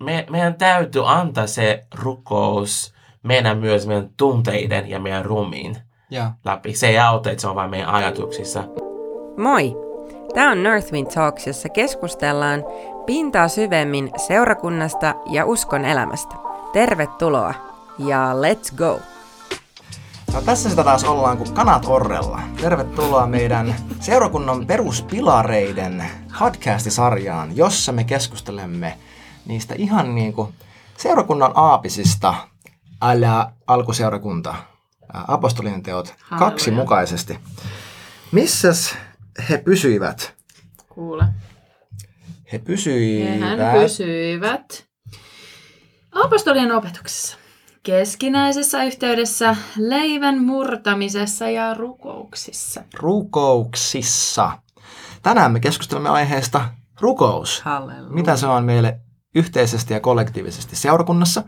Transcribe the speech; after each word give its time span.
me, 0.00 0.26
meidän 0.30 0.54
täytyy 0.54 1.02
antaa 1.10 1.46
se 1.46 1.84
rukous 2.02 2.94
meidän 3.22 3.58
myös 3.58 3.86
meidän 3.86 4.10
tunteiden 4.16 4.90
ja 4.90 5.00
meidän 5.00 5.24
ruumiin 5.24 5.76
Ja. 6.10 6.32
läpi. 6.44 6.74
Se 6.74 6.88
ei 6.88 6.98
auta, 6.98 7.30
että 7.30 7.40
se 7.40 7.48
on 7.48 7.54
vain 7.54 7.70
meidän 7.70 7.88
ajatuksissa. 7.88 8.64
Moi! 9.36 9.76
Tämä 10.34 10.50
on 10.50 10.62
Northwind 10.62 11.06
Talks, 11.14 11.46
jossa 11.46 11.68
keskustellaan 11.68 12.64
pintaa 13.06 13.48
syvemmin 13.48 14.10
seurakunnasta 14.16 15.14
ja 15.30 15.44
uskon 15.46 15.84
elämästä. 15.84 16.34
Tervetuloa 16.72 17.54
ja 17.98 18.32
let's 18.32 18.76
go! 18.76 19.00
No, 20.34 20.42
tässä 20.42 20.70
sitä 20.70 20.84
taas 20.84 21.04
ollaan 21.04 21.36
kuin 21.38 21.52
kanat 21.54 21.84
orrella. 21.86 22.40
Tervetuloa 22.60 23.26
meidän 23.26 23.74
seurakunnan 24.00 24.66
peruspilareiden 24.66 26.04
podcastisarjaan, 26.38 27.56
jossa 27.56 27.92
me 27.92 28.04
keskustelemme 28.04 28.98
niistä 29.48 29.74
ihan 29.78 30.14
niin 30.14 30.32
kuin 30.32 30.54
seurakunnan 30.96 31.52
aapisista 31.54 32.34
älä 33.02 33.52
alkuseurakunta, 33.66 34.54
apostolien 35.28 35.82
teot 35.82 36.14
kaksi 36.38 36.70
mukaisesti. 36.70 37.38
Missäs 38.32 38.96
he 39.48 39.58
pysyivät? 39.58 40.34
Kuule. 40.88 41.24
He 42.52 42.58
pysyivät... 42.58 43.40
Hehän 43.40 43.80
pysyivät 43.80 44.88
apostolien 46.12 46.72
opetuksessa, 46.72 47.36
keskinäisessä 47.82 48.84
yhteydessä, 48.84 49.56
leivän 49.76 50.44
murtamisessa 50.44 51.50
ja 51.50 51.74
rukouksissa. 51.74 52.82
rukouksissa. 52.94 54.58
Tänään 55.22 55.52
me 55.52 55.60
keskustelemme 55.60 56.08
aiheesta 56.08 56.68
rukous. 57.00 57.62
Halleluja. 57.62 58.12
Mitä 58.12 58.36
se 58.36 58.46
on 58.46 58.64
meille 58.64 59.00
yhteisesti 59.34 59.94
ja 59.94 60.00
kollektiivisesti 60.00 60.76
seurakunnassa. 60.76 61.42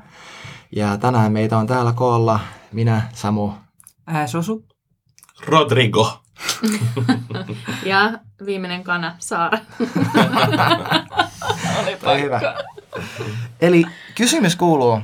Ja 0.77 0.97
tänään 0.99 1.33
meitä 1.33 1.59
on 1.59 1.67
täällä 1.67 1.93
koolla 1.93 2.41
minä, 2.73 3.03
Samu. 3.13 3.53
Ää, 4.07 4.27
Susu? 4.27 4.65
Rodrigo. 5.47 6.13
Ja 7.85 8.13
viimeinen 8.47 8.85
kana, 8.85 9.15
Saara. 9.19 9.59
Toi 12.01 12.21
hyvä. 12.23 12.41
Eli 13.61 13.85
kysymys 14.15 14.57
kuuluu, 14.57 15.01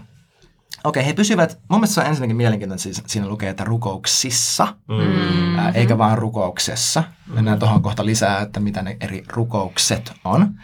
okei, 0.84 1.06
he 1.06 1.12
pysyvät, 1.12 1.58
mun 1.70 1.80
mielestä 1.80 1.94
se 1.94 2.00
on 2.00 2.06
ensinnäkin 2.06 2.36
mielenkiintoinen, 2.36 2.78
siis 2.82 3.02
siinä 3.06 3.28
lukee, 3.28 3.50
että 3.50 3.64
rukouksissa, 3.64 4.68
Mm. 4.88 5.58
ää, 5.58 5.70
eikä 5.70 5.98
vaan 5.98 6.18
rukouksessa. 6.18 7.04
Mennään 7.26 7.58
tuohon 7.58 7.82
kohta 7.82 8.06
lisää, 8.06 8.40
että 8.40 8.60
mitä 8.60 8.82
ne 8.82 8.96
eri 9.00 9.24
rukoukset 9.32 10.12
on. 10.24 10.54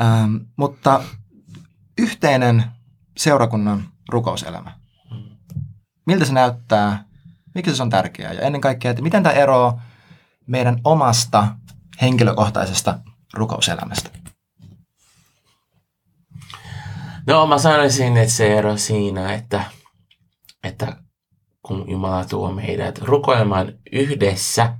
Ähm, 0.00 0.36
mutta 0.56 1.02
yhteinen 2.00 2.64
seurakunnan 3.16 3.88
rukouselämä. 4.08 4.72
Miltä 6.06 6.24
se 6.24 6.32
näyttää? 6.32 7.04
Miksi 7.54 7.76
se 7.76 7.82
on 7.82 7.90
tärkeää? 7.90 8.32
Ja 8.32 8.40
ennen 8.40 8.60
kaikkea, 8.60 8.90
että 8.90 9.02
miten 9.02 9.22
tämä 9.22 9.32
eroaa 9.32 9.82
meidän 10.46 10.80
omasta 10.84 11.48
henkilökohtaisesta 12.02 12.98
rukouselämästä? 13.34 14.10
No 17.26 17.46
mä 17.46 17.58
sanoisin, 17.58 18.16
että 18.16 18.34
se 18.34 18.58
ero 18.58 18.76
siinä, 18.76 19.34
että, 19.34 19.64
että 20.64 20.96
kun 21.62 21.90
Jumala 21.90 22.24
tuo 22.24 22.52
meidät 22.52 22.98
rukoilemaan 22.98 23.72
yhdessä, 23.92 24.76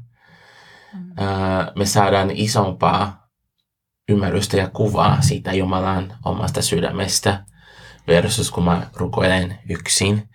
ää, 1.16 1.72
me 1.76 1.86
saadaan 1.86 2.30
isompaa 2.30 3.19
ymmärrystä 4.11 4.56
ja 4.56 4.69
kuvaa 4.69 5.20
siitä 5.20 5.53
Jumalan 5.53 6.12
omasta 6.25 6.62
sydämestä 6.62 7.44
versus 8.06 8.50
kun 8.50 8.64
mä 8.64 8.86
rukoilen 8.94 9.58
yksin. 9.69 10.28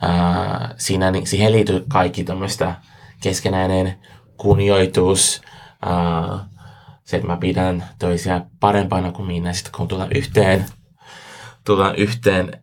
Ää, 0.00 0.74
siinä 0.76 1.10
niin, 1.10 1.26
siihen 1.26 1.52
liittyy 1.52 1.84
kaikki 1.88 2.24
tämmöistä 2.24 2.74
keskenäinen 3.20 3.98
kunnioitus, 4.36 5.42
ää, 5.86 6.44
se, 7.04 7.16
että 7.16 7.26
mä 7.26 7.36
pidän 7.36 7.84
toisia 7.98 8.40
parempana 8.60 9.12
kuin 9.12 9.26
minä, 9.26 9.52
sitten 9.52 9.72
kun 9.76 9.88
tullaan 9.88 10.12
yhteen, 10.14 10.64
tullaan 11.64 11.96
yhteen, 11.96 12.62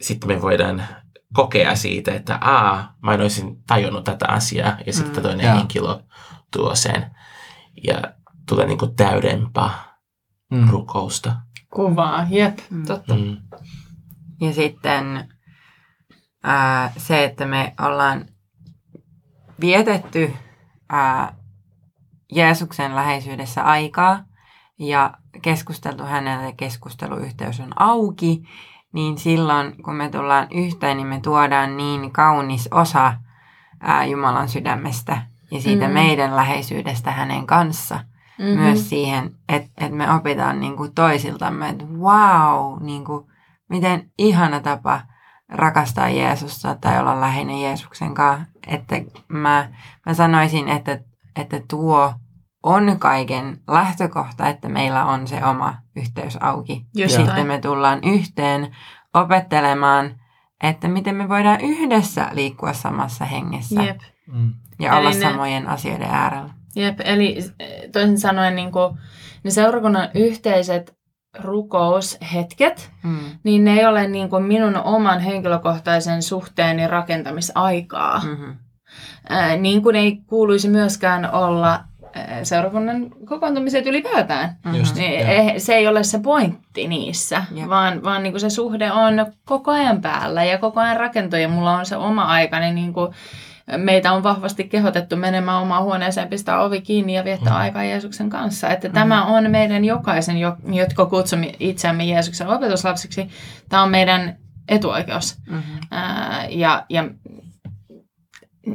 sitten 0.00 0.28
me 0.28 0.42
voidaan 0.42 0.84
kokea 1.32 1.76
siitä, 1.76 2.14
että 2.14 2.38
aa, 2.40 2.94
mä 3.02 3.14
en 3.14 3.20
olisin 3.20 3.62
tajunnut 3.66 4.04
tätä 4.04 4.28
asiaa, 4.28 4.76
ja 4.86 4.92
sitten 4.92 5.16
Mm. 5.16 5.22
toinen 5.22 5.46
Joo. 5.46 5.56
henkilö 5.56 5.98
tuo 6.52 6.74
sen. 6.74 7.06
Ja 7.84 8.02
tulee 8.48 8.66
niinku 8.66 8.86
täydempää 8.86 9.70
Mm. 10.50 10.68
rukousta. 10.70 11.36
Kuvaa, 11.74 12.26
jep, 12.30 12.58
Mm. 12.70 12.86
totta. 12.86 13.14
Mm. 13.14 13.36
Ja 14.40 14.52
sitten 14.52 15.28
ää, 16.42 16.92
se, 16.96 17.24
että 17.24 17.46
me 17.46 17.74
ollaan 17.80 18.24
vietetty 19.60 20.32
ää, 20.90 21.34
Jeesuksen 22.32 22.94
läheisyydessä 22.94 23.62
aikaa 23.64 24.24
ja 24.78 25.14
keskusteltu 25.42 26.02
hänelle 26.04 26.44
ja 26.44 26.52
keskusteluyhteys 26.52 27.60
on 27.60 27.72
auki, 27.82 28.42
niin 28.92 29.18
silloin 29.18 29.82
kun 29.82 29.94
me 29.94 30.08
tullaan 30.10 30.46
yhteen, 30.50 30.96
niin 30.96 31.06
me 31.06 31.20
tuodaan 31.20 31.76
niin 31.76 32.12
kaunis 32.12 32.68
osa 32.70 33.14
ää, 33.80 34.04
Jumalan 34.04 34.48
sydämestä 34.48 35.22
ja 35.50 35.60
siitä 35.60 35.86
Mm. 35.88 35.94
meidän 35.94 36.36
läheisyydestä 36.36 37.10
hänen 37.10 37.46
kanssa 37.46 38.04
Mm-hmm. 38.38 38.60
myös 38.60 38.88
siihen, 38.88 39.30
että, 39.48 39.70
että 39.84 39.96
me 39.96 40.14
opitaan 40.14 40.60
niin 40.60 40.76
kuin 40.76 40.94
toisiltamme, 40.94 41.68
että 41.68 41.84
wow, 41.84 42.82
niin 42.82 43.04
kuin, 43.04 43.26
miten 43.68 44.10
ihana 44.18 44.60
tapa 44.60 45.00
rakastaa 45.48 46.08
Jeesusta 46.08 46.76
tai 46.80 47.00
olla 47.00 47.20
läheinen 47.20 47.60
Jeesuksen 47.60 48.14
kanssa. 48.14 48.46
Että 48.66 48.96
mä, 49.28 49.68
mä 50.06 50.14
sanoisin, 50.14 50.68
että, 50.68 51.00
että 51.36 51.60
tuo 51.68 52.14
on 52.62 52.96
kaiken 52.98 53.60
lähtökohta, 53.68 54.48
että 54.48 54.68
meillä 54.68 55.04
on 55.04 55.28
se 55.28 55.44
oma 55.44 55.74
yhteys 55.96 56.38
auki. 56.40 56.86
Just 56.96 57.16
Sitten 57.16 57.46
me 57.46 57.58
tullaan 57.58 58.00
yhteen 58.04 58.76
opettelemaan, 59.14 60.20
että 60.62 60.88
miten 60.88 61.14
me 61.14 61.28
voidaan 61.28 61.60
yhdessä 61.60 62.28
liikkua 62.32 62.72
samassa 62.72 63.24
hengessä 63.24 63.82
Jep. 63.82 64.00
Mm. 64.26 64.54
ja 64.78 64.92
Eli 64.92 64.98
olla 64.98 65.10
ne- 65.10 65.20
samojen 65.20 65.68
asioiden 65.68 66.10
äärellä. 66.10 66.54
Jep, 66.76 67.00
eli 67.04 67.38
eh, 67.60 67.90
toisin 67.92 68.18
sanoen 68.18 68.56
niin 68.56 68.72
kuin, 68.72 68.98
ne 69.44 69.50
seurakunnan 69.50 70.08
yhteiset 70.14 70.94
rukoushetket, 71.38 72.90
Mm. 73.02 73.18
niin 73.44 73.64
ne 73.64 73.78
ei 73.78 73.86
ole 73.86 74.08
niin 74.08 74.28
kuin 74.30 74.42
minun 74.44 74.76
oman 74.76 75.20
henkilökohtaisen 75.20 76.22
suhteeni 76.22 76.86
rakentamisaikaa. 76.86 78.20
Mm. 78.24 78.30
Mm-hmm. 78.30 78.56
niin 79.62 79.82
kuin 79.82 79.96
ei 79.96 80.16
kuuluisi 80.26 80.68
myöskään 80.68 81.32
olla 81.34 81.80
ää, 82.14 82.44
seurakunnan 82.44 83.10
kokoontumiset 83.24 83.86
ylipäätään. 83.86 84.56
Just, 84.78 84.96
Niin, 84.96 85.20
eh, 85.20 85.54
se 85.58 85.74
ei 85.74 85.88
ole 85.88 86.02
se 86.04 86.18
pointti 86.18 86.88
niissä, 86.88 87.44
Jep. 87.54 87.68
vaan, 87.68 88.02
vaan 88.04 88.22
niin 88.22 88.32
kuin 88.32 88.40
se 88.40 88.50
suhde 88.50 88.92
on 88.92 89.26
koko 89.44 89.70
ajan 89.70 90.00
päällä 90.00 90.44
ja 90.44 90.58
koko 90.58 90.80
ajan 90.80 90.96
rakentuu 90.96 91.38
ja 91.38 91.48
mulla 91.48 91.76
on 91.78 91.86
se 91.86 91.96
oma 91.96 92.24
aika, 92.24 92.60
niin, 92.60 92.74
niin 92.74 92.92
kuin 92.92 93.12
meitä 93.76 94.12
on 94.12 94.22
vahvasti 94.22 94.64
kehotettu 94.64 95.16
menemään 95.16 95.62
omaan 95.62 95.84
huoneeseen, 95.84 96.28
pistää 96.28 96.62
ovi 96.62 96.80
kiinni 96.80 97.14
ja 97.14 97.24
viettää 97.24 97.52
Mm. 97.52 97.58
aikaa 97.58 97.84
Jeesuksen 97.84 98.30
kanssa. 98.30 98.68
Että 98.68 98.88
tämä 98.88 99.24
on 99.24 99.50
meidän 99.50 99.84
jokaisen, 99.84 100.38
jo- 100.38 100.56
jotka 100.72 101.06
kutsumme 101.06 101.52
itseämme 101.60 102.04
Jeesuksen 102.04 102.48
opetuslapsiksi, 102.48 103.28
tämä 103.68 103.82
on 103.82 103.90
meidän 103.90 104.36
etuoikeus. 104.68 105.38
Mm-hmm. 105.50 105.78
Ää, 105.90 106.46
ja, 106.50 106.86
ja 106.88 107.04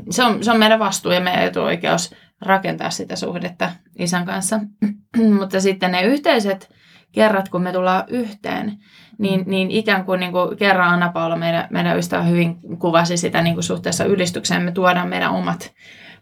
se, 0.10 0.24
on, 0.24 0.44
se 0.44 0.52
on 0.52 0.60
meidän 0.60 0.80
vastuu 0.80 1.12
ja 1.12 1.22
meidän 1.22 1.44
etuoikeus 1.44 2.16
rakentaa 2.42 2.90
sitä 2.90 3.16
suhdetta 3.16 3.72
isän 4.00 4.26
kanssa. 4.26 4.60
Mutta 5.40 5.62
sitten 5.62 5.92
ne 5.92 6.02
yhteiset 6.02 6.70
kerrat, 7.12 7.50
kun 7.50 7.62
me 7.62 7.72
tullaan 7.72 8.04
yhteen, 8.08 8.78
niin, 9.18 9.44
niin 9.48 9.72
ikään 9.72 10.06
kuin, 10.06 10.20
niin 10.20 10.32
kuin 10.32 10.58
kerran 10.58 10.94
Anna 10.94 11.10
Paula, 11.10 11.36
meidän, 11.36 11.68
meidän 11.70 11.98
ystävä, 11.98 12.24
hyvin 12.24 12.58
kuvasi 12.80 13.18
sitä 13.18 13.42
niin 13.42 13.54
kuin 13.54 13.64
suhteessa 13.64 14.06
ylistykseen. 14.06 14.62
Me 14.62 14.72
tuodaan 14.72 15.08
meidän 15.08 15.32
omat 15.32 15.74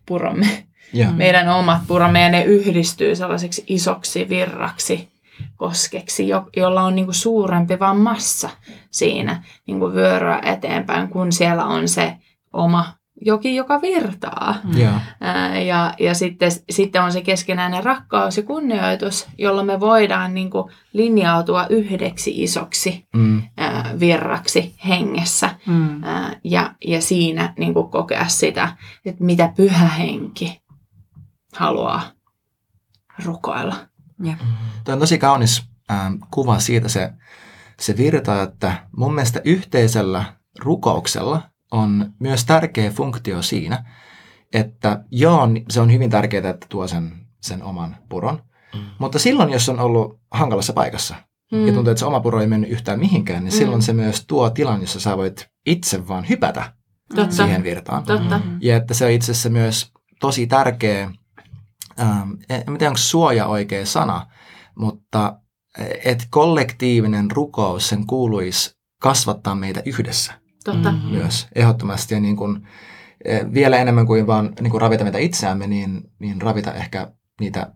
puromme, 0.05 0.47
Joo. 0.93 1.11
meidän 1.17 1.49
omat 1.49 1.81
puromme 1.87 2.21
ja 2.21 2.29
ne 2.29 2.43
yhdistyy 2.43 3.15
sellaiseksi 3.15 3.63
isoksi 3.67 4.29
virraksi 4.29 5.15
koskeksi, 5.55 6.27
jo, 6.27 6.49
jolla 6.55 6.83
on 6.83 6.95
niin 6.95 7.05
kuin 7.05 7.15
suurempi 7.15 7.79
vaan 7.79 7.97
massa 7.97 8.49
siinä 8.91 9.43
niin 9.67 9.79
kuin 9.79 9.93
vyöryä 9.93 10.41
eteenpäin, 10.45 11.09
kun 11.09 11.31
siellä 11.31 11.65
on 11.65 11.87
se 11.87 12.17
oma 12.53 12.93
joki, 13.25 13.55
joka 13.55 13.81
virtaa. 13.81 14.55
Joo. 14.77 14.93
Ää, 15.21 15.59
Ja, 15.59 15.93
ja 15.99 16.13
sitten, 16.13 16.51
sitten 16.69 17.03
on 17.03 17.11
se 17.11 17.21
keskinäinen 17.21 17.83
rakkaus 17.83 18.37
ja 18.37 18.43
kunnioitus, 18.43 19.27
jolla 19.37 19.63
me 19.63 19.79
voidaan 19.79 20.33
niin 20.33 20.49
kuin 20.49 20.71
linjautua 20.93 21.67
yhdeksi 21.69 22.43
isoksi 22.43 23.07
Mm. 23.15 23.41
ää, 23.57 23.93
virraksi 23.99 24.75
hengessä. 24.87 25.49
Mm. 25.65 26.03
Ää, 26.03 26.39
Ja, 26.43 26.73
ja 26.87 27.01
siinä 27.01 27.53
niin 27.57 27.73
kuin 27.73 27.89
kokea 27.89 28.27
sitä, 28.27 28.77
että 29.05 29.23
mitä 29.23 29.53
pyhä 29.57 29.87
henki 29.87 30.61
haluaa 31.55 32.01
rukoilla. 33.25 33.75
Jep. 34.23 34.39
Tuo 34.83 34.93
on 34.93 34.99
tosi 34.99 35.17
kaunis 35.17 35.63
kuva 36.31 36.59
siitä 36.59 36.87
se, 36.89 37.13
se 37.79 37.97
virta, 37.97 38.41
että 38.41 38.87
mun 38.97 39.15
mielestä 39.15 39.41
yhteisellä 39.45 40.23
rukouksella 40.59 41.41
on 41.71 42.13
myös 42.19 42.45
tärkeä 42.45 42.91
funktio 42.91 43.41
siinä, 43.41 43.85
että 44.53 45.03
joo, 45.11 45.47
se 45.69 45.81
on 45.81 45.91
hyvin 45.91 46.09
tärkeää, 46.09 46.49
että 46.49 46.67
tuo 46.69 46.87
sen, 46.87 47.11
sen 47.41 47.63
oman 47.63 47.97
puron, 48.09 48.43
mm. 48.75 48.81
mutta 48.99 49.19
silloin, 49.19 49.49
jos 49.49 49.69
on 49.69 49.79
ollut 49.79 50.19
hankalassa 50.31 50.73
paikassa 50.73 51.15
mm. 51.51 51.67
ja 51.67 51.73
tuntuu, 51.73 51.91
että 51.91 51.99
se 51.99 52.05
oma 52.05 52.19
puro 52.19 52.41
ei 52.41 52.47
mennyt 52.47 52.69
yhtään 52.69 52.99
mihinkään, 52.99 53.43
niin 53.43 53.53
mm. 53.53 53.57
silloin 53.57 53.81
se 53.81 53.93
myös 53.93 54.25
tuo 54.27 54.49
tilan, 54.49 54.81
jossa 54.81 54.99
sä 54.99 55.17
voit 55.17 55.49
itse 55.65 56.07
vaan 56.07 56.29
hypätä 56.29 56.73
Totta. 57.15 57.35
siihen 57.35 57.63
virtaan. 57.63 58.03
Totta. 58.03 58.41
Ja 58.61 58.75
että 58.75 58.93
se 58.93 59.05
on 59.05 59.11
itse 59.11 59.31
asiassa 59.31 59.49
myös 59.49 59.91
tosi 60.19 60.47
tärkeä, 60.47 61.11
ähm, 61.99 62.31
en 62.49 62.63
tiedä 62.65 62.87
onko 62.87 62.97
suoja 62.97 63.47
oikea 63.47 63.85
sana, 63.85 64.27
mutta 64.75 65.39
että 66.05 66.25
kollektiivinen 66.29 67.31
rukous, 67.31 67.89
sen 67.89 68.07
kuuluisi 68.07 68.75
kasvattaa 69.01 69.55
meitä 69.55 69.81
yhdessä. 69.85 70.33
Totta. 70.65 70.91
Mm-hmm. 70.91 71.09
Myös 71.09 71.47
ehdottomasti 71.55 72.13
ja 72.13 72.19
niin 72.19 72.35
kuin, 72.35 72.67
eh, 73.25 73.41
vielä 73.53 73.77
enemmän 73.77 74.05
kuin 74.05 74.27
vaan 74.27 74.53
niin 74.61 74.71
kuin 74.71 74.81
ravita 74.81 75.03
meitä 75.03 75.17
itseämme, 75.17 75.67
niin, 75.67 76.01
niin 76.19 76.41
ravita 76.41 76.73
ehkä 76.73 77.11
niitä, 77.39 77.73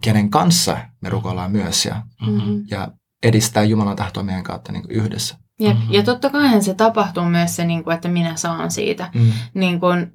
kenen 0.00 0.30
kanssa 0.30 0.78
me 1.00 1.08
rukoillaan 1.08 1.52
myös 1.52 1.86
ja, 1.86 2.02
mm-hmm. 2.26 2.64
ja 2.70 2.88
edistää 3.22 3.64
Jumalan 3.64 3.96
tahtoa 3.96 4.22
meidän 4.22 4.44
kautta 4.44 4.72
niin 4.72 4.82
kuin 4.82 4.96
yhdessä. 4.96 5.36
Jep. 5.60 5.76
Mm-hmm. 5.76 5.92
Ja 5.92 6.02
totta 6.02 6.30
kai 6.30 6.62
se 6.62 6.74
tapahtuu 6.74 7.24
myös 7.24 7.56
se, 7.56 7.64
niin 7.64 7.84
kuin, 7.84 7.94
että 7.94 8.08
minä 8.08 8.36
saan 8.36 8.70
siitä, 8.70 9.10
mm. 9.14 9.32
niin 9.54 9.80
kuin, 9.80 10.12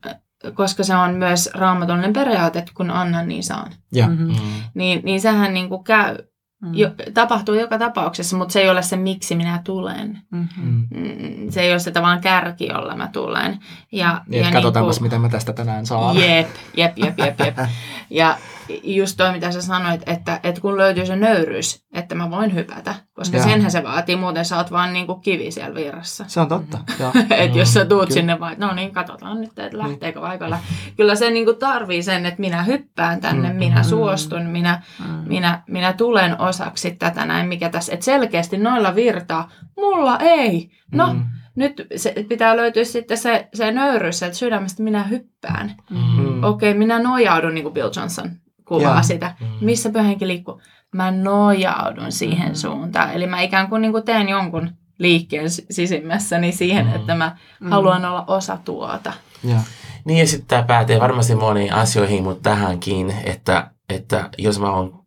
koska 0.53 0.83
se 0.83 0.95
on 0.95 1.13
myös 1.13 1.49
raamatullinen 1.53 2.13
periaate, 2.13 2.59
että 2.59 2.71
kun 2.75 2.91
annan, 2.91 3.27
niin 3.27 3.43
saan. 3.43 3.71
Ja. 3.91 4.07
Mm-hmm. 4.07 4.27
Mm. 4.27 4.35
Niin, 4.73 5.01
niin 5.03 5.21
sehän 5.21 5.53
niin 5.53 5.69
kuin 5.69 5.83
käy 5.83 6.17
Mm. 6.63 6.75
Jo, 6.75 6.89
tapahtuu 7.13 7.55
joka 7.55 7.77
tapauksessa, 7.77 8.37
mutta 8.37 8.51
se 8.51 8.61
ei 8.61 8.69
ole 8.69 8.81
se, 8.81 8.97
miksi 8.97 9.35
minä 9.35 9.61
tulen. 9.63 10.21
Mm-hmm. 10.31 10.87
Mm, 10.95 11.49
se 11.51 11.61
ei 11.61 11.71
ole 11.71 11.79
se 11.79 11.93
vaan 11.93 12.21
kärki, 12.21 12.67
jolla 12.67 12.95
mä 12.95 13.07
tulen. 13.07 13.59
Ja, 13.91 14.21
niin, 14.27 14.45
ja 14.45 14.51
katsotaanpas, 14.51 14.95
niin 14.95 15.03
miten 15.03 15.21
mä 15.21 15.29
tästä 15.29 15.53
tänään 15.53 15.85
saan. 15.85 16.17
Jep, 16.17 16.47
jep, 16.77 16.97
jep, 16.97 17.19
jep, 17.19 17.39
jep. 17.39 17.57
ja 18.09 18.37
just 18.83 19.17
toi, 19.17 19.31
mitä 19.31 19.51
sä 19.51 19.61
sanoit, 19.61 20.01
että, 20.05 20.39
että 20.43 20.61
kun 20.61 20.77
löytyy 20.77 21.05
se 21.05 21.15
nöyryys, 21.15 21.85
että 21.93 22.15
mä 22.15 22.31
voin 22.31 22.53
hypätä, 22.53 22.95
koska 23.13 23.37
ja. 23.37 23.43
senhän 23.43 23.71
se 23.71 23.83
vaatii, 23.83 24.15
muuten 24.15 24.45
sä 24.45 24.57
oot 24.57 24.71
vaan 24.71 24.93
niin 24.93 25.07
kuin 25.07 25.21
kivi 25.21 25.51
siellä 25.51 25.75
virrassa. 25.75 26.25
Se 26.27 26.39
on 26.39 26.47
totta. 26.47 26.77
Mm. 26.77 27.21
että 27.31 27.57
jos 27.57 27.73
sä 27.73 27.85
tuut 27.85 28.01
Kyllä. 28.01 28.13
sinne 28.13 28.39
vaan, 28.39 28.55
no 28.57 28.73
niin, 28.73 28.91
katsotaan 28.91 29.41
nyt, 29.41 29.59
että 29.59 29.77
lähteekö 29.77 30.19
mm. 30.19 30.25
paikalla. 30.25 30.59
Kyllä 30.97 31.15
se 31.15 31.29
niin 31.29 31.45
kuin 31.45 31.57
tarvii 31.57 32.03
sen, 32.03 32.25
että 32.25 32.39
minä 32.39 32.63
hyppään 32.63 33.21
tänne, 33.21 33.49
mm. 33.49 33.55
minä 33.55 33.83
suostun, 33.83 34.45
minä, 34.45 34.81
mm. 34.99 35.05
minä, 35.27 35.63
minä 35.67 35.93
tulen 35.93 36.41
osaksi 36.41 36.91
tätä 36.91 37.25
näin, 37.25 37.47
mikä 37.47 37.69
tässä, 37.69 37.93
että 37.93 38.05
selkeästi 38.05 38.57
noilla 38.57 38.95
virtaa, 38.95 39.51
mulla 39.77 40.17
ei. 40.19 40.71
No, 40.91 41.13
mm 41.13 41.23
nyt 41.55 41.87
se, 41.95 42.15
pitää 42.29 42.57
löytyä 42.57 42.83
sitten 42.83 43.17
se, 43.17 43.49
se 43.53 43.71
nöyryys, 43.71 44.23
että 44.23 44.37
sydämestä 44.37 44.83
minä 44.83 45.03
hyppään. 45.03 45.75
Mm. 45.89 46.43
Okei, 46.43 46.69
okay, 46.69 46.79
minä 46.79 46.99
nojaudun, 46.99 47.53
niin 47.53 47.63
kuin 47.63 47.73
Bill 47.73 47.91
Johnson 47.95 48.31
kuvaa 48.77 48.95
ja. 48.95 49.01
sitä. 49.03 49.35
Mm. 49.39 49.65
Missä 49.65 49.89
pyhänkin 49.89 50.27
liikkuu? 50.27 50.61
Mä 50.93 51.11
nojaudun 51.11 52.11
siihen 52.11 52.49
mm. 52.49 52.55
suuntaan. 52.55 53.13
Eli 53.13 53.27
mä 53.27 53.41
ikään 53.41 53.69
kuin, 53.69 53.81
niin 53.81 53.91
kuin 53.91 54.03
teen 54.03 54.29
jonkun 54.29 54.69
liikkeen 54.99 55.49
sisimmässäni 55.49 56.51
siihen, 56.51 56.85
mm. 56.85 56.95
että 56.95 57.15
mä 57.15 57.37
mm. 57.59 57.69
haluan 57.69 58.05
olla 58.05 58.23
osa 58.27 58.57
tuota. 58.65 59.13
Ja. 59.43 59.57
Niin 60.05 60.19
ja 60.19 60.27
sitten 60.27 60.47
tämä 60.47 60.63
pätee 60.63 60.99
varmasti 60.99 61.35
moniin 61.35 61.73
asioihin, 61.73 62.23
mutta 62.23 62.49
tähänkin, 62.49 63.13
että, 63.23 63.71
että 63.89 64.29
jos 64.37 64.59
mä 64.59 64.71
oon 64.71 65.03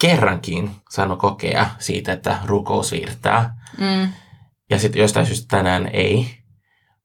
kerrankin 0.00 0.70
saanut 0.90 1.18
kokea 1.18 1.66
siitä, 1.78 2.12
että 2.12 2.38
rukous 2.44 2.92
virtaa, 2.92 3.50
mm. 3.78 4.08
ja 4.70 4.78
sitten 4.78 5.02
jostain 5.02 5.26
syystä 5.26 5.56
tänään 5.56 5.90
ei, 5.92 6.26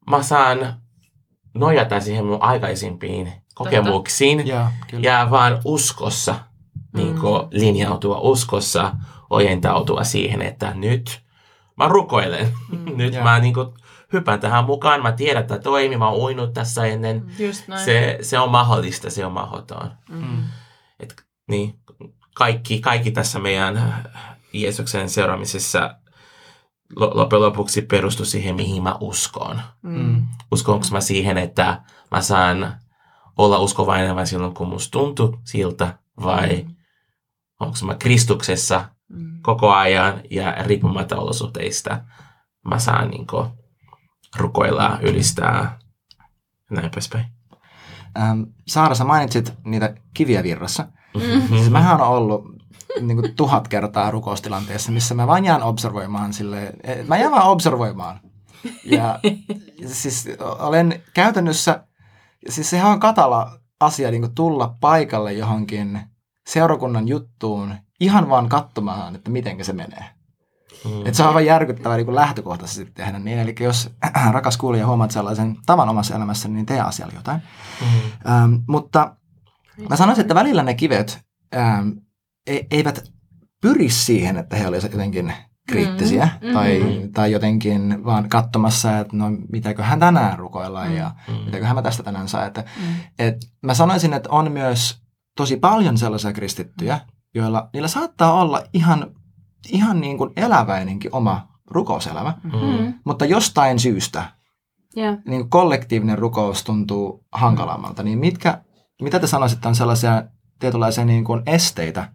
mä 0.09 0.23
saan 0.23 0.73
nojata 1.55 1.99
siihen 1.99 2.25
mun 2.25 2.43
aikaisimpiin 2.43 3.33
kokemuksiin 3.63 4.47
ja, 4.47 4.71
ja 4.99 5.27
vaan 5.31 5.61
uskossa 5.65 6.35
niin 6.93 7.07
mm. 7.07 7.21
niin 7.21 7.47
linjautua, 7.51 8.19
uskossa 8.19 8.95
ojentautua 9.29 10.03
siihen, 10.03 10.41
että 10.41 10.73
nyt 10.73 11.21
mä 11.77 11.87
rukoilen. 11.87 12.53
Mm, 12.71 12.85
nyt 12.97 13.13
yeah. 13.13 13.23
mä 13.23 13.39
niin 13.39 13.53
kuin, 13.53 13.67
hypän 14.13 14.39
tähän 14.39 14.65
mukaan. 14.65 15.01
Mä 15.01 15.11
tiedän, 15.11 15.41
että 15.41 15.59
toimii. 15.59 15.97
Mä 15.97 16.09
oon 16.09 16.21
uinut 16.21 16.53
tässä 16.53 16.85
ennen. 16.85 17.25
Se, 17.85 18.17
se 18.21 18.39
on 18.39 18.51
mahdollista, 18.51 19.09
se 19.09 19.25
on 19.25 19.31
mahdoton. 19.31 19.91
Mm. 20.09 20.43
Et, 20.99 21.23
niin, 21.47 21.79
kaikki, 22.35 22.81
kaikki 22.81 23.11
tässä 23.11 23.39
meidän 23.39 24.03
Jeesuksen 24.53 25.09
seuraamisessa 25.09 25.95
loppujen 26.95 27.41
lopuksi 27.41 27.81
perustu 27.81 28.25
siihen, 28.25 28.55
mihin 28.55 28.83
mä 28.83 28.95
uskon. 28.99 29.61
Mm. 29.81 30.27
Uskonko 30.51 30.85
mä 30.91 31.01
siihen, 31.01 31.37
että 31.37 31.81
mä 32.11 32.21
saan 32.21 32.73
olla 33.39 33.59
uskovainen 33.59 34.15
vain 34.15 34.27
silloin, 34.27 34.53
kun 34.53 34.67
musta 34.67 34.91
tuntuu 34.91 35.39
siltä, 35.43 35.97
vai 36.23 36.63
mm. 36.67 36.75
onko 37.59 37.75
mä 37.85 37.95
Kristuksessa 37.95 38.89
mm. 39.09 39.41
koko 39.41 39.71
ajan 39.71 40.21
ja 40.31 40.55
riippumatta 40.65 41.17
olosuhteista 41.17 42.01
mä 42.65 42.79
saan 42.79 43.09
niin 43.09 43.27
kuin, 43.27 43.47
rukoilla, 44.37 44.99
ylistää 45.01 45.79
ja 46.69 46.75
näin 46.75 46.91
poispäin. 46.91 47.25
Ähm, 48.17 48.41
Saara, 48.67 48.95
sä 48.95 49.03
mainitsit 49.03 49.53
niitä 49.63 49.95
kiviä 50.13 50.43
virrassa. 50.43 50.87
Mm-hmm. 51.15 51.57
Siis 51.57 51.69
mähän 51.79 52.01
on 52.01 52.07
ollut 52.07 52.43
niin 53.01 53.17
kuin, 53.17 53.35
tuhat 53.35 53.67
kertaa 53.67 54.11
rukoustilanteessa, 54.11 54.91
missä 54.91 55.15
mä 55.15 55.27
vain 55.27 55.45
jään 55.45 55.63
observoimaan 55.63 56.33
sille, 56.33 56.73
mä 57.07 57.17
jään 57.17 57.31
vaan 57.31 57.49
observoimaan. 57.49 58.19
Ja 58.85 59.19
siis 59.87 60.27
olen 60.39 61.03
käytännössä 61.13 61.83
siis 62.49 62.69
sehän 62.69 62.91
on 62.91 62.99
katala 62.99 63.59
asia 63.79 64.11
niin 64.11 64.35
tulla 64.35 64.75
paikalle 64.79 65.33
johonkin 65.33 65.99
seurakunnan 66.47 67.07
juttuun 67.07 67.75
ihan 67.99 68.29
vaan 68.29 68.49
katsomaan, 68.49 69.15
että 69.15 69.31
miten 69.31 69.65
se 69.65 69.73
menee. 69.73 70.05
Mm. 70.85 71.05
Et 71.05 71.15
se 71.15 71.23
on 71.23 71.27
aivan 71.29 71.45
järkyttävää 71.45 71.97
niin 71.97 72.15
lähtökohtaisesti 72.15 72.91
tehdä 72.91 73.19
niin. 73.19 73.39
Eli 73.39 73.55
jos 73.59 73.89
äh, 74.17 74.31
rakas 74.33 74.57
kuulija 74.57 74.87
huomaat 74.87 75.11
sellaisen 75.11 75.57
tavan 75.65 75.89
omassa 75.89 76.15
elämässä, 76.15 76.47
niin 76.47 76.65
tee 76.65 76.81
asialle 76.81 77.13
jotain. 77.13 77.41
Mm. 77.81 78.31
Ähm, 78.31 78.53
mutta 78.67 79.15
mä 79.89 79.95
sanoisin, 79.95 80.21
että 80.21 80.35
välillä 80.35 80.63
ne 80.63 80.73
kivet 80.73 81.19
ähm, 81.55 81.89
e- 82.47 82.67
eivät 82.71 83.11
pyri 83.61 83.89
siihen, 83.89 84.37
että 84.37 84.55
he 84.55 84.67
olisivat 84.67 84.93
jotenkin 84.93 85.33
kriittisiä 85.69 86.29
mm, 86.41 86.53
tai, 86.53 86.79
mm. 86.79 87.11
tai 87.11 87.31
jotenkin 87.31 88.05
vaan 88.05 88.29
katsomassa, 88.29 88.97
että 88.97 89.17
no 89.17 89.25
mitäköhän 89.51 89.99
tänään 89.99 90.39
rukoillaan 90.39 90.89
mm, 90.89 90.97
ja 90.97 91.11
mm. 91.27 91.33
mitäköhän 91.45 91.75
mä 91.75 91.81
tästä 91.81 92.03
tänään 92.03 92.27
saa. 92.27 92.45
Että, 92.45 92.61
mm. 92.61 92.93
et 93.19 93.35
mä 93.61 93.73
sanoisin, 93.73 94.13
että 94.13 94.29
on 94.29 94.51
myös 94.51 95.01
tosi 95.35 95.57
paljon 95.57 95.97
sellaisia 95.97 96.33
kristittyjä, 96.33 96.99
joilla 97.35 97.69
niillä 97.73 97.87
saattaa 97.87 98.33
olla 98.33 98.61
ihan, 98.73 99.11
ihan 99.71 100.01
niin 100.01 100.17
kuin 100.17 100.29
eläväinenkin 100.35 101.15
oma 101.15 101.47
rukouselämä, 101.71 102.33
mm. 102.43 102.93
mutta 103.05 103.25
jostain 103.25 103.79
syystä 103.79 104.23
yeah. 104.97 105.17
niin 105.27 105.49
kollektiivinen 105.49 106.17
rukous 106.17 106.63
tuntuu 106.63 107.25
hankalammalta. 107.31 108.03
Niin 108.03 108.19
mitkä, 108.19 108.61
mitä 109.01 109.19
te 109.19 109.27
sanoisitte 109.27 109.67
on 109.67 109.75
sellaisia 109.75 110.23
tietynlaisia 110.59 111.05
niin 111.05 111.23
kuin 111.23 111.41
esteitä 111.45 112.11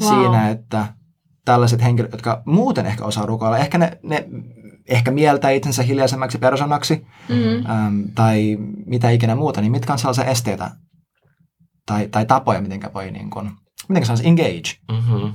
wow. 0.00 0.08
siinä, 0.08 0.48
että 0.48 0.86
tällaiset 1.46 1.82
henkilöt, 1.82 2.12
jotka 2.12 2.42
muuten 2.46 2.86
ehkä 2.86 3.04
osaa 3.04 3.26
rukoilla, 3.26 3.58
ehkä 3.58 3.78
ne, 3.78 3.98
ne 4.02 4.28
ehkä 4.88 5.10
mieltää 5.10 5.50
itsensä 5.50 5.82
hiljaisemmaksi 5.82 6.38
persoonaksi 6.38 7.06
mm-hmm. 7.28 7.70
äm, 7.70 8.04
tai 8.14 8.56
mitä 8.86 9.10
ikinä 9.10 9.34
muuta, 9.34 9.60
niin 9.60 9.72
mitkä 9.72 9.92
on 9.92 9.98
sellaisia 9.98 10.24
esteitä 10.24 10.70
tai, 11.86 12.08
tai 12.08 12.26
tapoja, 12.26 12.60
miten 12.60 12.80
voi 12.94 13.10
niin 13.10 13.30
kuin, 13.30 13.50
miten 13.88 14.06
sanoisi 14.06 14.28
engage? 14.28 14.76
Mm-hmm. 14.92 15.32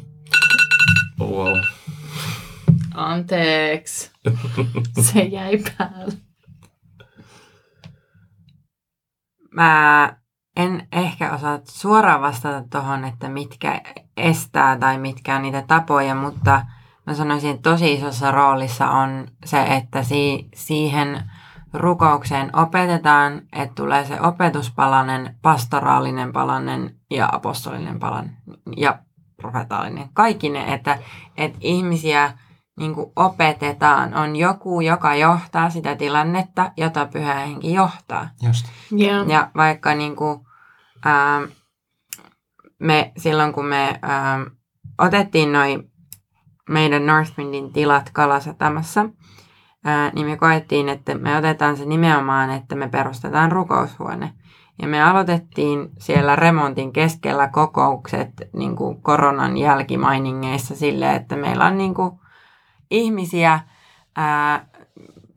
Wow. 1.20 1.58
Anteeksi. 2.94 4.12
Se 5.12 5.22
jäi 5.22 5.64
päälle. 5.78 6.14
Mä 9.52 10.21
en 10.64 10.88
ehkä 10.92 11.32
osaa 11.34 11.60
suoraan 11.64 12.22
vastata 12.22 12.64
tuohon, 12.70 13.06
että 13.06 13.30
mitkä 13.30 13.82
estää 14.18 14.78
tai 14.78 14.98
mitkä 14.98 15.36
on 15.36 15.42
niitä 15.42 15.64
tapoja, 15.68 16.16
mutta 16.16 16.66
mä 17.08 17.14
sanoisin, 17.14 17.50
että 17.50 17.70
tosi 17.70 17.94
isossa 17.94 18.32
roolissa 18.32 18.90
on 18.90 19.28
se, 19.46 19.64
että 19.64 20.04
si- 20.04 20.50
siihen 20.56 21.32
rukoukseen 21.74 22.56
opetetaan, 22.56 23.42
että 23.54 23.76
tulee 23.76 24.06
se 24.06 24.22
opetuspalanen, 24.22 25.36
pastoraalinen 25.42 26.34
palanen 26.34 26.96
ja 27.10 27.30
apostolinen 27.32 28.00
palanen 28.00 28.38
ja 28.78 29.00
profetaalinen. 29.42 30.10
Kaikki 30.14 30.50
ne, 30.50 30.74
että, 30.74 31.00
että 31.38 31.58
ihmisiä 31.62 32.34
niin 32.80 32.96
kuin 32.96 33.12
opetetaan, 33.16 34.14
on 34.14 34.36
joku, 34.36 34.82
joka 34.82 35.16
johtaa 35.16 35.70
sitä 35.70 35.96
tilannetta, 35.96 36.72
jota 36.78 37.06
pyhä 37.06 37.34
henki 37.34 37.74
johtaa. 37.74 38.30
Just. 38.42 38.66
Yeah. 39.00 39.28
Ja 39.30 39.50
vaikka 39.56 39.96
niin 39.96 40.16
kuin, 40.16 40.40
ähm, 41.06 41.44
me 42.80 43.12
silloin, 43.18 43.54
kun 43.54 43.66
me 43.66 44.00
ähm, 44.04 44.42
otettiin 44.98 45.54
noin 45.54 45.92
meidän 46.70 47.06
Northwindin 47.06 47.74
tilat 47.74 48.10
Kalasatamassa, 48.14 49.10
ää, 49.86 50.12
niin 50.16 50.28
me 50.28 50.38
koettiin, 50.38 50.90
että 50.90 51.16
me 51.16 51.38
otetaan 51.38 51.78
se 51.78 51.86
nimenomaan, 51.86 52.50
että 52.50 52.76
me 52.76 52.88
perustetaan 52.88 53.52
rukoushuone. 53.52 54.34
Ja 54.82 54.88
me 54.88 55.04
aloitettiin 55.04 55.90
siellä 56.00 56.36
remontin 56.36 56.94
keskellä 56.94 57.48
kokoukset 57.48 58.30
niin 58.54 58.76
kuin 58.76 59.02
koronan 59.02 59.58
jälkimainingeissa 59.58 60.76
silleen, 60.76 61.16
että 61.16 61.36
meillä 61.36 61.66
on 61.66 61.78
niin 61.78 61.94
kuin 61.94 62.12
ihmisiä 62.92 63.60
ää, 64.16 64.66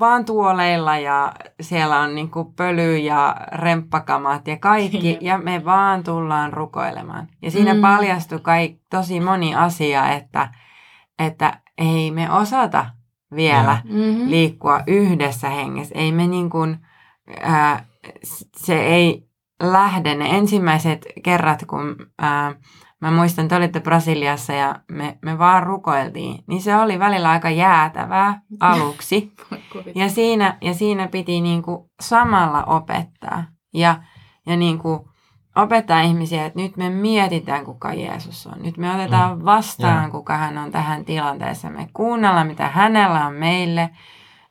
vaan 0.01 0.25
tuoleilla 0.25 0.99
ja 0.99 1.33
siellä 1.61 2.01
on 2.01 2.15
niin 2.15 2.31
kuin 2.31 2.55
pöly 2.55 2.99
ja 2.99 3.37
remppakamat 3.53 4.49
ja 4.49 4.57
kaikki. 4.57 5.19
Ja 5.21 5.39
me 5.39 5.65
vaan 5.65 6.05
tullaan 6.05 6.53
rukoilemaan. 6.53 7.29
Ja 7.43 7.51
siinä 7.51 7.75
mm. 7.75 7.81
paljastui 7.81 8.41
kaik, 8.41 8.81
tosi 8.91 9.21
moni 9.21 9.55
asia, 9.55 10.09
että, 10.09 10.49
että 11.19 11.61
ei 11.79 12.11
me 12.11 12.33
osata 12.33 12.87
vielä 13.37 13.79
mm-hmm. 13.85 14.31
liikkua 14.31 14.81
yhdessä 14.87 15.49
hengessä. 15.51 15.95
Ei 15.99 16.13
me 16.13 16.27
niin 16.27 16.51
kuin, 16.51 16.79
ää, 17.43 17.85
se 18.57 18.81
ei 18.81 19.29
lähde. 19.63 20.15
Ne 20.15 20.27
ensimmäiset 20.37 21.07
kerrat, 21.23 21.65
kun 21.67 21.97
ää, 22.19 22.55
mä 23.05 23.11
muistan, 23.11 23.45
että 23.45 23.57
olitte 23.57 23.81
Brasiliassa 23.81 24.53
ja 24.53 24.81
me, 24.91 25.19
me 25.23 25.39
vaan 25.39 25.63
rukoiltiin, 25.63 26.45
niin 26.47 26.63
se 26.63 26.77
oli 26.77 26.99
välillä 26.99 27.31
aika 27.31 27.51
jäätävää 27.51 28.41
aluksi. 28.61 29.33
ja, 29.95 30.09
siinä, 30.09 30.59
ja 30.61 30.75
siinä 30.75 31.09
piti 31.09 31.41
niin 31.41 31.63
kuin 31.63 31.91
samalla 32.01 32.65
opettaa 32.65 33.45
ja, 33.75 34.03
ja 34.47 34.57
niin 34.57 34.79
kuin 34.79 35.01
opettaa 35.57 36.01
ihmisiä, 36.01 36.47
että 36.47 36.61
nyt 36.61 36.77
me 36.77 36.91
mietitään, 36.91 37.65
kuka 37.65 37.95
Jeesus 37.95 38.47
on. 38.47 38.63
Nyt 38.63 38.77
me 38.77 38.95
otetaan 38.95 39.39
mm. 39.39 39.45
vastaan, 39.45 39.99
yeah. 39.99 40.11
kuka 40.11 40.37
hän 40.37 40.59
on 40.59 40.73
tähän 40.73 41.05
tilanteeseen. 41.05 41.73
Me 41.73 41.89
kuunnellaan, 41.93 42.47
mitä 42.47 42.69
hänellä 42.69 43.27
on 43.27 43.35
meille 43.35 43.91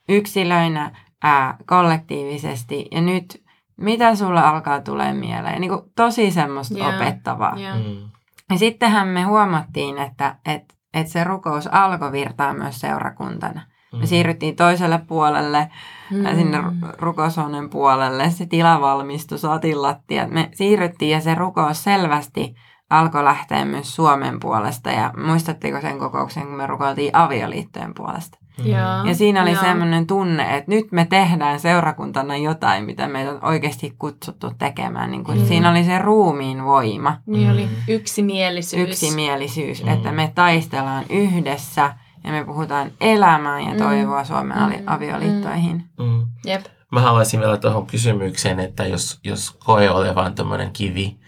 yksilöinä, 0.09 0.91
ää, 1.23 1.57
kollektiivisesti. 1.65 2.87
Ja 2.91 3.01
nyt, 3.01 3.43
mitä 3.77 4.15
sulle 4.15 4.41
alkaa 4.41 4.81
tulee 4.81 5.13
mieleen. 5.13 5.61
Niin 5.61 5.71
kuin 5.71 5.81
tosi 5.95 6.31
semmoista 6.31 6.77
yeah. 6.77 6.95
opettavaa. 6.95 7.57
Yeah. 7.59 7.77
Mm. 7.77 8.13
Ja 8.53 8.59
sittenhän 8.59 9.07
me 9.07 9.23
huomattiin, 9.23 9.97
että, 9.97 10.35
että, 10.45 10.75
että 10.93 11.11
se 11.11 11.23
rukous 11.23 11.67
alkoi 11.67 12.11
virtaa 12.11 12.53
myös 12.53 12.79
seurakuntana. 12.79 13.61
Me 13.93 13.99
mm. 13.99 14.05
siirryttiin 14.05 14.55
toiselle 14.55 14.97
puolelle, 15.07 15.69
mm. 16.11 16.35
sinne 16.35 16.57
rukoushuoneen 16.97 17.69
puolelle. 17.69 18.29
Se 18.29 18.45
tila 18.45 18.81
valmistui, 18.81 19.37
saatiin 19.37 19.81
lattia. 19.81 20.27
Me 20.27 20.49
siirryttiin 20.53 21.11
ja 21.11 21.21
se 21.21 21.35
rukous 21.35 21.83
selvästi 21.83 22.55
alkoi 22.89 23.23
lähteä 23.23 23.65
myös 23.65 23.95
Suomen 23.95 24.39
puolesta. 24.39 24.91
Ja 24.91 25.13
muistatteko 25.25 25.81
sen 25.81 25.99
kokouksen, 25.99 26.43
kun 26.43 26.55
me 26.55 26.67
rukoiltiin 26.67 27.15
avioliittojen 27.15 27.93
puolesta? 27.93 28.37
Mm. 28.57 28.65
Ja, 28.65 29.03
ja 29.07 29.15
siinä 29.15 29.41
oli 29.41 29.51
ja. 29.51 29.61
semmoinen 29.61 30.07
tunne, 30.07 30.57
että 30.57 30.71
nyt 30.71 30.91
me 30.91 31.05
tehdään 31.05 31.59
seurakuntana 31.59 32.37
jotain, 32.37 32.83
mitä 32.83 33.07
meitä 33.07 33.31
on 33.31 33.45
oikeasti 33.45 33.95
kutsuttu 33.99 34.51
tekemään. 34.57 35.11
Niin 35.11 35.23
kuin 35.23 35.39
mm. 35.39 35.45
Siinä 35.45 35.71
oli 35.71 35.83
se 35.83 35.99
ruumiin 35.99 36.63
voima. 36.63 37.17
Niin 37.25 37.51
oli 37.51 37.69
yksimielisyys. 37.87 38.89
Yksimielisyys, 38.89 39.83
mm. 39.83 39.89
että 39.89 40.11
me 40.11 40.31
taistellaan 40.35 41.05
yhdessä 41.09 41.93
ja 42.23 42.31
me 42.31 42.45
puhutaan 42.45 42.91
elämään 43.01 43.63
ja 43.63 43.77
toivoa 43.77 44.19
mm. 44.21 44.25
Suomen 44.25 44.57
mm. 44.57 44.83
avioliittoihin. 44.85 45.83
Mm. 45.99 46.27
Jep. 46.45 46.65
Mä 46.91 47.01
haluaisin 47.01 47.39
vielä 47.39 47.57
tuohon 47.57 47.87
kysymykseen, 47.87 48.59
että 48.59 48.85
jos, 48.85 49.19
jos 49.23 49.51
koe 49.51 49.89
olevan 49.89 50.35
tämmöinen 50.35 50.71
kivi, 50.71 51.19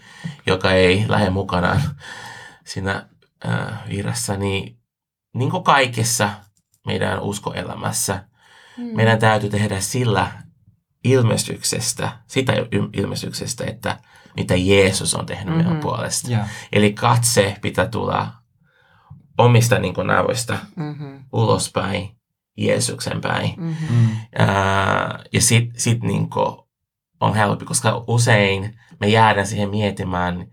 joka 0.46 0.72
ei 0.72 1.04
lähde 1.08 1.30
mukanaan 1.30 1.80
siinä 2.64 3.06
äh, 3.48 3.88
virassa, 3.88 4.36
niin 4.36 4.76
niin 5.34 5.50
kuin 5.50 5.64
kaikessa 5.64 6.30
meidän 6.86 7.20
uskoelämässä, 7.20 8.24
mm. 8.76 8.84
meidän 8.96 9.18
täytyy 9.18 9.50
tehdä 9.50 9.80
sillä 9.80 10.32
ilmestyksestä, 11.04 12.12
sitä 12.26 12.52
ilmestyksestä, 12.92 13.64
että 13.64 13.98
mitä 14.36 14.54
Jeesus 14.56 15.14
on 15.14 15.26
tehnyt 15.26 15.46
mm-hmm. 15.46 15.64
meidän 15.64 15.80
puolesta. 15.80 16.30
Yeah. 16.30 16.48
Eli 16.72 16.92
katse 16.92 17.56
pitää 17.62 17.86
tulla 17.86 18.32
omista 19.38 19.78
niin 19.78 19.94
kuin, 19.94 20.06
näöistä 20.06 20.58
mm-hmm. 20.76 21.24
ulospäin, 21.32 22.16
Jeesuksen 22.56 23.20
päin. 23.20 23.54
Mm-hmm. 23.56 24.10
Uh, 24.10 25.24
ja 25.32 25.40
sitten 25.40 25.80
sit, 25.80 26.02
niin 26.02 26.28
on 27.20 27.34
helppi, 27.34 27.64
koska 27.64 28.04
usein 28.06 28.78
me 29.00 29.08
jäädään 29.08 29.46
siihen 29.46 29.70
miettimään, 29.70 30.46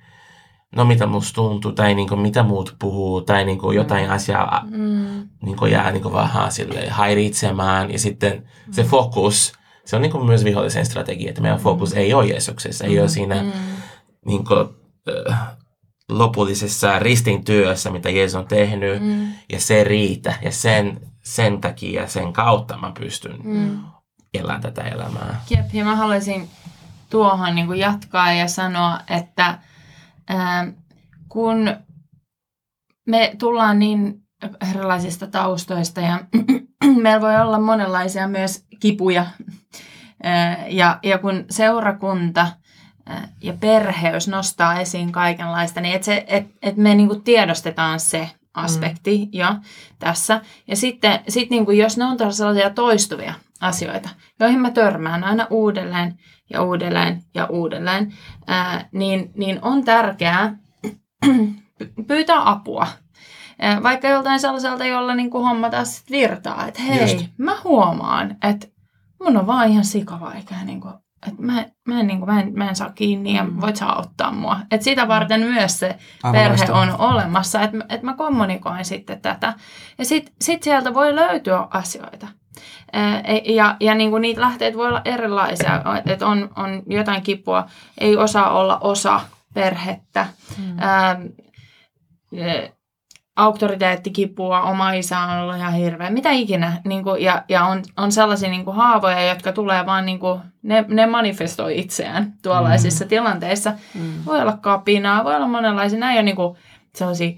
no 0.76 0.86
mitä 0.86 1.06
musta 1.06 1.36
tuntuu, 1.36 1.72
tai 1.72 1.96
niin 1.96 2.08
kuin, 2.08 2.22
mitä 2.22 2.44
muut 2.44 2.76
puhuu, 2.80 3.22
tai 3.22 3.46
niin 3.46 3.58
kuin, 3.58 3.76
jotain 3.76 4.06
mm. 4.06 4.14
asiaa 4.14 4.66
mm. 4.70 5.30
niin 5.42 5.58
kuin, 5.58 5.72
jää 5.72 5.92
niin 5.92 6.02
kuin, 6.02 6.14
vähän 6.14 6.52
sille 6.52 6.90
häiritsemään, 6.90 7.92
ja 7.92 8.00
sitten 8.00 8.34
mm. 8.34 8.74
se 8.74 8.84
fokus, 8.84 9.54
se 9.86 9.96
on 9.96 10.02
niin 10.02 10.12
kuin, 10.12 10.26
myös 10.26 10.44
vihollisen 10.44 10.86
strategia, 10.86 11.30
että 11.30 11.42
meidän 11.42 11.60
mm. 11.60 11.64
fokus 11.64 11.94
ei 11.94 12.14
ole 12.14 12.26
Jeesuksessa, 12.26 12.86
ei 12.86 12.96
mm. 12.96 13.02
ole 13.02 13.10
siinä 13.10 13.44
mm. 13.44 13.52
niin 14.26 14.46
kuin, 14.46 14.70
äh, 15.30 15.40
lopullisessa 16.10 17.00
ristin 17.00 17.46
työssä, 17.46 17.90
mitä 17.90 18.10
Jeesus 18.10 18.36
on 18.36 18.48
tehnyt, 18.48 19.02
mm. 19.04 19.28
ja 19.52 19.60
se 19.60 19.84
riitä, 19.84 20.34
ja 20.42 20.52
sen, 20.52 21.02
sen 21.24 21.62
takia, 21.62 22.08
sen 22.08 22.34
kautta 22.34 22.78
mä 22.78 22.92
pystyn 23.00 23.38
mm. 23.44 23.80
elämään 24.34 24.62
tätä 24.62 24.82
elämää. 24.82 25.42
Jep, 25.50 25.74
ja 25.74 25.86
mä 25.86 25.96
haluaisin 25.96 26.50
tuohon 27.10 27.56
niin 27.56 27.68
kuin 27.68 27.80
jatkaa 27.80 28.34
ja 28.34 28.48
sanoa, 28.48 29.00
että 29.10 29.60
Kun 31.30 31.78
me 33.08 33.36
tullaan 33.40 33.80
niin 33.80 34.24
erilaisista 34.70 35.28
taustoista 35.28 36.02
ja 36.02 36.20
meillä 37.04 37.22
voi 37.22 37.42
olla 37.42 37.60
monenlaisia 37.60 38.28
myös 38.28 38.66
kipuja. 38.80 39.26
Ja, 40.70 41.00
ja 41.04 41.18
kun 41.18 41.46
seurakunta 41.50 42.48
äh, 43.10 43.30
ja 43.42 43.54
perheys 43.54 44.28
nostaa 44.28 44.80
esiin 44.80 45.12
kaikenlaista, 45.12 45.82
niin 45.82 45.96
että 45.96 46.24
et, 46.28 46.46
et 46.62 46.78
me 46.78 46.96
niinku 46.96 47.16
tiedostetaan 47.16 48.00
se 48.00 48.30
aspekti 48.54 49.18
mm. 49.18 49.30
jo 49.32 49.48
tässä. 50.00 50.42
Ja 50.68 50.76
sitten 50.76 51.20
sit 51.28 51.50
niinku, 51.50 51.72
jos 51.72 51.98
ne 51.98 52.06
on 52.06 52.34
sellaisia 52.34 52.70
toistuvia 52.70 53.34
asioita, 53.64 54.10
joihin 54.40 54.60
mä 54.60 54.72
törmään 54.72 55.24
aina 55.24 55.48
uudelleen, 55.50 56.20
ja 56.50 56.62
uudelleen 56.62 57.22
ja 57.36 57.46
uudelleen, 57.46 58.14
ää, 58.48 58.90
niin, 58.92 59.32
niin 59.38 59.60
on 59.62 59.84
tärkeää 59.84 60.58
pyytää 62.08 62.50
apua. 62.50 62.88
Ää, 63.60 63.84
vaikka 63.84 64.08
joltain 64.08 64.40
sellaiselta, 64.40 64.86
jolla 64.86 65.16
niin 65.16 65.30
kuin 65.30 65.44
homma 65.44 65.70
taas 65.70 66.04
virtaa, 66.12 66.68
että 66.68 66.82
hei, 66.82 67.02
Just. 67.02 67.26
mä 67.38 67.56
huomaan, 67.64 68.36
että 68.44 68.68
mun 69.24 69.38
on 69.38 69.48
vaan 69.48 69.70
ihan 69.70 69.86
sikavaikea, 69.86 70.64
niin 70.66 70.82
kuin, 70.82 70.94
että 71.28 71.42
mä, 71.42 71.66
mä, 71.88 72.00
en, 72.00 72.08
niin 72.08 72.20
kuin, 72.20 72.34
mä, 72.34 72.42
en, 72.42 72.54
mä 72.54 72.70
en 72.70 72.76
saa 72.76 72.90
kiinni 72.90 73.36
ja 73.36 73.44
mm. 73.44 73.62
voit 73.62 73.76
saa 73.76 74.00
ottaa 74.00 74.32
mua. 74.32 74.60
Että 74.72 74.84
sitä 74.84 75.08
varten 75.08 75.42
myös 75.42 75.80
se 75.80 75.98
Aivan 76.24 76.50
perhe 76.50 76.72
on 76.72 77.00
olemassa, 77.00 77.62
että, 77.62 77.78
että 77.90 78.06
mä 78.06 78.14
kommunikoin 78.14 78.86
sitten 78.86 79.22
tätä. 79.22 79.54
Ja 79.98 80.06
sitten 80.06 80.36
sit 80.42 80.64
sieltä 80.64 80.94
voi 80.94 81.16
löytyä 81.16 81.68
asioita. 81.70 82.28
Ja, 83.46 83.76
ja 83.80 83.96
niin 83.96 84.10
kuin 84.10 84.22
niitä 84.22 84.42
lähteitä 84.42 84.78
voi 84.78 84.88
olla 84.88 85.02
erilaisia, 85.06 85.82
että 86.06 86.28
on, 86.28 86.50
on 86.56 86.84
jotain 86.88 87.22
kipua, 87.22 87.66
ei 87.98 88.18
osaa 88.18 88.50
olla 88.60 88.78
osa 88.82 89.22
perhettä, 89.54 90.26
mm. 90.58 90.76
ää, 90.80 91.20
auktoriteettikipua, 93.36 94.62
oma 94.62 94.92
isä 94.92 95.20
on 95.20 95.40
ollut 95.40 95.56
ihan 95.56 95.74
hirveä, 95.74 96.10
mitä 96.10 96.32
ikinä. 96.32 96.82
Niin 96.86 97.04
kuin, 97.04 97.22
ja 97.22 97.44
ja 97.50 97.66
on, 97.66 97.82
on 97.98 98.12
sellaisia 98.12 98.50
niin 98.50 98.66
kuin 98.66 98.76
haavoja, 98.76 99.26
jotka 99.26 99.52
tulee 99.52 99.86
vaan, 99.86 100.06
niin 100.06 100.20
kuin, 100.20 100.42
ne, 100.64 100.86
ne 100.88 101.06
manifestoi 101.06 101.80
itseään 101.80 102.34
tuollaisissa 102.42 103.06
mm. 103.06 103.10
tilanteissa. 103.10 103.74
Mm. 103.94 104.14
Voi 104.26 104.42
olla 104.42 104.58
kapinaa, 104.62 105.24
voi 105.24 105.36
olla 105.36 105.48
monenlaisia, 105.48 106.00
nämä 106.00 106.12
ei 106.12 106.18
ole 106.18 106.24
niin 106.24 106.36
kuin, 106.36 106.58
sellaisia 106.96 107.32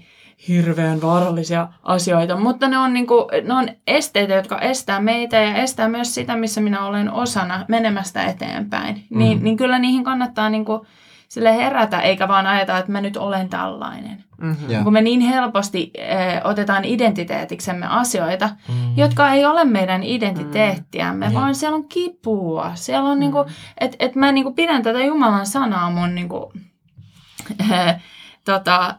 hirveän 0.48 1.02
vaarallisia 1.02 1.68
asioita, 1.82 2.36
mutta 2.36 2.68
ne 2.68 2.78
on, 2.78 2.92
niinku, 2.92 3.28
ne 3.44 3.54
on 3.54 3.68
esteitä, 3.86 4.34
jotka 4.34 4.60
estää 4.60 5.00
meitä 5.00 5.36
ja 5.36 5.54
estää 5.54 5.88
myös 5.88 6.14
sitä, 6.14 6.36
missä 6.36 6.60
minä 6.60 6.86
olen 6.86 7.12
osana 7.12 7.64
menemästä 7.68 8.24
eteenpäin. 8.24 9.06
Mm. 9.10 9.18
Niin, 9.18 9.44
niin 9.44 9.56
kyllä 9.56 9.78
niihin 9.78 10.04
kannattaa 10.04 10.50
niinku, 10.50 10.86
sille 11.28 11.56
herätä, 11.56 12.00
eikä 12.00 12.28
vaan 12.28 12.46
ajata, 12.46 12.78
että 12.78 12.92
mä 12.92 13.00
nyt 13.00 13.16
olen 13.16 13.48
tällainen. 13.48 14.24
Mm-hmm. 14.40 14.70
Yeah. 14.70 14.84
Kun 14.84 14.92
me 14.92 15.00
niin 15.00 15.20
helposti 15.20 15.90
eh, 15.94 16.40
otetaan 16.44 16.84
identiteetiksemme 16.84 17.86
asioita, 17.86 18.50
mm-hmm. 18.68 18.92
jotka 18.96 19.30
ei 19.30 19.44
ole 19.44 19.64
meidän 19.64 20.02
identiteettiämme, 20.02 21.26
mm-hmm. 21.26 21.40
vaan 21.40 21.54
siellä 21.54 21.76
on 21.76 21.88
kipua. 21.88 22.70
Siellä 22.74 23.08
on 23.10 23.20
niinku, 23.20 23.38
mm-hmm. 23.38 23.54
niinku, 23.54 23.74
että 23.80 23.96
et 24.00 24.14
mä 24.14 24.32
niinku 24.32 24.52
pidän 24.52 24.82
tätä 24.82 25.04
Jumalan 25.04 25.46
sanaa 25.46 25.90
mun 25.90 26.14
niinku, 26.14 26.52
eh, 27.60 27.96
tota, 28.44 28.94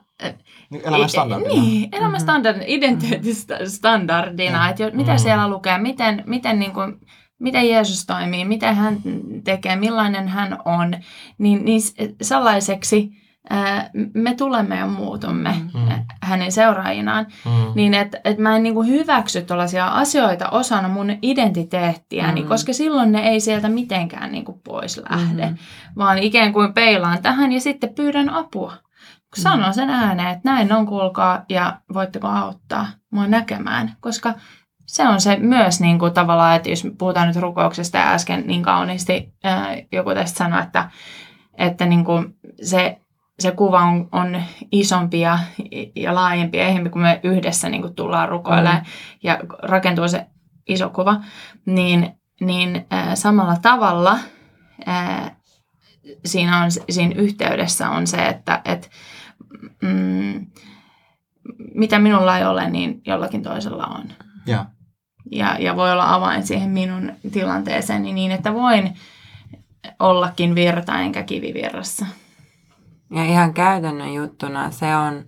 niin 0.69 0.81
elämän 0.85 1.09
standardina. 1.09 1.61
Niin, 1.61 1.89
elämän 1.91 2.11
mm-hmm. 2.11 2.23
standardina, 2.23 2.65
identiteettistandardina, 2.67 4.57
mm-hmm. 4.57 4.69
että 4.69 4.83
jo, 4.83 4.89
mitä 4.93 5.11
mm-hmm. 5.11 5.23
siellä 5.23 5.49
lukee, 5.49 5.77
miten, 5.77 6.23
miten, 6.25 6.59
niin 6.59 6.71
kuin, 6.73 6.99
miten 7.39 7.69
Jeesus 7.69 8.05
toimii, 8.05 8.45
miten 8.45 8.75
hän 8.75 8.97
tekee, 9.43 9.75
millainen 9.75 10.27
hän 10.27 10.57
on, 10.65 10.93
niin, 11.37 11.65
niin 11.65 11.81
sellaiseksi 12.21 13.09
ää, 13.49 13.89
me 14.13 14.35
tulemme 14.35 14.75
ja 14.77 14.87
muutumme 14.87 15.55
Mm. 15.73 15.87
hänen 16.21 16.51
seuraajinaan. 16.51 17.25
Mm. 17.45 17.51
Niin 17.75 17.93
että 17.93 18.21
et 18.23 18.37
mä 18.37 18.55
en 18.55 18.63
niinku 18.63 18.83
hyväksy 18.83 19.41
tällaisia 19.41 19.87
asioita 19.87 20.49
osana 20.49 20.87
mun 20.87 21.17
identiteettiäni, 21.21 22.41
Mm. 22.41 22.47
koska 22.47 22.73
silloin 22.73 23.11
ne 23.11 23.29
ei 23.29 23.39
sieltä 23.39 23.69
mitenkään 23.69 24.31
niinku 24.31 24.61
pois 24.63 25.01
lähde. 25.09 25.45
Mhm. 25.45 25.55
Vaan 25.97 26.17
ikään 26.17 26.53
kuin 26.53 26.73
peilaan 26.73 27.21
tähän 27.21 27.51
ja 27.51 27.59
sitten 27.61 27.93
pyydän 27.95 28.29
apua. 28.29 28.73
Kun 29.35 29.43
sanon 29.43 29.73
sen 29.73 29.89
ääneen, 29.89 30.29
että 30.29 30.49
näin 30.49 30.73
on 30.73 30.85
kuulkaa 30.85 31.45
ja 31.49 31.81
voitteko 31.93 32.27
auttaa 32.27 32.87
mua 33.11 33.27
näkemään. 33.27 33.95
Koska 33.99 34.33
se 34.85 35.07
on 35.07 35.21
se 35.21 35.35
myös 35.35 35.81
niin 35.81 35.99
kuin 35.99 36.13
tavallaan, 36.13 36.55
että 36.55 36.69
jos 36.69 36.87
puhutaan 36.97 37.27
nyt 37.27 37.35
rukouksesta 37.35 37.97
ja 37.97 38.11
äsken 38.11 38.43
niin 38.47 38.63
kauniisti 38.63 39.33
ää, 39.43 39.75
joku 39.91 40.13
tästä 40.13 40.37
sanoi, 40.37 40.61
että, 40.61 40.89
että 41.57 41.85
niin 41.85 42.05
kuin 42.05 42.35
se, 42.63 42.97
se 43.39 43.51
kuva 43.51 43.81
on, 43.81 44.09
on 44.11 44.41
isompi 44.71 45.19
ja, 45.19 45.39
ja 45.95 46.15
laajempi 46.15 46.57
ja 46.57 46.65
ehempi, 46.67 46.89
kun 46.89 47.01
me 47.01 47.19
yhdessä 47.23 47.69
niin 47.69 47.81
kuin 47.81 47.95
tullaan 47.95 48.29
rukoilemaan 48.29 48.77
Mm. 48.77 48.85
ja 49.23 49.39
rakentuu 49.63 50.07
se 50.07 50.25
iso 50.67 50.89
kuva, 50.89 51.21
niin, 51.65 52.15
niin 52.41 52.85
ää, 52.89 53.15
samalla 53.15 53.55
tavalla 53.61 54.19
ää, 54.85 55.35
siinä, 56.25 56.63
on, 56.63 56.71
siinä 56.89 57.15
yhteydessä 57.15 57.89
on 57.89 58.07
se, 58.07 58.27
että 58.27 58.61
et, 58.65 58.89
mm, 59.81 60.47
mitä 61.75 61.99
minulla 61.99 62.37
ei 62.37 62.45
ole, 62.45 62.69
niin 62.69 63.01
jollakin 63.05 63.43
toisella 63.43 63.85
on. 63.85 64.05
Ja. 64.45 64.65
Ja, 65.31 65.57
ja 65.59 65.75
voi 65.75 65.91
olla 65.91 66.13
avain 66.13 66.47
siihen 66.47 66.69
minun 66.69 67.11
tilanteeseeni 67.31 68.13
niin, 68.13 68.31
että 68.31 68.53
voin 68.53 68.93
ollakin 69.99 70.55
virta 70.55 70.99
enkä 70.99 71.23
kivivirrassa. 71.23 72.05
Ja 73.11 73.23
ihan 73.23 73.53
käytännön 73.53 74.13
juttuna 74.13 74.71
se 74.71 74.95
on, 74.95 75.25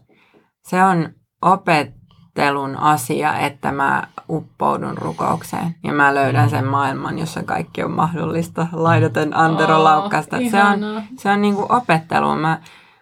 se 0.67 0.83
on 0.83 1.09
opettelun 1.41 2.77
asia, 2.77 3.39
että 3.39 3.71
mä 3.71 4.03
uppoudun 4.29 4.97
rukoukseen 4.97 5.75
ja 5.83 5.93
mä 5.93 6.15
löydän 6.15 6.49
sen 6.49 6.65
maailman, 6.65 7.19
jossa 7.19 7.43
kaikki 7.43 7.83
on 7.83 7.91
mahdollista 7.91 8.67
laidaten 8.71 9.37
Antero 9.37 9.83
Laukkasta. 9.83 10.37
Se 10.51 10.63
on, 10.63 11.03
se 11.17 11.29
on 11.29 11.41
niinku 11.41 11.65
opettelu. 11.69 12.35
Mä, 12.35 12.61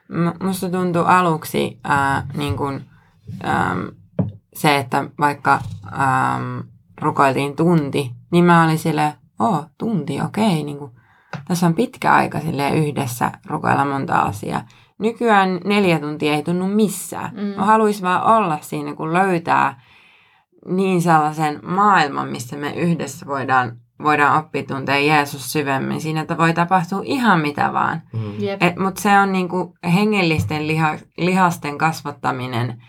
m- 0.10 0.46
musta 0.46 0.70
tuntuu 0.70 1.04
aluksi 1.06 1.80
ää, 1.84 2.28
niinku, 2.38 2.68
äm, 2.68 3.88
se, 4.54 4.78
että 4.78 5.10
vaikka 5.20 5.60
äm, 5.86 6.64
rukoiltiin 7.02 7.56
tunti, 7.56 8.12
niin 8.32 8.46
mä 8.46 8.64
olin 8.64 8.80
silleen, 8.80 9.14
oo, 9.40 9.66
tunti, 9.78 10.22
okei, 10.22 10.64
niinku, 10.64 10.92
tässä 11.48 11.66
on 11.66 11.74
pitkä 11.74 12.14
aika 12.14 12.40
silleen 12.40 12.76
yhdessä 12.76 13.32
rukoilla 13.46 13.86
monta 13.86 14.20
asiaa. 14.20 14.66
Nykyään 15.00 15.60
neljä 15.66 16.00
tuntia 16.00 16.34
ei 16.34 16.44
tunnu 16.44 16.68
missään. 16.68 17.32
Mm. 17.36 17.42
Mä 17.42 17.66
haluaisin 17.66 18.04
vaan 18.04 18.24
olla 18.24 18.58
siinä, 18.62 18.96
kun 18.96 19.14
löytää 19.14 19.82
niin 20.66 21.02
sellaisen 21.02 21.60
maailman, 21.64 22.30
missä 22.30 22.56
me 22.58 22.74
yhdessä 22.74 23.26
voidaan, 23.26 23.78
voidaan 24.04 24.40
oppia 24.40 24.64
tuntea 24.64 25.00
Jeesus 25.00 25.52
syvemmin. 25.52 26.02
Siinä, 26.02 26.22
että 26.22 26.38
voi 26.38 26.54
tapahtua 26.54 27.02
ihan 27.04 27.40
mitä 27.40 27.74
vaan. 27.74 28.02
Mm. 28.14 28.84
Mutta 28.84 29.02
se 29.02 29.20
on 29.20 29.32
niinku 29.32 29.76
hengellisten 29.94 30.68
liha, 30.68 30.96
lihasten 31.18 31.78
kasvattaminen 31.78 32.84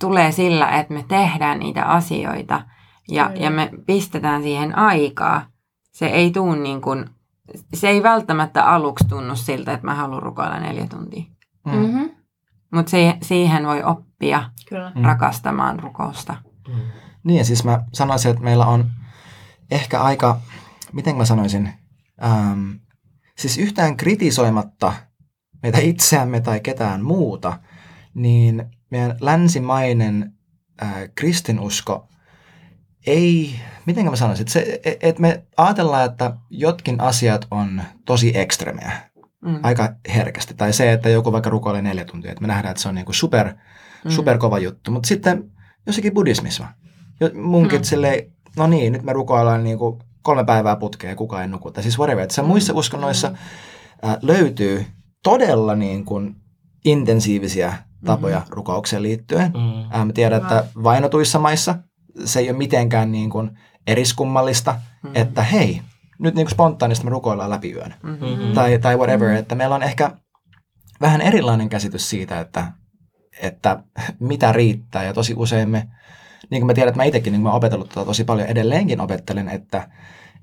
tulee 0.00 0.32
sillä, 0.32 0.68
että 0.68 0.94
me 0.94 1.04
tehdään 1.08 1.58
niitä 1.58 1.84
asioita 1.84 2.62
ja, 3.08 3.28
Kyllä. 3.28 3.44
ja 3.44 3.50
me 3.50 3.70
pistetään 3.86 4.42
siihen 4.42 4.78
aikaa. 4.78 5.46
Se 5.92 6.06
ei 6.06 6.30
tuu 6.30 6.54
niin 6.54 6.80
kuin, 6.80 7.10
se 7.74 7.88
ei 7.88 8.02
välttämättä 8.02 8.64
aluksi 8.64 9.08
tunnu 9.08 9.36
siltä, 9.36 9.72
että 9.72 9.86
mä 9.86 9.94
haluan 9.94 10.22
rukoilla 10.22 10.60
neljä 10.60 10.86
tuntia. 10.86 11.24
Mm. 11.66 11.72
Mm-hmm. 11.72 12.10
Mutta 12.74 12.90
se, 12.90 13.16
siihen 13.22 13.66
voi 13.66 13.82
oppia 13.82 14.50
Kyllä. 14.68 14.92
Mm. 14.94 15.04
rakastamaan 15.04 15.80
rukousta. 15.80 16.36
Mm. 16.68 16.74
Niin, 17.24 17.38
ja 17.38 17.44
siis 17.44 17.64
mä 17.64 17.84
sanoisin, 17.92 18.30
että 18.30 18.44
meillä 18.44 18.66
on 18.66 18.90
ehkä 19.70 20.00
aika, 20.00 20.40
miten 20.92 21.16
mä 21.16 21.24
sanoisin, 21.24 21.72
ähm, 22.24 22.70
siis 23.38 23.58
yhtään 23.58 23.96
kritisoimatta 23.96 24.92
meitä 25.62 25.78
itseämme 25.78 26.40
tai 26.40 26.60
ketään 26.60 27.02
muuta, 27.02 27.58
niin 28.14 28.64
meidän 28.90 29.16
länsimainen 29.20 30.32
äh, 30.82 30.94
kristinusko 31.14 32.08
ei, 33.06 33.60
miten 33.86 34.04
mä 34.04 34.16
sanoisin, 34.16 34.42
että 34.42 34.52
se, 34.52 34.80
että 34.84 35.20
me 35.22 35.42
ajatellaan, 35.56 36.04
että 36.10 36.36
jotkin 36.50 37.00
asiat 37.00 37.46
on 37.50 37.82
tosi 38.04 38.32
ekstremejä, 38.38 38.92
Mm. 39.44 39.60
aika 39.62 39.94
herkästi. 40.14 40.54
Tai 40.54 40.72
se, 40.72 40.92
että 40.92 41.08
joku 41.08 41.32
vaikka 41.32 41.50
rukoilee 41.50 41.82
neljä 41.82 42.04
tuntia, 42.04 42.30
että 42.30 42.40
me 42.40 42.46
nähdään, 42.48 42.70
että 42.70 42.82
se 42.82 42.88
on 42.88 42.94
niinku 42.94 43.12
super, 43.12 43.48
Mm. 44.04 44.10
superkova 44.10 44.58
juttu. 44.58 44.90
Mutta 44.90 45.06
sitten 45.06 45.50
jossakin 45.86 46.14
buddhismissa, 46.14 46.64
Mm. 47.20 47.28
mm. 47.76 47.82
silleen, 47.82 48.32
no 48.56 48.66
niin, 48.66 48.92
nyt 48.92 49.02
me 49.02 49.12
rukoillaan 49.12 49.64
niinku 49.64 49.98
kolme 50.22 50.44
päivää 50.44 50.76
putkeen 50.76 51.10
ja 51.10 51.16
kukaan 51.16 51.42
ei 51.42 51.48
nuku. 51.48 51.70
Tai 51.70 51.82
siis 51.82 51.98
whatever. 51.98 52.22
Että 52.22 52.34
se 52.34 52.42
muissa 52.42 52.72
uskonnoissa 52.74 53.32
ää, 54.02 54.18
löytyy 54.22 54.86
todella 55.22 55.74
niin 55.74 56.04
kuin 56.04 56.36
intensiivisiä 56.84 57.74
tapoja 58.04 58.38
mm-hmm. 58.38 58.54
rukoukseen 58.54 59.02
liittyen. 59.02 59.52
Mm. 59.52 59.84
Ää, 59.90 60.04
mä 60.04 60.12
tiedän, 60.12 60.42
että 60.42 60.64
vainotuissa 60.82 61.38
maissa 61.38 61.74
se 62.24 62.40
ei 62.40 62.50
ole 62.50 62.58
mitenkään 62.58 63.12
niin 63.12 63.30
kuin 63.30 63.50
eriskummallista, 63.86 64.74
Mm. 65.04 65.10
että 65.14 65.42
hei, 65.42 65.80
nyt 66.18 66.34
niin 66.34 66.46
kuin 66.46 66.52
spontaanisti 66.52 67.04
me 67.04 67.10
rukoillaan 67.10 67.50
läpi 67.50 67.72
yön. 67.72 67.94
Mm-hmm. 68.02 68.52
Tai, 68.54 68.78
tai 68.78 68.96
whatever, 68.96 69.30
että 69.30 69.54
meillä 69.54 69.74
on 69.74 69.82
ehkä 69.82 70.10
vähän 71.00 71.20
erilainen 71.20 71.68
käsitys 71.68 72.10
siitä, 72.10 72.40
että, 72.40 72.72
että 73.42 73.82
mitä 74.20 74.52
riittää. 74.52 75.04
Ja 75.04 75.14
tosi 75.14 75.34
usein 75.36 75.70
me, 75.70 75.88
niin 76.50 76.60
kuin 76.60 76.66
mä 76.66 76.74
tiedän, 76.74 76.88
että 76.88 77.00
mä 77.00 77.04
itsekin 77.04 77.32
niin 77.32 77.42
mä 77.42 77.52
opetellut 77.52 77.88
tätä 77.88 78.04
tosi 78.04 78.24
paljon, 78.24 78.48
edelleenkin 78.48 79.00
opettelen, 79.00 79.48
että, 79.48 79.88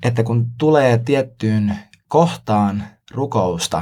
että 0.03 0.23
kun 0.23 0.47
tulee 0.57 0.97
tiettyyn 0.97 1.75
kohtaan 2.07 2.83
rukousta, 3.11 3.81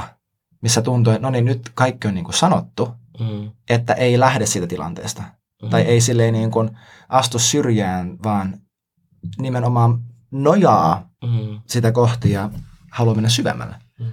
missä 0.62 0.82
tuntuu, 0.82 1.12
että 1.12 1.22
no 1.26 1.30
niin, 1.30 1.44
nyt 1.44 1.70
kaikki 1.74 2.08
on 2.08 2.14
niin 2.14 2.24
kuin 2.24 2.34
sanottu, 2.34 2.88
Mm. 3.20 3.50
että 3.70 3.92
ei 3.94 4.20
lähde 4.20 4.46
siitä 4.46 4.66
tilanteesta. 4.66 5.22
Tai 5.70 5.82
ei 5.82 6.00
silleen 6.00 6.32
niin 6.32 6.50
kuin 6.50 6.70
astu 7.08 7.38
syrjään, 7.38 8.18
vaan 8.24 8.58
nimenomaan 9.40 9.98
nojaa 10.30 11.10
Mm. 11.24 11.60
sitä 11.66 11.92
kohti 11.92 12.30
ja 12.30 12.50
haluaa 12.92 13.14
mennä 13.14 13.28
syvemmälle. 13.28 13.74
Mm. 13.98 14.06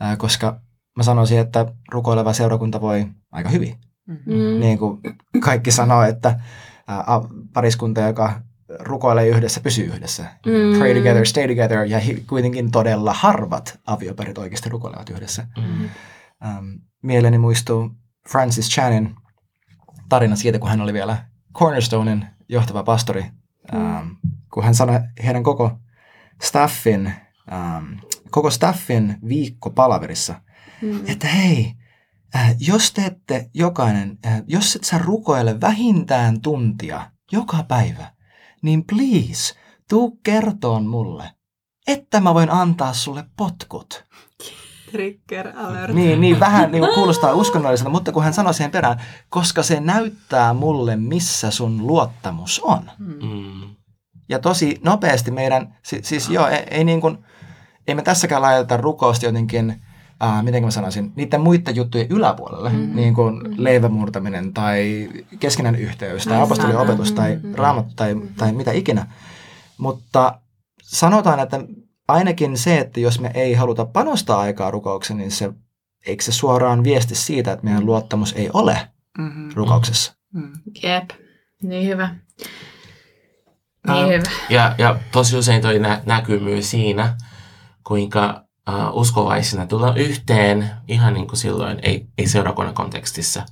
Ää, 0.00 0.16
koska 0.16 0.60
mä 0.96 1.02
sanoisin, 1.02 1.38
että 1.38 1.66
rukoileva 1.92 2.32
seurakunta 2.32 2.80
voi 2.80 3.06
aika 3.32 3.48
hyvin. 3.48 3.76
Mm. 4.06 4.60
Niin 4.60 4.78
kuin 4.78 5.00
kaikki 5.40 5.70
sanoo, 5.72 6.02
että 6.02 6.40
ää, 6.88 7.04
pariskunta, 7.52 8.00
joka 8.00 8.40
rukoilee 8.80 9.28
yhdessä, 9.28 9.60
pysyy 9.60 9.84
yhdessä. 9.86 10.22
Mm. 10.22 10.78
Pray 10.78 10.94
together, 10.94 11.26
stay 11.26 11.48
together. 11.48 11.78
Ja 11.84 12.00
kuitenkin 12.26 12.70
todella 12.70 13.12
harvat 13.12 13.80
avioparit 13.86 14.38
oikeasti 14.38 14.68
rukoilevat 14.68 15.10
yhdessä. 15.10 15.46
Mm. 15.56 15.84
Ähm, 16.44 16.64
mieleeni 17.02 17.38
muistuu 17.38 17.90
Francis 18.28 18.68
Chanin 18.70 19.14
tarina 20.08 20.36
siitä, 20.36 20.58
kun 20.58 20.70
hän 20.70 20.80
oli 20.80 20.92
vielä 20.92 21.18
Cornerstonein 21.54 22.26
johtava 22.48 22.82
pastori. 22.82 23.24
Ähm, 23.74 24.08
kun 24.52 24.64
hän 24.64 24.74
sanoi 24.74 25.00
heidän 25.24 25.42
koko 25.42 25.78
staffin, 26.42 27.12
ähm, 27.52 27.84
koko 28.30 28.50
staffin 28.50 29.16
viikko 29.28 29.70
palaverissa, 29.70 30.34
Mm. 30.82 31.00
että 31.06 31.26
hei, 31.26 31.74
äh, 32.34 32.54
jos 32.58 32.92
te 32.92 33.04
ette 33.04 33.50
jokainen, 33.54 34.18
äh, 34.26 34.42
jos 34.46 34.76
et 34.76 34.84
sä 34.84 34.98
rukoile 34.98 35.60
vähintään 35.60 36.40
tuntia 36.40 37.10
joka 37.32 37.64
päivä, 37.68 38.12
niin 38.62 38.84
please, 38.84 39.54
tuu 39.88 40.20
kertoon 40.22 40.86
mulle, 40.86 41.30
että 41.86 42.20
mä 42.20 42.34
voin 42.34 42.50
antaa 42.50 42.92
sulle 42.92 43.24
potkut. 43.36 44.04
Trigger 44.90 45.52
alert. 45.56 45.94
Niin, 45.94 46.20
niin 46.20 46.40
vähän 46.40 46.72
niin 46.72 46.84
kuulostaa 46.94 47.34
uskonnolliselta, 47.34 47.90
mutta 47.90 48.12
kun 48.12 48.24
hän 48.24 48.34
sanoi 48.34 48.54
siihen 48.54 48.70
perään, 48.70 49.02
koska 49.28 49.62
se 49.62 49.80
näyttää 49.80 50.54
mulle, 50.54 50.96
missä 50.96 51.50
sun 51.50 51.86
luottamus 51.86 52.60
on. 52.60 52.90
Mm. 52.98 53.76
Ja 54.28 54.38
tosi 54.38 54.80
nopeasti 54.84 55.30
meidän, 55.30 55.76
siis, 55.82 56.08
siis 56.08 56.28
joo, 56.28 56.46
ei, 56.46 56.64
ei 56.70 56.84
niin 56.84 57.00
kuin, 57.00 57.18
ei 57.86 57.94
me 57.94 58.02
tässäkään 58.02 58.42
laiteta 58.42 58.76
rukousta 58.76 59.26
jotenkin, 59.26 59.82
äh, 60.22 60.42
miten 60.44 60.64
mä 60.64 60.70
sanoisin, 60.70 61.12
niiden 61.16 61.40
muiden 61.40 61.76
juttujen 61.76 62.06
yläpuolelle, 62.10 62.68
Mhm. 62.70 62.78
mm-hmm. 62.78 62.96
niin 62.96 63.14
kuin 63.14 63.64
leivämurtaminen 63.64 64.54
tai 64.54 65.08
keskinäinen 65.40 65.80
yhteys 65.80 66.24
tai 66.24 66.36
Ai 66.36 66.42
apostolin 66.42 66.72
sana. 66.72 66.82
opetus 66.84 67.12
tai 67.12 67.36
Mhm. 67.42 67.54
raamattu 67.54 67.92
tai, 67.96 68.14
tai 68.36 68.52
mitä 68.52 68.72
ikinä. 68.72 69.06
Mutta 69.78 70.40
sanotaan, 70.82 71.40
että 71.40 71.60
ainakin 72.08 72.58
se, 72.58 72.78
että 72.78 73.00
jos 73.00 73.20
me 73.20 73.30
ei 73.34 73.54
haluta 73.54 73.84
panostaa 73.86 74.40
aikaa 74.40 74.70
rukoukseen, 74.70 75.18
niin 75.18 75.30
se, 75.30 75.52
eikö 76.06 76.24
se 76.24 76.32
suoraan 76.32 76.84
viesti 76.84 77.14
siitä, 77.14 77.52
että 77.52 77.64
meidän 77.64 77.86
luottamus 77.86 78.32
ei 78.32 78.50
ole 78.52 78.78
Mm-hmm. 79.18 79.50
rukouksessa? 79.54 80.14
Mm. 80.34 80.52
Jep. 80.82 81.10
Niin 81.62 81.86
hyvä. 81.88 82.14
Niin 83.88 84.06
hyvä. 84.08 84.30
Ja, 84.50 84.74
ja 84.78 84.98
tosi 85.12 85.36
usein 85.36 85.62
toi 85.62 85.78
nä- 85.78 86.02
näkyy 86.06 86.40
myös 86.40 86.70
siinä, 86.70 87.16
kuinka 87.86 88.45
uh, 88.70 89.00
uskovaisina 89.00 89.66
tulla 89.66 89.94
yhteen 89.94 90.70
ihan 90.88 91.14
niin 91.14 91.26
kuin 91.26 91.36
silloin, 91.36 91.78
ei, 91.82 92.06
ei 92.18 92.26
seurakunnan 92.28 92.74
kontekstissa 92.74 93.42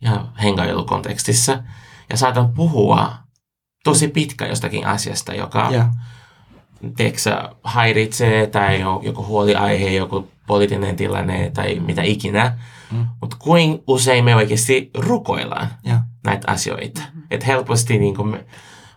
ja 0.00 0.24
hengailukontekstissa. 0.42 1.62
Ja 2.10 2.16
saatan 2.16 2.48
puhua 2.52 3.12
tosi 3.84 4.08
pitkä 4.08 4.46
jostakin 4.46 4.86
asiasta, 4.86 5.34
joka 5.34 5.68
Ja. 5.70 5.88
tiedätkö, 6.96 7.48
häiritsee 7.64 8.46
tai 8.46 8.82
on 8.84 9.04
joku 9.04 9.24
huoliaihe, 9.26 9.90
joku 9.90 10.28
poliittinen 10.46 10.96
tilanne 10.96 11.50
tai 11.54 11.80
mitä 11.80 12.02
ikinä. 12.02 12.58
Mm. 12.92 13.06
Mutta 13.20 13.36
kuin 13.38 13.82
usein 13.86 14.24
me 14.24 14.36
oikeasti 14.36 14.90
rukoillaan 14.98 15.68
Ja. 15.84 16.00
näitä 16.24 16.52
asioita. 16.52 17.02
Että 17.30 17.46
helposti 17.46 17.98
niin 17.98 18.16
kuin 18.16 18.28
me 18.28 18.44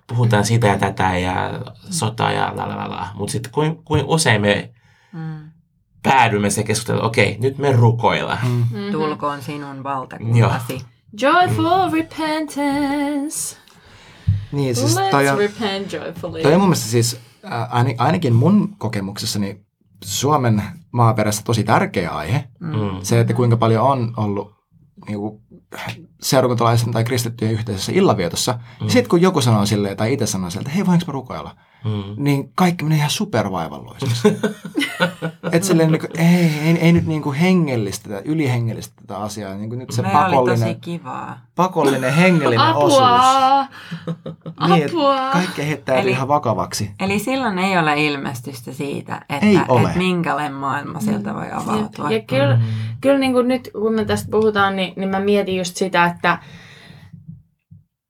puhutaan 0.08 0.46
sitä 0.46 0.68
ja 0.68 0.78
tätä 0.78 1.18
ja 1.18 1.50
sotaa 1.90 2.32
ja 2.32 2.52
la 2.56 2.70
la 2.70 2.78
la 2.78 2.90
la. 2.90 3.08
Mutta 3.14 3.32
sitten 3.32 3.52
kuin, 3.52 3.84
kuin 3.84 4.04
usein 4.06 4.42
me 4.42 4.70
Mm. 5.14 5.52
Päädymme 6.04 6.50
se 6.50 6.64
keskusteluun, 6.64 7.06
okei, 7.06 7.38
nyt 7.40 7.58
me 7.58 7.72
rukoillaan. 7.72 8.48
Mm. 8.48 8.50
Mhm. 8.80 8.92
Tulkoon 8.92 9.42
sinun 9.42 9.84
valtakuntasi. 9.84 10.86
Joyful 11.22 11.92
repentance. 11.94 13.58
Niin, 14.52 14.76
siis 14.76 14.98
Let's 14.98 15.12
toi 15.12 15.30
on, 15.30 15.38
repent 15.38 15.94
joyfully. 15.94 16.42
toi 16.42 16.54
on 16.54 16.60
mun 16.60 16.70
mielestä 16.70 16.90
siis 16.90 17.20
ain- 17.70 17.96
ainakin 17.98 18.34
mun 18.36 18.76
kokemuksessani 18.78 19.62
Suomen 20.04 20.64
maaperässä 20.92 21.42
tosi 21.46 21.64
tärkeä 21.64 22.10
aihe. 22.12 22.44
Mm. 22.60 22.68
Mm. 22.76 22.90
Se, 23.04 23.20
että 23.20 23.34
kuinka 23.34 23.58
paljon 23.58 23.84
on 23.84 24.14
ollut 24.18 24.54
niinku, 25.08 25.42
seurakuntalaisen 26.22 26.92
tai 26.92 27.04
kristittyjen 27.04 27.54
yhteisössä 27.54 27.92
illanvietossa. 27.96 28.52
Mm. 28.52 28.86
Ja 28.86 28.92
sitten 28.92 29.10
kun 29.10 29.22
joku 29.22 29.42
sanoo 29.42 29.66
silleen, 29.66 29.98
tai 29.98 30.14
itse 30.14 30.26
sanoo 30.26 30.50
sieltä, 30.50 30.70
hei 30.70 30.86
voinko 30.86 31.04
mä 31.08 31.14
rukoilla? 31.14 31.56
Mm. 31.84 32.24
Niin 32.24 32.52
kaikki 32.56 32.84
menee 32.84 32.98
ihan 32.98 33.10
supervaivalloisesti. 33.10 34.28
että 35.52 35.68
silleen 35.68 35.92
niin 35.92 36.00
kuin, 36.00 36.12
ei, 36.20 36.60
ei, 36.66 36.78
ei, 36.82 36.92
nyt 36.92 37.06
niin 37.06 37.22
kuin 37.22 37.36
hengellistetä, 37.36 38.22
ylihengellistetä 38.26 39.02
tätä 39.02 39.18
asiaa. 39.20 39.54
Niin 39.56 39.70
kuin 39.70 39.80
nyt 39.80 39.92
se 39.92 40.02
Meillä 40.02 40.20
oli 40.20 40.30
tosi 40.30 40.40
pakollinen, 40.46 40.82
kivaa. 40.82 41.40
pakollinen 41.56 42.14
hengellinen 42.14 42.76
osuus. 42.76 43.02
Apua! 43.02 43.68
Niin, 44.68 44.84
että 44.86 44.98
Apua! 44.98 45.30
kaikki 45.32 45.68
heittää 45.68 45.96
Eli- 45.96 46.10
ihan 46.10 46.28
vakavaksi. 46.28 46.92
Eli 47.00 47.20
silloin 47.20 47.60
ei 47.60 47.78
ole 47.78 48.06
ilmestystä 48.06 48.74
siitä, 48.74 49.16
että, 49.30 49.46
Ei 49.46 49.60
ole. 49.68 49.82
että 49.88 49.98
minkälainen 49.98 50.54
maailma 50.54 51.00
sieltä 51.00 51.34
voi 51.34 51.52
avautua. 51.52 52.12
Ja, 52.12 52.18
ja 52.18 52.24
kyllä, 52.24 52.56
Mm. 52.56 52.62
kyllä 53.02 53.18
niin 53.20 53.34
kuin 53.34 53.48
nyt, 53.48 53.70
kun 53.74 53.94
me 53.94 54.06
tästä 54.06 54.32
puhutaan, 54.32 54.76
niin, 54.76 54.94
niin 54.96 55.10
mä 55.10 55.20
mietin 55.20 55.58
just 55.58 55.76
sitä, 55.76 56.06
että 56.06 56.40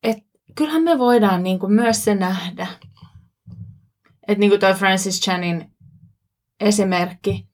et, 0.04 0.18
kyllähän 0.56 0.84
me 0.84 0.98
voidaan 0.98 1.44
niin 1.44 1.60
kuin 1.60 1.74
myös 1.74 2.04
se 2.06 2.16
nähdä. 2.16 2.68
Että 4.34 4.40
niin 4.40 4.50
kuin 4.50 4.60
toi 4.60 4.74
Francis 4.74 5.22
Chanin 5.22 5.72
esimerkki, 6.60 7.48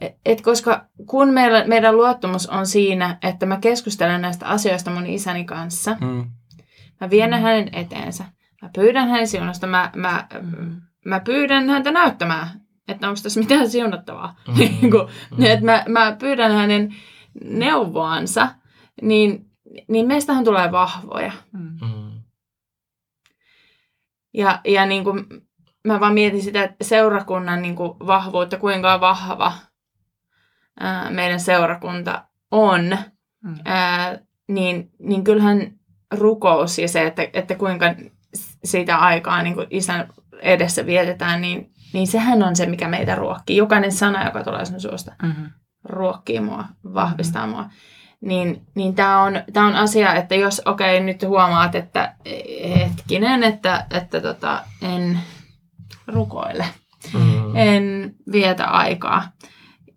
et, 0.00 0.12
et 0.24 0.40
koska 0.40 0.86
kun 1.06 1.28
meillä, 1.28 1.64
meidän 1.66 1.96
luottamus 1.96 2.46
on 2.46 2.66
siinä, 2.66 3.18
että 3.22 3.46
mä 3.46 3.58
keskustelen 3.60 4.22
näistä 4.22 4.46
asioista 4.46 4.90
mun 4.90 5.06
isäni 5.06 5.44
kanssa, 5.44 5.96
Mm. 6.00 6.30
mä 7.00 7.10
vien 7.10 7.30
ne 7.30 7.40
hänen 7.40 7.74
eteensä, 7.74 8.24
mä 8.62 8.70
pyydän 8.74 9.08
hänen 9.08 9.28
siunosta, 9.28 9.66
mä, 9.66 9.90
mä, 9.96 10.28
mä 11.04 11.20
pyydän 11.20 11.68
häntä 11.68 11.90
näyttämään, 11.90 12.48
että 12.88 13.08
onko 13.08 13.20
tässä 13.22 13.40
mitään 13.40 13.70
siunattavaa. 13.70 14.40
Mm. 14.48 14.54
Niin 14.58 14.90
kuin, 14.90 15.08
että 15.46 15.64
mä, 15.64 15.84
mä 15.88 16.16
pyydän 16.18 16.52
hänen 16.52 16.94
neuvoansa, 17.44 18.48
niin, 19.02 19.46
niin 19.88 20.06
meistähän 20.06 20.44
tulee 20.44 20.72
vahvoja. 20.72 21.32
Mm. 21.52 21.60
Mm. 21.60 22.22
Ja, 24.34 24.60
ja 24.64 24.86
niin 24.86 25.04
kuin, 25.04 25.24
mä 25.84 26.00
vaan 26.00 26.14
mietin 26.14 26.42
sitä 26.42 26.64
että 26.64 26.84
seurakunnan 26.84 27.62
niin 27.62 27.76
kuin 27.76 27.92
vahvuutta, 28.06 28.58
kuinka 28.58 29.00
vahva 29.00 29.52
ää, 30.80 31.10
meidän 31.10 31.40
seurakunta 31.40 32.24
on. 32.50 32.98
Mm. 33.44 33.56
Ää, 33.64 34.18
niin, 34.48 34.90
niin 34.98 35.24
kyllähän 35.24 35.72
rukous 36.10 36.78
ja 36.78 36.88
se, 36.88 37.06
että, 37.06 37.28
että 37.32 37.54
kuinka 37.54 37.86
sitä 38.64 38.96
aikaa 38.96 39.42
niin 39.42 39.54
kuin 39.54 39.66
isän 39.70 40.08
edessä 40.42 40.86
vietetään, 40.86 41.40
niin, 41.40 41.72
niin 41.92 42.06
sehän 42.06 42.42
on 42.42 42.56
se, 42.56 42.66
mikä 42.66 42.88
meitä 42.88 43.14
ruokkii. 43.14 43.56
Jokainen 43.56 43.92
sana, 43.92 44.24
joka 44.24 44.44
tulee 44.44 44.64
sun 44.64 44.80
suusta, 44.80 45.12
Mm-hmm. 45.22 45.50
ruokkii 45.84 46.40
mua, 46.40 46.64
vahvistaa 46.94 47.46
mua. 47.46 47.70
Niin, 48.20 48.66
niin 48.74 48.94
tämä 48.94 49.22
on, 49.22 49.42
tää 49.52 49.64
on 49.66 49.74
asia, 49.74 50.14
että 50.14 50.34
jos 50.34 50.62
okei, 50.64 50.96
okay, 50.96 51.06
nyt 51.06 51.22
huomaat, 51.22 51.74
että 51.74 52.14
hetkinen, 52.78 53.42
että, 53.42 53.86
että 53.90 54.20
tota, 54.20 54.60
en 54.82 55.18
rukoile, 56.06 56.66
Mm. 57.14 57.56
en 57.56 58.14
vietä 58.32 58.64
aikaa 58.66 59.32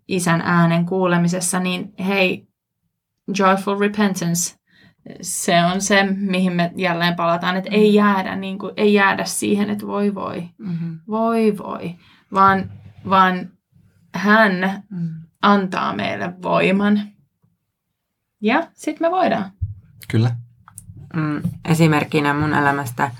isän 0.08 0.40
äänen 0.40 0.86
kuulemisessa, 0.86 1.60
niin 1.60 1.92
hei, 2.06 2.48
joyful 3.38 3.78
repentance, 3.80 4.58
se 5.22 5.64
on 5.64 5.80
se, 5.80 6.02
mihin 6.16 6.52
me 6.52 6.72
jälleen 6.76 7.16
palataan, 7.16 7.56
että 7.56 7.70
ei 7.72 7.94
jäädä, 7.94 8.36
niin 8.36 8.58
kuin, 8.58 8.72
ei 8.76 8.94
jäädä 8.94 9.24
siihen, 9.24 9.70
että 9.70 9.86
voi 9.86 10.14
voi, 10.14 10.48
Mm-hmm. 10.58 11.00
voi 11.08 11.58
voi, 11.58 11.94
vaan, 12.32 12.70
vaan 13.08 13.50
hän 14.14 14.82
Mm. 14.90 15.08
antaa 15.42 15.92
meille 15.96 16.32
voiman. 16.42 17.00
Ja 18.42 18.66
sitten 18.74 19.06
me 19.08 19.10
voidaan. 19.10 19.50
Kyllä. 20.08 20.36
Mm, 21.14 21.42
esimerkkinä 21.64 22.34
mun 22.34 22.54
elämästä, 22.54 23.10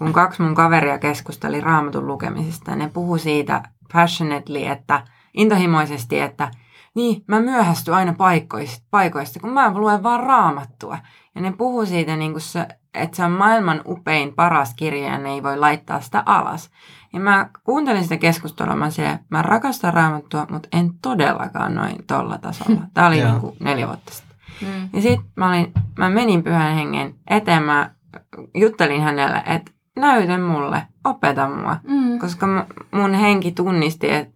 kun 0.00 0.12
kaksi 0.12 0.42
mun 0.42 0.54
kaveria 0.54 0.98
keskusteli 0.98 1.60
raamatun 1.60 2.06
lukemisesta, 2.06 2.76
ne 2.76 2.90
puhu 2.92 3.18
siitä 3.18 3.62
passionately, 3.92 4.66
että 4.66 5.04
intohimoisesti, 5.34 6.20
että 6.20 6.50
niin, 6.94 7.24
mä 7.26 7.40
myöhästyn 7.40 7.94
aina 7.94 8.12
paikoista, 8.12 8.86
paikoista, 8.90 9.40
kun 9.40 9.52
mä 9.52 9.72
luen 9.74 10.02
vaan 10.02 10.20
raamattua. 10.20 10.98
Ja 11.34 11.40
ne 11.40 11.52
puhuu 11.52 11.86
siitä, 11.86 12.16
niin 12.16 12.32
kuin 12.32 12.42
se, 12.42 12.66
että 12.94 13.16
se 13.16 13.24
on 13.24 13.30
maailman 13.30 13.82
upein, 13.86 14.34
paras 14.34 14.74
kirja 14.74 15.12
ja 15.12 15.18
ne 15.18 15.30
ei 15.30 15.42
voi 15.42 15.58
laittaa 15.58 16.00
sitä 16.00 16.22
alas. 16.26 16.70
Ja 17.12 17.20
mä 17.20 17.50
kuuntelin 17.64 18.02
sitä 18.02 18.16
keskustelua, 18.16 18.76
mä, 18.76 18.90
siellä, 18.90 19.18
mä 19.28 19.42
rakastan 19.42 19.94
raamattua, 19.94 20.46
mutta 20.50 20.68
en 20.72 20.90
todellakaan 21.02 21.74
noin 21.74 22.06
tolla 22.06 22.38
tasolla. 22.38 22.80
Tämä 22.94 23.06
oli 23.06 23.24
niin 23.24 23.40
kuin 23.40 23.56
neljä 23.60 23.86
vuotta 23.86 24.14
sitten. 24.14 24.36
Mm. 24.62 24.88
Ja 24.92 25.02
sit 25.02 25.20
mä, 25.36 25.48
olin, 25.48 25.72
mä 25.98 26.10
menin 26.10 26.42
pyhän 26.42 26.74
hengen 26.74 27.14
eteen, 27.30 27.62
mä 27.62 27.90
juttelin 28.54 29.02
hänelle, 29.02 29.42
että 29.46 29.72
näytä 30.00 30.38
mulle, 30.38 30.82
opeta 31.04 31.48
mua. 31.48 31.76
Mm. 31.88 32.18
Koska 32.18 32.46
mu- 32.46 32.98
mun 32.98 33.14
henki 33.14 33.52
tunnisti, 33.52 34.10
et, 34.10 34.28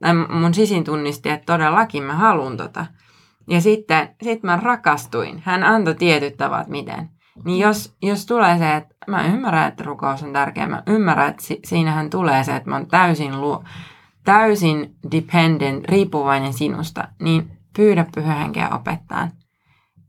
tai 0.00 0.14
mun 0.14 0.54
sisin 0.54 0.84
tunnisti, 0.84 1.28
että 1.28 1.52
todellakin 1.52 2.02
mä 2.02 2.14
haluan 2.14 2.56
tota. 2.56 2.86
Ja 3.48 3.60
sitten 3.60 4.08
sit 4.22 4.42
mä 4.42 4.56
rakastuin. 4.62 5.42
Hän 5.44 5.62
antoi 5.64 5.94
tietyt 5.94 6.36
tavat, 6.36 6.68
miten. 6.68 7.08
Niin 7.44 7.58
jos, 7.58 7.96
jos 8.02 8.26
tulee 8.26 8.58
se, 8.58 8.76
että 8.76 8.94
mä 9.06 9.24
ymmärrän, 9.26 9.68
että 9.68 9.84
rukous 9.84 10.22
on 10.22 10.32
tärkeä, 10.32 10.66
mä 10.66 10.82
ymmärrän, 10.86 11.30
että 11.30 11.42
si- 11.42 11.60
siinähän 11.64 12.10
tulee 12.10 12.44
se, 12.44 12.56
että 12.56 12.70
mä 12.70 12.76
oon 12.76 12.86
täysin, 12.86 13.40
luo, 13.40 13.64
täysin 14.24 14.96
dependent, 15.12 15.84
riippuvainen 15.84 16.52
sinusta, 16.52 17.08
niin 17.22 17.58
pyydä 17.76 18.06
pyhä 18.14 18.34
henkeä 18.34 18.68
opettaa. 18.68 19.28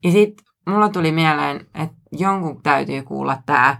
Ja 0.03 0.11
sitten 0.11 0.45
mulla 0.67 0.89
tuli 0.89 1.11
mieleen, 1.11 1.65
että 1.75 1.95
jonkun 2.11 2.63
täytyy 2.63 3.03
kuulla 3.03 3.37
tämä, 3.45 3.77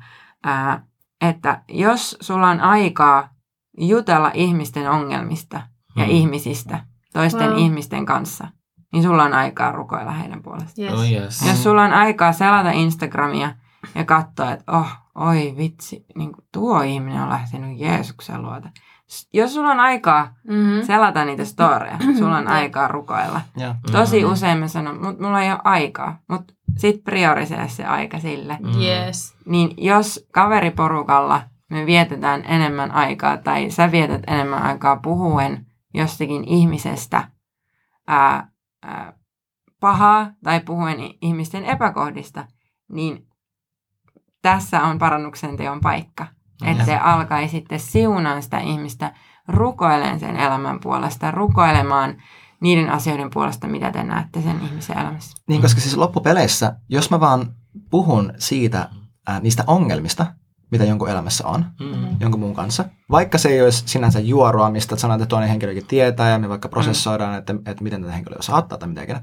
että 1.29 1.62
jos 1.69 2.17
sulla 2.21 2.49
on 2.49 2.59
aikaa 2.62 3.29
jutella 3.77 4.31
ihmisten 4.33 4.89
ongelmista 4.91 5.62
ja 5.95 6.03
Mm. 6.05 6.09
ihmisistä, 6.12 6.86
toisten 7.13 7.49
Wow. 7.49 7.57
ihmisten 7.57 8.05
kanssa, 8.05 8.47
niin 8.93 9.03
sulla 9.03 9.23
on 9.23 9.33
aikaa 9.33 9.71
rukoilla 9.71 10.12
heidän 10.12 10.43
puolestaan. 10.43 10.88
Yes. 10.88 10.93
Oh 10.99 11.12
yes. 11.12 11.47
Jos 11.47 11.63
sulla 11.63 11.83
on 11.83 11.93
aikaa 11.93 12.33
selata 12.33 12.71
Instagramia 12.71 13.55
ja 13.95 14.05
katsoa, 14.05 14.51
että 14.51 14.71
oh, 14.77 14.88
oi 15.15 15.53
vitsi, 15.57 16.05
niin 16.17 16.31
kuin 16.33 16.45
tuo 16.51 16.81
ihminen 16.81 17.21
on 17.21 17.29
lähtenyt 17.29 17.79
Jeesuksen 17.79 18.41
luota. 18.41 18.69
Jos 19.33 19.53
sulla 19.53 19.71
on 19.71 19.79
aikaa 19.79 20.33
Mm-hmm. 20.49 20.81
selata 20.86 21.25
niitä 21.25 21.45
storeja, 21.45 21.97
sulla 22.17 22.38
on 22.38 22.47
aikaa 22.47 22.88
rukoilla. 22.88 23.41
Ja. 23.57 23.75
Tosi 23.91 24.23
Mhm. 24.23 24.31
usein 24.31 24.57
mä 24.57 24.67
sanon, 24.67 25.01
mutta 25.05 25.23
mulla 25.23 25.41
ei 25.41 25.51
ole 25.51 25.59
aikaa. 25.63 26.17
Mutta 26.29 26.53
sit 26.77 27.03
priorisee 27.03 27.67
se 27.67 27.86
aika 27.86 28.19
sille. 28.19 28.57
Mm. 28.62 28.81
Yes. 28.81 29.36
Niin 29.45 29.73
jos 29.77 30.27
kaveriporukalla 30.31 31.41
me 31.69 31.86
vietetään 31.86 32.43
enemmän 32.45 32.91
aikaa 32.91 33.38
tai 33.38 33.69
sä 33.69 33.91
vietät 33.91 34.21
enemmän 34.27 34.63
aikaa 34.63 34.95
puhuen 34.95 35.65
jostakin 35.93 36.43
ihmisestä 36.47 37.27
ää, 38.07 38.47
ää, 38.83 39.13
pahaa 39.79 40.31
tai 40.43 40.59
puhuen 40.59 40.97
ihmisten 41.21 41.65
epäkohdista, 41.65 42.47
niin 42.89 43.27
tässä 44.41 44.83
on 44.83 44.99
parannuksen 44.99 45.57
teon 45.57 45.81
paikka. 45.81 46.25
Että 46.65 46.86
te 46.86 46.97
alkaisitte 46.97 47.77
siunaan 47.77 48.43
sitä 48.43 48.59
ihmistä 48.59 49.13
rukoilemaan 49.47 50.19
sen 50.19 50.36
elämän 50.36 50.79
puolesta, 50.79 51.31
rukoilemaan 51.31 52.21
niiden 52.63 52.89
asioiden 52.89 53.30
puolesta, 53.34 53.67
mitä 53.67 53.91
te 53.91 54.04
näette 54.04 54.41
sen 54.41 54.62
ihmisen 54.65 54.97
elämässä. 54.97 55.38
Niin, 55.49 55.62
koska 55.62 55.82
siis 55.82 55.97
loppupeleissä, 55.97 56.76
jos 56.89 57.10
mä 57.12 57.19
vaan 57.19 57.54
puhun 57.89 58.34
siitä, 58.38 58.89
ää, 59.28 59.39
niistä 59.39 59.63
ongelmista, 59.67 60.26
mitä 60.71 60.84
jonkun 60.84 61.10
elämässä 61.10 61.47
on, 61.47 61.65
Mm. 61.80 62.08
jonkun 62.19 62.39
muun 62.39 62.56
kanssa. 62.56 62.86
Vaikka 63.12 63.38
se 63.38 63.49
ei 63.49 63.62
olisi 63.62 63.84
sinänsä 63.86 64.19
juoroa, 64.19 64.69
mistä 64.71 64.95
sanotaan, 64.95 65.21
että 65.21 65.30
toinen 65.30 65.49
henkilökin 65.49 65.86
tietää 65.88 66.30
ja 66.30 66.39
me 66.39 66.49
vaikka 66.49 66.69
prosessoidaan, 66.69 67.38
että, 67.38 67.54
että 67.65 67.84
miten 67.84 68.02
tätä 68.02 68.13
henkilöä 68.13 68.41
saattaa 68.41 68.78
tai 68.78 68.89
mitä 68.89 69.02
ikinä. 69.04 69.21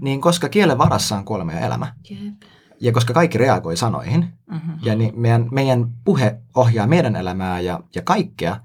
Niin 0.00 0.20
koska 0.20 0.48
kielen 0.48 0.78
varassa 0.78 1.16
on 1.16 1.24
kuolema 1.24 1.52
ja 1.52 1.60
elämä, 1.60 1.94
Jep. 2.10 2.42
ja 2.80 2.92
koska 2.92 3.12
kaikki 3.14 3.38
reagoi 3.38 3.76
sanoihin, 3.76 4.32
Mhm. 4.50 4.70
ja 4.82 4.94
niin 4.94 5.20
meidän, 5.20 5.48
meidän 5.50 5.86
puhe 6.04 6.38
ohjaa 6.54 6.86
meidän 6.86 7.16
elämää 7.16 7.60
ja, 7.60 7.80
ja 7.94 8.02
kaikkea, 8.02 8.56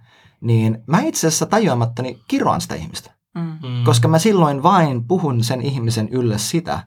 niin 0.42 0.84
mä 0.88 1.00
itse 1.02 1.28
asiassa 1.28 1.46
tajuamattani 1.46 2.20
kiroan 2.28 2.62
sitä 2.62 2.76
ihmistä. 2.76 3.12
Mm. 3.40 3.68
Mm. 3.70 3.84
Koska 3.86 4.08
mä 4.08 4.20
silloin 4.20 4.64
vain 4.64 5.04
puhun 5.08 5.44
sen 5.44 5.62
ihmisen 5.62 6.10
ylle 6.10 6.38
sitä, 6.38 6.84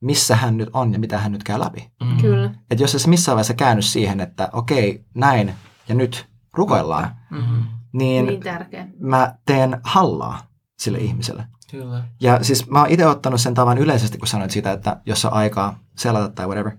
missä 0.00 0.36
hän 0.36 0.56
nyt 0.56 0.68
on 0.72 0.92
ja 0.92 0.98
mitä 0.98 1.18
hän 1.18 1.32
nyt 1.32 1.42
käy 1.44 1.58
läpi. 1.60 1.90
Mm. 2.04 2.16
Kyllä. 2.20 2.50
Että 2.70 2.84
jos 2.84 2.92
se 2.92 3.08
missään 3.08 3.34
vaiheessa 3.36 3.54
käänny 3.54 3.82
siihen, 3.82 4.20
että 4.20 4.48
okei, 4.52 5.04
näin 5.14 5.54
ja 5.88 5.94
nyt 5.94 6.26
rukoillaan, 6.54 7.16
Mhm. 7.30 7.60
niin, 7.92 8.26
Niin 8.26 8.40
tärkeä. 8.40 8.86
mä 9.00 9.34
teen 9.46 9.80
hallaa 9.84 10.46
sille 10.78 10.98
ihmiselle. 10.98 11.46
Kyllä. 11.70 12.04
Ja 12.20 12.44
siis 12.44 12.70
mä 12.70 12.78
oon 12.80 12.90
itse 12.90 13.06
ottanut 13.06 13.40
sen 13.40 13.54
tavan 13.54 13.78
yleisesti, 13.78 14.18
kun 14.18 14.28
sanoit 14.28 14.50
siitä, 14.50 14.72
että 14.72 15.00
jos 15.06 15.24
on 15.24 15.32
aikaa 15.32 15.78
selata 15.96 16.28
tai 16.28 16.46
whatever, 16.46 16.72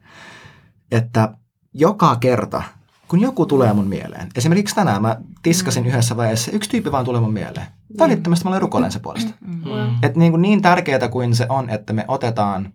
että 0.91 1.37
joka 1.73 2.15
kerta, 2.15 2.63
kun 3.07 3.19
joku 3.21 3.45
tulee 3.45 3.73
mun 3.73 3.87
mieleen, 3.87 4.29
esimerkiksi 4.35 4.75
tänään 4.75 5.01
mä 5.01 5.17
tiskasin 5.43 5.83
Mm. 5.83 5.89
yhdessä 5.89 6.17
vaiheessa, 6.17 6.51
yksi 6.51 6.69
tyyppi 6.69 6.91
vaan 6.91 7.05
tulee 7.05 7.21
mun 7.21 7.33
mieleen. 7.33 7.67
Välittömästi 7.99 8.43
mä 8.45 8.49
olen 8.49 8.61
rukoilen 8.61 8.91
sen 8.91 9.01
puolesta. 9.01 9.33
Mm. 9.41 9.53
Mm. 9.53 9.95
Että 10.03 10.19
niin, 10.19 10.31
kuin 10.31 10.41
niin 10.41 10.61
tärkeää 10.61 11.09
kuin 11.09 11.35
se 11.35 11.45
on, 11.49 11.69
että 11.69 11.93
me 11.93 12.05
otetaan, 12.07 12.73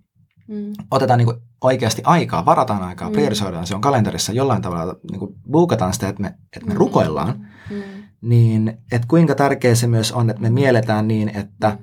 Mm. 0.49 0.73
otetaan 0.90 1.18
niin 1.18 1.27
kuin 1.27 1.37
oikeasti 1.61 2.03
aikaa, 2.05 2.44
varataan 2.46 2.83
aikaa, 2.83 3.09
Mm. 3.09 3.12
priorisoidaan, 3.12 3.66
se 3.66 3.75
on 3.75 3.81
kalenterissa 3.81 4.33
jollain 4.33 4.62
tavalla, 4.62 4.94
niin 5.11 5.18
kuin 5.18 5.35
buukataan 5.51 5.92
sitä, 5.92 6.09
että 6.09 6.23
me, 6.23 6.35
että 6.57 6.68
me 6.68 6.75
rukoillaan, 6.75 7.46
Mm. 7.70 7.77
niin 8.20 8.79
että 8.92 9.09
kuinka 9.09 9.35
tärkeää 9.35 9.75
se 9.75 9.87
myös 9.87 10.12
on, 10.12 10.31
että 10.31 10.42
me 10.42 10.51
mielletään 10.51 11.09
niin, 11.09 11.29
että 11.29 11.79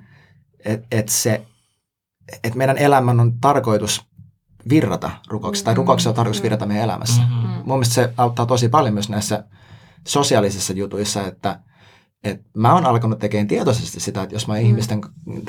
et, 0.66 0.86
et 0.92 1.10
se, 1.10 1.46
et 2.44 2.56
meidän 2.56 2.78
elämän 2.78 3.20
on 3.20 3.40
tarkoitus 3.40 4.06
virrata 4.70 5.12
rukouksessa, 5.28 5.66
tai 5.66 5.74
Mm. 5.74 5.78
rukouksessa 5.78 6.10
on 6.10 6.16
tarkoitus 6.16 6.44
virrata 6.44 6.66
meidän 6.66 6.84
elämässä. 6.84 7.22
Mhm. 7.22 7.32
Mm. 7.34 7.48
Mun 7.48 7.66
mielestä 7.66 7.94
se 7.96 8.14
auttaa 8.18 8.46
tosi 8.46 8.70
paljon 8.70 8.94
myös 8.94 9.10
näissä 9.10 9.44
sosiaalisissa 10.08 10.74
jutuissa, 10.74 11.28
että 11.28 11.60
et 12.24 12.42
mä 12.58 12.74
oon 12.74 12.86
alkanut 12.86 13.20
tekemään 13.20 13.48
tietoisesti 13.48 14.00
sitä, 14.00 14.22
että 14.24 14.36
jos 14.36 14.48
mä 14.48 14.54
Mm. 14.54 14.60
ihmisten, 14.66 15.02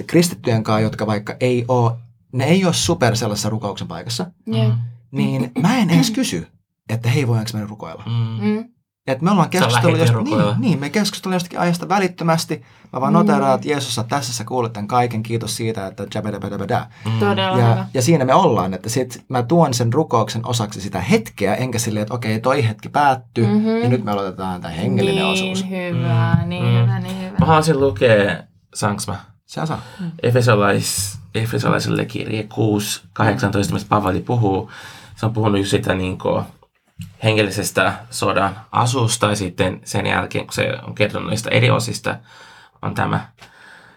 kristittyjen 0.07 0.63
kanssa, 0.65 0.81
jotka 0.81 1.07
vaikka 1.07 1.37
ei 1.41 1.65
ole, 1.69 1.93
ne 2.33 2.45
ei 2.45 2.65
ole 2.65 2.75
super 2.75 3.17
sellaisessa 3.17 3.51
rukouksen 3.51 3.89
paikassa, 3.89 4.31
Jep. 4.47 4.73
niin 5.11 5.51
mä 5.61 5.79
en 5.79 5.91
edes 5.91 6.11
kysy, 6.11 6.47
että 6.89 7.09
hei, 7.11 7.27
voidaanko 7.29 7.51
me 7.55 7.65
rukoilla. 7.67 8.05
Mm. 8.41 8.69
Mm. 9.09 9.13
Et 9.13 9.23
me 9.23 9.31
ollaan 9.31 9.51
keskustellut, 9.51 9.99
jost, 9.99 10.15
niin, 10.15 10.41
niin, 10.59 10.81
me 10.81 10.91
keskustellaan 10.91 11.35
jostakin 11.37 11.59
aiheesta 11.61 11.89
välittömästi. 11.89 12.63
Mä 12.93 13.01
vaan 13.01 13.13
Mm. 13.13 13.19
noteraan, 13.19 13.55
että 13.55 13.69
Jeesus, 13.69 13.95
sä 13.95 14.03
tässä 14.09 14.33
sä 14.33 14.45
kuulet 14.45 14.73
tämän 14.73 14.89
kaiken, 14.89 15.23
kiitos 15.23 15.57
siitä, 15.57 15.87
että. 15.87 16.03
Mm. 17.05 17.19
Todella 17.21 17.59
Ja, 17.59 17.65
hyvä. 17.73 17.87
ja 17.95 18.03
siinä 18.03 18.25
me 18.25 18.35
ollaan, 18.35 18.75
että 18.75 18.89
sit 18.89 19.25
mä 19.29 19.43
tuon 19.43 19.75
sen 19.75 19.93
rukouksen 19.93 20.47
osaksi 20.47 20.81
sitä 20.81 21.01
hetkeä, 21.01 21.55
enkä 21.55 21.79
silleen, 21.79 22.03
että 22.03 22.15
okei, 22.15 22.41
toi 22.41 22.69
hetki 22.69 22.89
päättyy, 22.89 23.47
Mhm. 23.47 23.69
ja 23.83 23.89
nyt 23.89 24.05
me 24.05 24.11
aloitetaan 24.11 24.61
tämä 24.61 24.75
hengellinen 24.75 25.25
niin 25.25 25.33
osuus. 25.33 25.71
hyvä, 25.71 26.37
Mm. 26.43 26.49
niin 26.49 26.65
Mm. 26.65 26.83
hyvä, 26.83 26.99
niin 27.01 27.19
hyvä. 27.27 27.39
Mä 27.39 27.47
haluaisin 27.47 27.81
lukea, 27.81 28.43
saanko 28.75 29.03
mä? 29.07 29.17
Se 29.47 29.61
on 29.61 29.67
saa. 29.67 29.81
Efesolais, 30.23 31.19
Efesolaiselle 31.35 32.05
kirje 32.05 32.43
6, 32.55 33.03
18, 33.13 33.75
mistä 33.75 33.89
Pavali 33.89 34.21
puhuu. 34.21 34.71
Se 35.17 35.27
on 35.27 35.33
puhunut 35.33 35.59
just 35.59 35.71
sitä 35.71 35.95
niin 35.95 36.19
kuin, 36.19 36.45
hengellisestä 37.25 37.93
sodan 38.11 38.61
asusta 38.73 39.27
ja 39.27 39.37
sitten 39.37 39.81
sen 39.85 40.07
jälkeen, 40.07 40.47
kun 40.47 40.55
se 40.55 40.73
on 40.87 40.95
kertonut 40.95 41.31
niistä 41.31 41.51
eri 41.51 41.71
osista, 41.71 42.17
on 42.83 42.95
tämä 42.95 43.29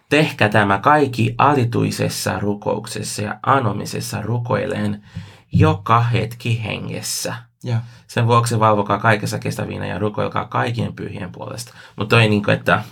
Tehkä 0.09 0.49
tämä 0.49 0.77
kaikki 0.77 1.35
alituisessa 1.37 2.39
rukouksessa 2.39 3.21
ja 3.21 3.39
anomisessa 3.43 4.21
rukoileen 4.21 5.03
joka 5.51 6.01
hetki 6.01 6.63
hengessä. 6.63 7.33
Ja. 7.63 7.81
Sen 8.07 8.27
vuoksi 8.27 8.59
valvokaa 8.59 8.97
kaikessa 8.97 9.39
kestävinä 9.39 9.85
ja 9.85 9.99
rukoilkaa 9.99 10.45
kaikkien 10.45 10.93
pyhien 10.93 11.31
puolesta. 11.31 11.73
Mutta 11.95 12.15
toi 12.15 12.29
niin 12.29 12.43
kuin, 12.43 12.55
että 12.55 12.83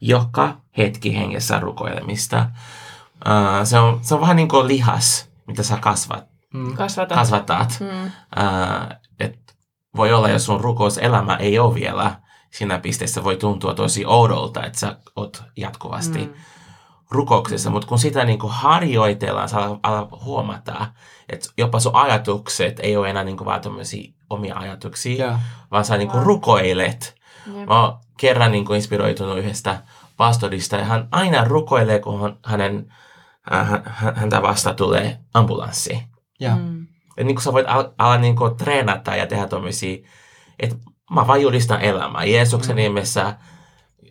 joka 0.00 0.56
hetki 0.78 1.16
hengessä 1.16 1.60
rukoilemista. 1.60 2.46
Uh, 3.26 3.64
se, 3.66 3.78
on, 3.78 3.98
se 4.02 4.14
on 4.14 4.20
vähän 4.20 4.36
niin 4.36 4.48
kuin 4.48 4.68
lihas, 4.68 5.28
mitä 5.46 5.62
sä 5.62 5.76
kasvat, 5.76 6.30
Mm. 6.54 6.76
Kasvata. 6.76 7.14
kasvatat. 7.14 7.78
Mm. 7.80 8.04
Uh, 8.04 8.96
voi 9.96 10.12
olla, 10.12 10.28
jos 10.28 10.44
sun 10.46 10.60
rukouselämä 10.60 11.36
ei 11.36 11.58
ole 11.58 11.74
vielä 11.74 12.16
siinä 12.50 12.78
pisteessä, 12.78 13.24
voi 13.24 13.36
tuntua 13.36 13.74
tosi 13.74 14.04
oudolta, 14.06 14.64
että 14.64 14.78
sä 14.78 14.96
oot 15.16 15.42
jatkuvasti 15.56 16.18
Mm. 16.18 16.32
rukouksessa, 17.10 17.70
mutta 17.70 17.88
kun 17.88 17.98
sitä 17.98 18.24
niin 18.24 18.38
kuin 18.38 18.52
harjoitellaan, 18.52 19.48
sä 19.48 19.56
alat, 19.82 20.08
huomata, 20.24 20.86
että 21.28 21.48
jopa 21.58 21.80
sun 21.80 21.94
ajatukset 21.96 22.80
ei 22.82 22.96
ole 22.96 23.10
enää 23.10 23.24
niin 23.24 23.36
kuin 23.36 23.46
vaan 23.46 23.60
omia 24.30 24.56
ajatuksia, 24.56 25.26
Ja. 25.26 25.38
vaan 25.70 25.84
sä 25.84 25.96
niin 25.96 26.08
kuin 26.08 26.18
Wow. 26.18 26.26
rukoilet. 26.26 27.14
Jep. 27.56 27.68
Mä 27.68 27.82
oon 27.82 27.98
kerran 28.18 28.52
niin 28.52 28.64
kuin 28.64 28.76
inspiroitunut 28.76 29.38
yhdestä 29.38 29.82
pastorista 30.16 30.76
ja 30.76 30.84
hän 30.84 31.08
aina 31.10 31.44
rukoilee, 31.44 31.98
kun 31.98 32.20
hän- 32.20 32.36
hänen, 32.44 32.92
äh, 33.52 33.68
hän- 33.70 33.82
hän- 33.86 34.16
häntä 34.16 34.42
vasta 34.42 34.74
tulee 34.74 35.18
ambulanssi. 35.34 36.02
Ja. 36.40 36.56
Mm. 36.56 36.79
Ja 37.20 37.24
niin 37.26 37.36
kuin 37.36 37.42
sä 37.42 37.52
voit 37.52 37.66
al- 37.68 37.88
ala 37.98 38.18
niin 38.18 38.36
kuin 38.36 38.56
treenata 38.56 39.16
ja 39.16 39.26
tehdä 39.26 39.46
tämmöisiä, 39.46 39.98
että 40.60 40.76
mä 41.10 41.26
vaan 41.26 41.42
julistan 41.42 41.80
elämää. 41.82 42.24
Jeesuksen 42.24 42.76
Mm. 42.76 42.80
nimessä, 42.82 43.34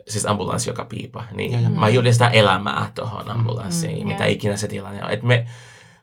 siis 0.08 0.26
ambulanssi 0.26 0.70
joka 0.70 0.86
piipa, 0.86 1.24
niin 1.34 1.52
Ja, 1.52 1.60
ja. 1.60 1.70
mä 1.70 1.90
julistan 1.90 2.34
elämää 2.34 2.92
tuohon 2.96 3.32
ambulanssiin, 3.32 4.00
Mm. 4.04 4.08
mitä 4.08 4.24
Ja. 4.24 4.30
ikinä 4.32 4.58
se 4.58 4.68
tilanne 4.68 5.04
on. 5.06 5.12
Et 5.12 5.24
me 5.24 5.48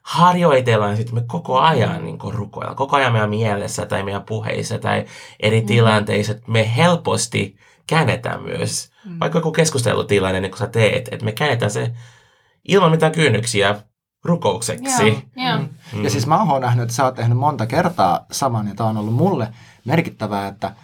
harjoitellaan 0.03 0.97
sitten 0.97 1.15
me 1.15 1.23
koko 1.27 1.59
ajan 1.61 2.05
niin 2.05 2.19
kuin 2.19 2.35
rukoillaan, 2.35 2.77
koko 2.77 2.97
ajan 2.97 3.13
meidän 3.13 3.31
mielessä 3.31 3.87
tai 3.87 4.03
meidän 4.03 4.23
puheissa 4.23 4.79
tai 4.79 5.05
eri 5.41 5.61
Mm. 5.61 5.67
tilanteissa, 5.67 6.33
että 6.33 6.51
me 6.51 6.77
helposti 6.77 7.57
käännetään 7.87 8.43
myös, 8.43 8.91
Mm. 9.05 9.21
vaikka 9.21 9.39
joku 9.39 9.53
keskustelutilanne, 9.53 10.41
niin 10.41 10.51
kun 10.51 10.59
sä 10.59 10.67
teet, 10.67 11.09
että 11.13 11.25
me 11.25 11.33
käännetään 11.33 11.71
se 11.71 11.93
ilman 12.69 12.91
mitään 12.91 13.13
kynnyksiä 13.13 13.75
rukoukseksi. 14.27 15.09
Joo, 15.09 15.21
joo. 15.49 15.59
Mm. 15.93 16.05
ja 16.05 16.11
siis 16.11 16.27
mä 16.27 16.43
oon 16.43 16.61
nähnyt, 16.61 16.83
että 16.83 16.95
sä 16.95 17.05
oot 17.05 17.15
tehnyt 17.15 17.39
monta 17.39 17.67
kertaa 17.67 18.27
saman, 18.31 18.69
ja 18.69 18.75
tää 18.75 18.87
on 18.87 18.97
ollut 18.97 19.15
mulle 19.15 19.49
merkittävää, 19.85 20.49
että 20.49 20.75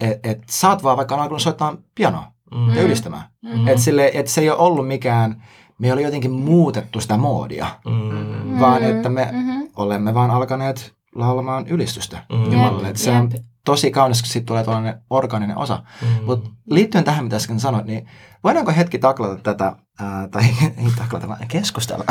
et, 0.00 0.26
et 0.26 0.42
sä 0.50 0.68
oot 0.68 0.82
vaan 0.82 0.96
vaikka 0.96 1.14
alkanut 1.14 1.42
soittaa 1.42 1.76
pianoa 1.94 2.32
Mm. 2.54 2.74
ja 2.74 2.82
ylistämään. 2.82 3.22
Mm. 3.42 3.68
Että 3.68 3.80
sille, 3.82 4.10
et 4.14 4.28
se 4.28 4.40
ei 4.40 4.50
ole 4.50 4.58
ollut 4.58 4.88
mikään, 4.88 5.42
me 5.78 5.86
ei 5.86 5.92
ole 5.92 6.02
jotenkin 6.02 6.30
muutettu 6.30 7.00
sitä 7.00 7.16
moodia, 7.16 7.66
Mm. 7.86 8.60
vaan 8.60 8.82
että 8.82 9.08
me 9.08 9.28
Mhm. 9.32 9.60
olemme 9.76 10.14
vaan 10.14 10.30
alkaneet 10.30 10.92
laulamaan 11.14 11.66
ylistystä 11.66 12.24
Mm. 12.32 12.52
Jumalalle. 12.52 12.88
Että 12.88 13.02
se 13.02 13.10
on. 13.10 13.30
Tosi 13.72 13.90
kaunis, 13.90 14.22
kun 14.22 14.28
siitä 14.30 14.46
tulee 14.46 14.64
tällainen 14.64 15.02
organinen 15.10 15.56
osa. 15.56 15.82
Mm. 16.02 16.24
Mutta 16.26 16.50
liittyen 16.70 17.04
tähän, 17.04 17.24
mitä 17.24 17.36
äsken 17.36 17.60
sanoit, 17.60 17.86
niin 17.86 18.06
voidaanko 18.44 18.72
hetki 18.76 18.98
taklata 18.98 19.36
tätä, 19.42 19.72
ää, 20.00 20.28
tai 20.28 20.42
ei 20.84 20.90
taklata, 20.98 21.28
vaan 21.28 21.38
keskustella, 21.48 22.04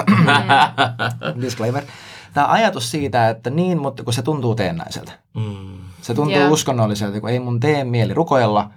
disclaimer, 1.41 1.83
tämä 2.33 2.47
ajatus 2.47 2.91
siitä, 2.91 3.29
että 3.29 3.49
niin, 3.49 3.81
mutta 3.81 4.03
kun 4.03 4.13
se 4.13 4.21
tuntuu 4.21 4.55
teennäiseltä. 4.55 5.11
Mm. 5.35 5.77
Se 6.01 6.13
tuntuu 6.13 6.37
Joo. 6.39 6.51
uskonnolliselta, 6.51 7.21
kun 7.21 7.29
ei 7.29 7.39
mun 7.39 7.59
tee 7.59 7.83
mieli 7.83 8.13
rukoilla, 8.13 8.71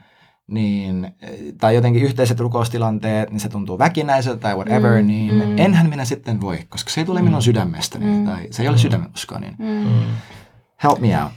niin, 0.46 1.14
tai 1.60 1.74
jotenkin 1.74 2.02
yhteiset 2.02 2.40
rukoustilanteet, 2.40 3.30
niin 3.30 3.40
se 3.40 3.48
tuntuu 3.48 3.78
väkinäiseltä 3.78 4.40
tai 4.40 4.54
whatever, 4.54 5.00
Mm, 5.00 5.06
niin 5.06 5.34
mm. 5.34 5.58
enhän 5.58 5.88
minä 5.88 6.04
sitten 6.04 6.40
voi, 6.40 6.58
koska 6.68 6.90
se 6.90 7.00
ei 7.00 7.04
tule 7.04 7.22
minun 7.22 7.42
sydämestäni, 7.42 8.04
Mm. 8.06 8.24
tai 8.26 8.46
se 8.50 8.62
ei 8.62 8.68
ole 8.68 8.78
sydämenuskoa, 8.78 9.38
niin 9.38 9.54
Mm. 9.58 9.66
Mm. 9.66 10.02
help 10.84 10.98
me 10.98 11.22
out. 11.22 11.32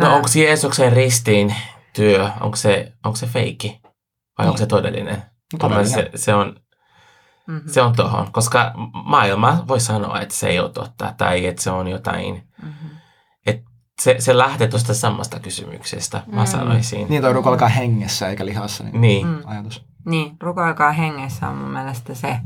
No 0.00 0.14
onko 0.16 0.28
se 0.28 0.40
Jeesuksen 0.40 0.92
ristiin 0.92 1.54
työ, 1.92 2.30
onko 2.40 2.56
se, 2.56 2.92
onko 3.04 3.16
se 3.16 3.26
feikki 3.26 3.80
vai 4.38 4.46
onko 4.46 4.58
se 4.58 4.66
todellinen? 4.66 5.22
Todellinen. 5.58 5.88
Se, 5.90 6.10
se 6.14 6.34
on, 6.34 6.56
Mhm. 7.48 7.68
se 7.68 7.82
on 7.82 7.92
tohon, 7.96 8.32
koska 8.32 8.72
maailma 9.04 9.64
voi 9.68 9.80
sanoa, 9.80 10.20
että 10.20 10.34
se 10.34 10.48
ei 10.48 10.60
ole 10.60 10.70
totta 10.70 11.14
tai 11.16 11.46
että 11.46 11.62
se 11.62 11.70
on 11.70 11.88
jotain, 11.88 12.48
Mhm. 12.62 12.86
että 13.46 13.62
se, 14.02 14.16
se 14.18 14.38
lähtee 14.38 14.68
tuosta 14.68 14.94
samasta 14.94 15.40
kysymyksestä, 15.40 16.22
mä 16.26 16.40
Mm. 16.40 16.46
sanoisin. 16.46 17.06
Niin 17.08 17.22
toi 17.22 17.32
rukoilkaa 17.32 17.68
hengessä 17.68 18.28
eikä 18.28 18.46
lihassa, 18.46 18.84
niin, 18.84 19.00
Niin. 19.00 19.26
Mm. 19.26 19.38
ajatus. 19.44 19.84
Niin, 20.06 20.36
rukoilkaa 20.42 20.92
hengessä 20.92 21.48
on 21.48 21.56
mun 21.56 21.70
mielestä 21.70 22.14
se 22.14 22.36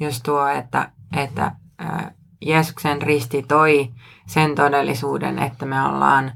just 0.00 0.20
tuo, 0.24 0.46
että, 0.46 0.92
että 1.16 1.52
ää, 1.78 2.12
Jeesuksen 2.46 3.02
risti 3.02 3.42
toi 3.42 3.90
sen 4.26 4.54
todellisuuden, 4.54 5.38
että 5.38 5.66
me 5.66 5.82
ollaan, 5.82 6.32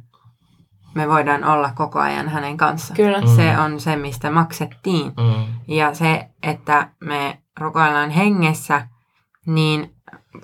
me 0.95 1.09
voidaan 1.09 1.45
olla 1.45 1.71
koko 1.75 2.01
ajan 2.01 2.29
hänen 2.29 2.57
kanssa. 2.57 2.95
Kyllä. 2.95 3.21
Mm. 3.21 3.27
Se 3.27 3.59
on 3.59 3.81
se, 3.81 3.97
mistä 3.97 4.31
maksettiin. 4.31 5.07
Mm. 5.07 5.45
Ja 5.69 5.95
se, 5.95 6.29
että 6.43 6.89
me 7.01 7.39
rukoillaan 7.61 8.11
hengessä, 8.11 8.89
niin 9.47 9.95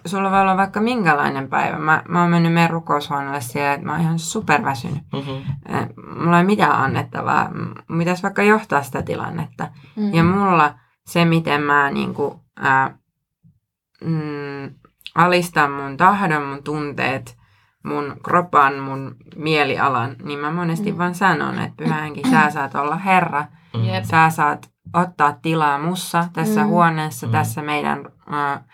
sulla 0.06 0.30
voi 0.30 0.40
olla 0.40 0.56
vaikka 0.56 0.80
minkälainen 0.80 1.48
päivä. 1.48 1.78
Mä, 1.78 2.02
mä 2.08 2.20
oon 2.20 2.30
mennyt 2.30 2.52
meidän 2.52 2.70
rukoushuoneelle 2.70 3.40
siellä, 3.40 3.72
että 3.72 3.86
mä 3.86 3.92
oon 3.92 4.00
ihan 4.00 4.18
superväsynyt. 4.18 5.02
Mm-hmm. 5.12 6.24
Mulla 6.24 6.38
ei 6.38 6.44
mitään 6.44 6.72
annettavaa. 6.72 7.50
M- 7.50 7.98
Pitäisi 7.98 8.22
vaikka 8.22 8.42
johtaa 8.42 8.82
sitä 8.82 9.02
tilannetta. 9.02 9.68
Mm. 9.96 10.14
Ja 10.14 10.24
mulla 10.24 10.74
se, 11.06 11.24
miten 11.24 11.62
mä 11.62 11.90
niinku, 11.90 12.44
ää, 12.56 12.94
mm, 14.04 14.74
alistan 15.14 15.70
mun 15.70 15.96
tahdon, 15.96 16.42
mun 16.42 16.64
tunteet, 16.64 17.39
mun 17.84 18.16
kropan, 18.24 18.78
mun 18.78 19.16
mielialan, 19.36 20.16
niin 20.22 20.38
mä 20.38 20.50
monesti 20.50 20.92
Mm. 20.92 20.98
vaan 20.98 21.14
sanon, 21.14 21.58
että 21.58 21.84
pyhänkin 21.84 22.30
sä 22.30 22.50
saat 22.50 22.74
olla 22.74 22.96
Herra. 22.96 23.44
Jep. 23.82 24.04
Sä 24.04 24.30
saat 24.30 24.70
ottaa 24.94 25.32
tilaa 25.42 25.78
mussa 25.78 26.24
tässä 26.32 26.62
Mm. 26.64 26.68
huoneessa, 26.68 27.26
Mm. 27.26 27.32
tässä 27.32 27.62
meidän 27.62 28.04
ää, 28.30 28.64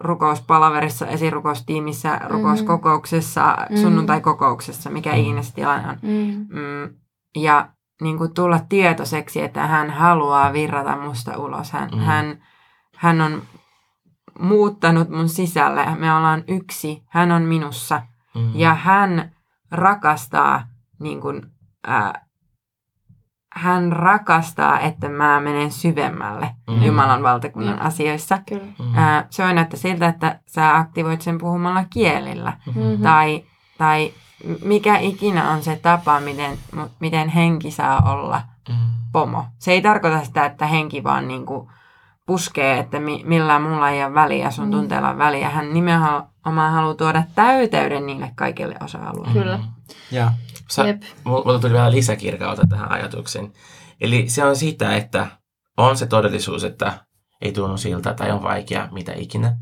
rukouspalaverissa, 0.00 1.06
esirukoustiimissä, 1.06 2.20
rukouskokouksessa, 2.28 3.56
Mm. 3.70 3.76
sunnuntai-kokouksessa, 3.76 4.90
mikä 4.90 5.12
Mm. 5.12 5.18
ikinä 5.18 5.42
se 5.42 5.54
tilanne 5.54 5.88
on. 5.88 5.96
Mm. 6.02 6.46
Mm, 6.60 6.94
ja 7.36 7.68
niin 8.00 8.18
kuin 8.18 8.34
tulla 8.34 8.60
tietoiseksi, 8.68 9.40
että 9.42 9.66
hän 9.66 9.90
haluaa 9.90 10.52
virrata 10.52 10.96
musta 10.96 11.36
ulos. 11.38 11.72
Hän, 11.72 11.88
Mm. 11.94 11.98
hän, 12.00 12.42
hän 12.96 13.20
on 13.20 13.42
muuttanut 14.38 15.08
mun 15.08 15.28
sisälle. 15.28 15.86
Me 15.98 16.14
ollaan 16.14 16.44
yksi. 16.48 17.02
Hän 17.10 17.32
on 17.32 17.42
minussa. 17.42 18.02
Mm. 18.38 18.50
Ja 18.54 18.74
hän 18.74 19.32
rakastaa, 19.70 20.62
niin 21.00 21.20
kuin, 21.20 21.42
ää, 21.86 22.26
hän 23.54 23.92
rakastaa, 23.92 24.80
että 24.80 25.08
mä 25.08 25.40
menen 25.40 25.70
syvemmälle 25.70 26.50
Mm. 26.70 26.82
Jumalan 26.82 27.22
valtakunnan 27.22 27.74
Jep. 27.74 27.86
asioissa. 27.86 28.38
Kyllä. 28.48 28.64
Mm. 28.78 28.94
Ää, 28.98 29.26
se 29.30 29.44
voi 29.44 29.54
näyttää 29.54 29.78
siltä, 29.80 30.08
että 30.08 30.40
sä 30.46 30.76
aktivoit 30.76 31.20
sen 31.22 31.38
puhumalla 31.38 31.84
kielillä 31.90 32.52
Mhm. 32.66 33.02
tai, 33.02 33.44
tai 33.78 34.12
mikä 34.64 34.98
ikinä 34.98 35.50
on 35.50 35.62
se 35.62 35.76
tapa, 35.76 36.20
miten, 36.20 36.58
miten 37.00 37.28
henki 37.28 37.70
saa 37.70 38.12
olla 38.12 38.42
Mm. 38.68 38.74
pomo. 39.12 39.44
Se 39.58 39.72
ei 39.72 39.82
tarkoita 39.82 40.24
sitä, 40.24 40.44
että 40.44 40.66
henki 40.66 41.04
vaan 41.04 41.28
niin 41.28 41.46
kuin 41.46 41.68
puskee, 42.28 42.78
että 42.78 43.00
mi, 43.00 43.22
millään 43.26 43.62
mulla 43.62 43.90
ei 43.90 44.04
ole 44.04 44.14
väliä, 44.14 44.50
sun 44.50 44.64
Mm. 44.64 44.70
tunteella 44.70 45.10
on 45.10 45.18
väliä. 45.18 45.50
Hän 45.50 45.74
nimenomaan 45.74 46.72
haluaa 46.72 46.94
tuoda 46.94 47.22
täyteyden 47.34 48.06
niille 48.06 48.32
kaikille 48.36 48.74
osa-alueille. 48.84 49.32
Kyllä. 49.40 49.58
Ja 50.10 50.32
Sä, 50.70 50.82
mulla 51.24 51.58
tuli 51.58 51.72
vielä 51.72 51.90
lisäkirkauta 51.90 52.62
tähän 52.68 52.92
ajatukseen. 52.92 53.52
Eli 54.00 54.28
se 54.28 54.44
on 54.44 54.56
sitä, 54.56 54.96
että 54.96 55.26
on 55.76 55.96
se 55.96 56.06
todellisuus, 56.06 56.64
että 56.64 56.92
ei 57.40 57.52
tunnu 57.52 57.76
siltä 57.76 58.14
tai 58.14 58.30
on 58.30 58.42
vaikea, 58.42 58.88
mitä 58.92 59.12
ikinä. 59.16 59.56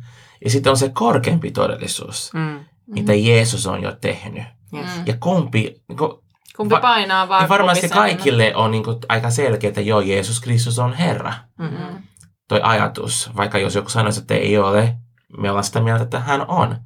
Ja 0.45 0.51
sitten 0.51 0.71
on 0.71 0.77
se 0.77 0.89
korkeampi 0.89 1.51
todellisuus, 1.51 2.31
Mm, 2.35 2.59
mitä 2.87 3.15
Jeesus 3.15 3.67
on 3.67 3.83
jo 3.83 3.93
tehnyt. 4.01 4.45
yes. 4.75 4.87
Mm. 4.97 5.03
Ja 5.07 5.15
kumpi, 5.21 5.83
niin 5.89 5.99
kuin, 5.99 6.13
Kumpi 6.57 6.75
Va- 6.75 6.81
painaa 6.81 7.29
vaan 7.29 7.43
ja 7.43 7.49
varmasti 7.49 7.89
kaikille 7.89 8.57
on 8.57 8.71
niin 8.71 8.85
kuin, 8.85 8.97
aika 9.09 9.31
selkeä, 9.31 9.69
että 9.69 9.81
joo, 9.81 10.01
Jeesus 10.01 10.41
Kristus 10.41 10.79
on 10.79 10.93
Herra. 10.93 11.33
Mm-hmm. 11.59 12.03
Toi 12.49 12.61
ajatus, 12.63 13.31
vaikka 13.37 13.59
jos 13.59 13.75
joku 13.75 13.89
sanoisi, 13.89 14.21
että 14.21 14.35
ei 14.35 14.59
ole, 14.59 14.97
me 15.39 15.51
ollaan 15.51 15.65
sitä 15.65 15.81
mieltä, 15.81 16.03
että 16.03 16.21
hän 16.21 16.45
on. 16.49 16.77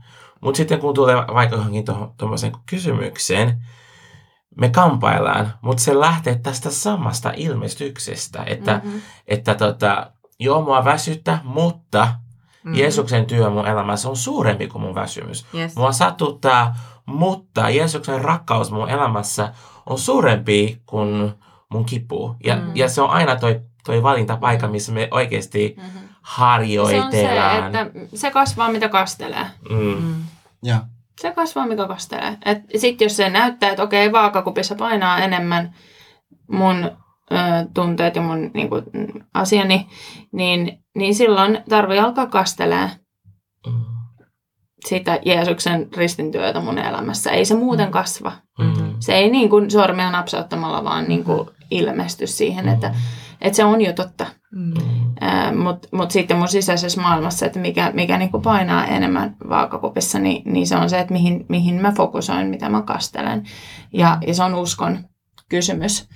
Mutta 0.41 0.57
sitten 0.57 0.81
kun 0.81 0.95
tulee 0.95 1.17
vaikka 1.17 1.57
johonkin 1.57 1.85
tuommoiseen 2.17 2.53
kysymykseen, 2.67 3.63
me 4.57 4.69
kampaillaan, 4.69 5.53
mutta 5.63 5.83
se 5.83 6.01
lähtee 6.01 6.35
tästä 6.43 6.71
samasta 6.71 7.33
ilmestyksestä, 7.37 8.43
että, 8.47 8.73
mm-hmm. 8.75 8.91
Mhm. 8.91 8.99
että 9.29 9.55
tota, 9.55 10.13
joo, 10.39 10.63
mua 10.63 10.85
väsyttää, 10.85 11.41
mutta 11.45 12.09
Mm. 12.65 12.75
Jeesuksen 12.75 13.27
työ 13.27 13.51
mun 13.51 13.67
elämässä 13.67 14.09
on 14.09 14.17
suurempi 14.17 14.67
kuin 14.67 14.83
mun 14.83 14.95
väsymys. 14.95 15.47
Yes. 15.55 15.77
Mua 15.77 15.93
satuttaa, 15.93 16.77
mutta 17.07 17.71
Jeesuksen 17.71 18.21
rakkaus 18.25 18.71
mun 18.71 18.89
elämässä 18.91 19.53
on 19.87 19.99
suurempi 19.99 20.83
kuin 20.87 21.33
mun 21.73 21.85
kipu. 21.85 22.37
Ja, 22.45 22.57
Mm. 22.57 22.73
ja 22.75 22.89
se 22.89 23.03
on 23.03 23.11
aina 23.11 23.37
toi, 23.37 23.61
toi 23.85 24.03
valintapaikka, 24.03 24.69
missä 24.69 24.93
me 24.93 25.09
oikeasti 25.11 25.75
Mhm. 25.79 25.87
Se 25.87 25.99
on 25.99 26.03
se, 26.03 26.07
harjoitellaan. 26.23 27.67
että 27.77 27.87
se 28.15 28.31
kasvaa, 28.31 28.73
mitä 28.73 28.89
kastelee. 28.89 29.47
Mm. 29.71 29.77
Mm. 29.79 30.15
ja 30.65 30.81
Se 31.21 31.31
kasvaa, 31.33 31.67
mikä 31.67 31.87
kastelee. 31.89 32.37
Sitten 32.77 33.05
jos 33.05 33.17
se 33.17 33.31
näyttää, 33.31 33.71
että 33.71 33.83
okei, 33.83 34.13
vaakakupissa 34.13 34.75
painaa 34.75 35.19
enemmän 35.19 35.75
mun 36.53 36.85
ö, 37.33 37.37
tunteet 37.75 38.17
ja 38.17 38.23
mun 38.23 38.51
niin 38.55 38.69
kuin, 38.69 38.83
asiani, 39.35 39.89
niin, 40.33 40.79
niin 40.97 41.15
silloin 41.15 41.59
tarvii 41.69 41.99
alkaa 41.99 42.27
kastelee 42.27 42.91
Mm. 43.67 43.85
sitä 44.89 45.19
Jeesuksen 45.25 45.89
ristintyötä 45.97 46.61
mun 46.61 46.79
elämässä. 46.79 47.31
Ei 47.31 47.45
se 47.45 47.55
muuten 47.55 47.87
Mm. 47.87 47.93
kasva. 47.93 48.33
Mm. 48.59 48.95
Se 49.01 49.15
ei 49.15 49.31
niin 49.31 49.51
kuin 49.51 49.71
sormia 49.71 50.11
napsauttamalla 50.11 50.85
vaan 50.85 51.05
niin 51.09 51.25
kuin 51.25 51.49
ilmesty 51.71 52.27
siihen, 52.27 52.69
että, 52.69 52.95
että 53.41 53.57
se 53.57 53.65
on 53.65 53.81
jo 53.81 53.93
totta. 53.93 54.27
Mm. 54.53 54.75
Mutta 55.63 55.89
mut 55.93 56.11
sitten 56.11 56.37
mun 56.37 56.49
sisäisessä 56.49 57.01
maailmassa, 57.01 57.47
että 57.47 57.59
mikä, 57.59 57.91
mikä 57.95 58.19
niinku 58.19 58.41
painaa 58.41 58.87
enemmän 58.87 59.37
vaakakupissa, 59.49 60.19
niin, 60.19 60.43
niin 60.53 60.67
se 60.67 60.77
on 60.77 60.91
se, 60.91 60.99
että 60.99 61.13
mihin, 61.13 61.47
mihin 61.49 61.75
mä 61.75 61.93
fokusoin, 61.93 62.47
mitä 62.47 62.69
mä 62.69 62.83
kastelen. 62.83 63.45
Ja, 63.93 64.19
ja 64.27 64.35
se 64.35 64.43
on 64.43 64.55
uskon 64.55 65.05
kysymys. 65.49 66.09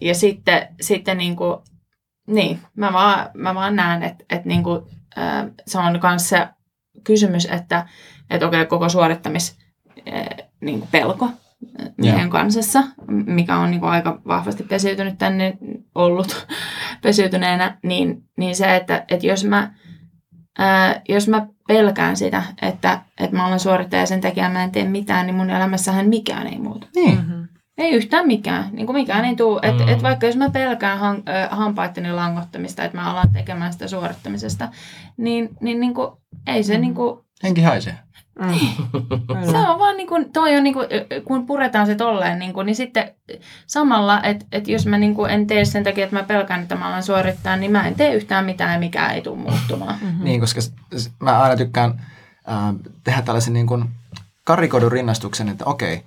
Ja 0.00 0.14
sitten, 0.14 0.68
sitten 0.80 1.18
niinku, 1.18 1.62
niin, 2.26 2.60
mä 2.76 2.92
vaan, 2.92 3.30
mä 3.34 3.54
vaan 3.54 3.76
näen, 3.76 4.02
että, 4.02 4.24
että 4.30 4.48
niinku, 4.48 4.88
se 5.66 5.78
on 5.78 6.00
myös 6.02 6.28
se 6.28 6.48
kysymys, 7.04 7.46
että, 7.46 7.86
että 8.30 8.46
okei, 8.46 8.66
koko 8.66 8.88
suorittamis 8.88 9.58
ää, 10.12 10.36
niinku 10.60 10.88
pelko 10.90 11.28
miehen 11.98 12.20
Joo. 12.20 12.30
kansassa, 12.30 12.82
mikä 13.08 13.56
on 13.56 13.70
niinku 13.70 13.86
aika 13.86 14.20
vahvasti 14.26 14.62
pesiytynyt 14.62 15.18
tänne 15.18 15.58
ollut 15.94 16.46
pesiytyneenä, 17.02 17.78
niin, 17.82 18.22
niin 18.38 18.56
se, 18.56 18.76
että, 18.76 19.04
että 19.08 19.26
jos, 19.26 19.44
mä, 19.44 19.74
ää, 20.58 21.00
jos 21.08 21.28
mä 21.28 21.46
pelkään 21.68 22.16
sitä, 22.16 22.42
että, 22.62 23.00
että 23.20 23.36
mä 23.36 23.46
olen 23.46 23.60
suorittaja 23.60 24.02
ja 24.02 24.06
sen 24.06 24.20
tekijä, 24.20 24.48
mä 24.48 24.64
en 24.64 24.70
tee 24.70 24.84
mitään, 24.84 25.26
niin 25.26 25.34
mun 25.36 25.50
elämässähän 25.50 26.08
mikään 26.08 26.46
ei 26.46 26.58
muutu. 26.58 26.86
niin. 26.94 27.18
Mhm. 27.18 27.42
Ei 27.78 27.90
yhtään 27.92 28.26
mikään. 28.26 28.64
Niin 28.72 28.86
kuin 28.86 28.96
mikään 28.96 29.24
ei 29.24 29.36
tule. 29.36 29.60
Et, 29.62 29.78
Mm. 29.78 29.88
et 29.88 30.02
vaikka 30.02 30.26
jos 30.26 30.36
mä 30.36 30.50
pelkään 30.50 30.98
han, 30.98 31.16
ö, 31.16 31.48
hampaitteni 31.50 32.12
langottamista, 32.12 32.84
että 32.84 32.98
mä 32.98 33.10
alan 33.10 33.32
tekemään 33.32 33.72
sitä 33.72 33.88
suorittamisesta, 33.88 34.68
niin, 35.16 35.48
niin, 35.60 35.80
niin 35.80 35.94
kuin, 35.94 36.08
ei 36.46 36.62
se 36.62 36.74
Mm. 36.74 36.80
niin 36.80 36.94
kuin, 36.94 37.20
Henki 37.42 37.62
haisee. 37.62 37.98
Mm. 38.38 39.50
se 39.50 39.58
on 39.58 39.78
vaan 39.78 39.96
niin 39.96 40.08
kuin, 40.08 40.32
toi 40.32 40.56
on 40.56 40.64
niin 40.64 40.74
kuin, 40.74 40.86
kun 41.24 41.46
puretaan 41.46 41.86
se 41.86 41.94
tolleen, 41.94 42.38
niin, 42.38 42.52
kuin, 42.52 42.66
niin 42.66 42.76
sitten 42.76 43.10
samalla, 43.66 44.22
että, 44.22 44.46
että 44.52 44.70
jos 44.70 44.86
mä 44.86 44.98
niin 44.98 45.14
kuin 45.14 45.30
en 45.30 45.46
tee 45.46 45.64
sen 45.64 45.84
takia, 45.84 46.04
että 46.04 46.16
mä 46.16 46.22
pelkään, 46.22 46.62
että 46.62 46.74
mä 46.74 46.88
alan 46.88 47.02
suorittaa, 47.02 47.56
niin 47.56 47.72
mä 47.72 47.86
en 47.86 47.94
tee 47.94 48.14
yhtään 48.14 48.44
mitään 48.44 48.72
ja 48.72 48.78
mikään 48.78 49.14
ei 49.14 49.22
tule 49.22 49.38
muuttumaan. 49.38 49.98
Mhm. 50.02 50.24
Niin, 50.24 50.40
koska 50.40 50.60
mä 51.20 51.40
aina 51.40 51.56
tykkään 51.56 51.90
äh, 52.48 52.74
tehdä 53.04 53.22
tällaisen 53.22 53.52
niin 53.52 53.66
kuin 53.66 53.84
karikoidun 54.44 54.92
rinnastuksen, 54.92 55.48
että 55.48 55.64
okei, 55.64 56.02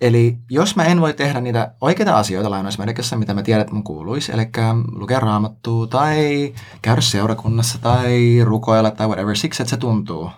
eli 0.00 0.38
jos 0.50 0.76
mä 0.76 0.84
en 0.84 1.00
voi 1.00 1.14
tehdä 1.14 1.40
niitä 1.40 1.72
oikeita 1.80 2.18
asioita 2.18 2.50
lainausmerkissä, 2.50 3.16
mitä 3.16 3.34
mä 3.34 3.42
tiedän, 3.42 3.60
että 3.60 3.74
mun 3.74 3.84
kuuluisi, 3.84 4.32
eli 4.32 4.48
lukea 4.92 5.20
raamattua 5.20 5.86
tai 5.86 6.52
käydä 6.82 7.00
seurakunnassa 7.00 7.78
tai 7.82 8.40
rukoilla 8.44 8.90
tai 8.90 9.06
whatever, 9.06 9.36
siksi 9.36 9.62
että 9.62 9.70
se 9.70 9.76
tuntuu. 9.76 10.30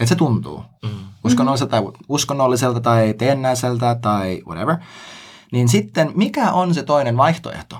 Että 0.00 0.06
se 0.06 0.14
tuntuu 0.14 0.62
Mm. 0.82 0.90
uskonnolliselta 1.24 1.70
tai, 1.70 1.92
uskonnolliselta 2.08 2.80
tai 2.80 3.14
teennäiseltä 3.18 3.94
tai 4.02 4.42
whatever. 4.46 4.76
Niin 5.52 5.68
sitten 5.68 6.12
mikä 6.14 6.52
on 6.52 6.74
se 6.74 6.82
toinen 6.82 7.16
vaihtoehto? 7.16 7.76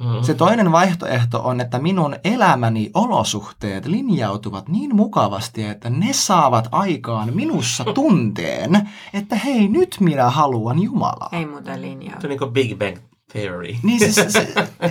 Mm. 0.00 0.22
Se 0.22 0.34
toinen 0.34 0.72
vaihtoehto 0.72 1.40
on, 1.44 1.60
että 1.60 1.78
minun 1.78 2.16
elämäni 2.24 2.90
olosuhteet 2.94 3.86
linjautuvat 3.86 4.68
niin 4.68 4.96
mukavasti, 4.96 5.64
että 5.64 5.90
ne 5.90 6.12
saavat 6.12 6.68
aikaan 6.72 7.34
minussa 7.34 7.84
tunteen, 7.94 8.88
että 9.14 9.36
hei, 9.36 9.68
nyt 9.68 9.96
minä 10.00 10.30
haluan 10.30 10.82
Jumalaa. 10.82 11.28
Ei 11.32 11.46
muuten 11.46 11.82
linjaa. 11.82 12.20
Se 12.20 12.26
on 12.26 12.28
niin 12.28 12.38
kuin 12.38 12.52
Big 12.52 12.78
Bang 12.78 12.96
Theory. 13.32 13.74
Niin 13.82 13.98
siis, 13.98 14.14
se, 14.14 14.30
se, 14.30 14.40
e, 14.80 14.86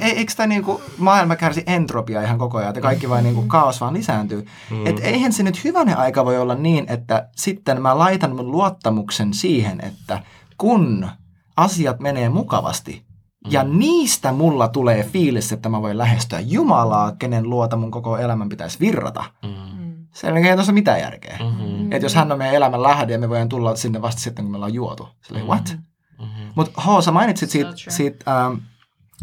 e, 0.00 0.06
eikö 0.06 0.32
tämä 0.36 0.46
niinku, 0.46 0.80
maailma 0.98 1.36
kärsi 1.36 1.62
entropiaa 1.66 2.22
ihan 2.22 2.38
koko 2.38 2.58
ajan, 2.58 2.68
että 2.68 2.80
kaikki 2.80 3.08
vain 3.08 3.24
niinku 3.24 3.42
kaos 3.42 3.80
vaan 3.80 3.94
lisääntyy. 3.94 4.46
Mm. 4.70 4.86
Et 4.86 5.00
eihän 5.02 5.32
se 5.32 5.42
nyt 5.42 5.64
hyvänen 5.64 5.98
aika 5.98 6.24
voi 6.24 6.38
olla 6.38 6.54
niin, 6.54 6.84
että 6.88 7.28
sitten 7.36 7.82
mä 7.82 7.98
laitan 7.98 8.36
mun 8.36 8.50
luottamuksen 8.50 9.34
siihen, 9.34 9.80
että 9.84 10.22
kun 10.58 11.08
asiat 11.56 12.00
menee 12.00 12.28
mukavasti, 12.28 13.04
ja 13.48 13.64
niistä 13.64 14.32
mulla 14.32 14.68
tulee 14.68 15.02
fiilis, 15.02 15.52
että 15.52 15.68
mä 15.68 15.82
voin 15.82 15.98
lähestyä 15.98 16.40
Jumalaa, 16.40 17.12
kenen 17.12 17.50
luota 17.50 17.76
mun 17.76 17.90
koko 17.90 18.18
elämän 18.18 18.48
pitäisi 18.48 18.80
virrata. 18.80 19.24
Mm. 19.42 19.80
Mm. 19.80 20.06
Se 20.12 20.28
ei 20.28 20.54
tuossa 20.54 20.72
mitään 20.72 21.00
järkeä. 21.00 21.38
Mhm. 21.38 21.92
Että 21.92 22.04
jos 22.04 22.14
hän 22.14 22.32
on 22.32 22.38
meidän 22.38 22.54
elämän 22.54 22.82
lähde 22.82 23.12
ja 23.12 23.18
me 23.18 23.28
voidaan 23.28 23.48
tulla 23.48 23.76
sinne 23.76 24.02
vasta 24.02 24.20
sitten, 24.20 24.44
kun 24.44 24.52
me 24.52 24.56
ollaan 24.56 24.74
juotu. 24.74 25.08
Silleen, 25.22 25.46
what? 25.46 25.76
Mutta 26.54 26.80
Ho, 26.80 27.02
sä 27.02 27.10
mainitsit 27.10 27.50
siitä, 27.50 27.72
siitä 27.76 28.44
ähm, 28.44 28.54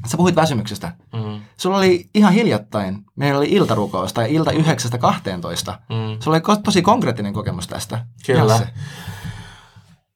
sä 0.08 0.18
puhuit 0.18 0.36
väsymyksestä. 0.36 0.94
Mm. 1.14 1.42
sulla 1.58 1.78
oli 1.78 2.10
ihan 2.16 2.34
hiljattain, 2.34 3.06
meillä 3.16 3.38
oli 3.38 3.48
iltarukous 3.50 4.14
tai 4.14 4.34
ilta 4.34 4.52
9.12. 4.52 4.58
Mm. 4.58 6.20
Sulla 6.20 6.38
oli 6.38 6.58
tosi 6.64 6.82
konkreettinen 6.82 7.34
kokemus 7.34 7.68
tästä. 7.68 8.06
Kyllä. 8.26 8.54
Jasse. 8.54 8.68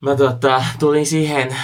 Mä 0.02 0.16
tota, 0.16 0.64
tulin 0.80 1.06
siihen 1.06 1.56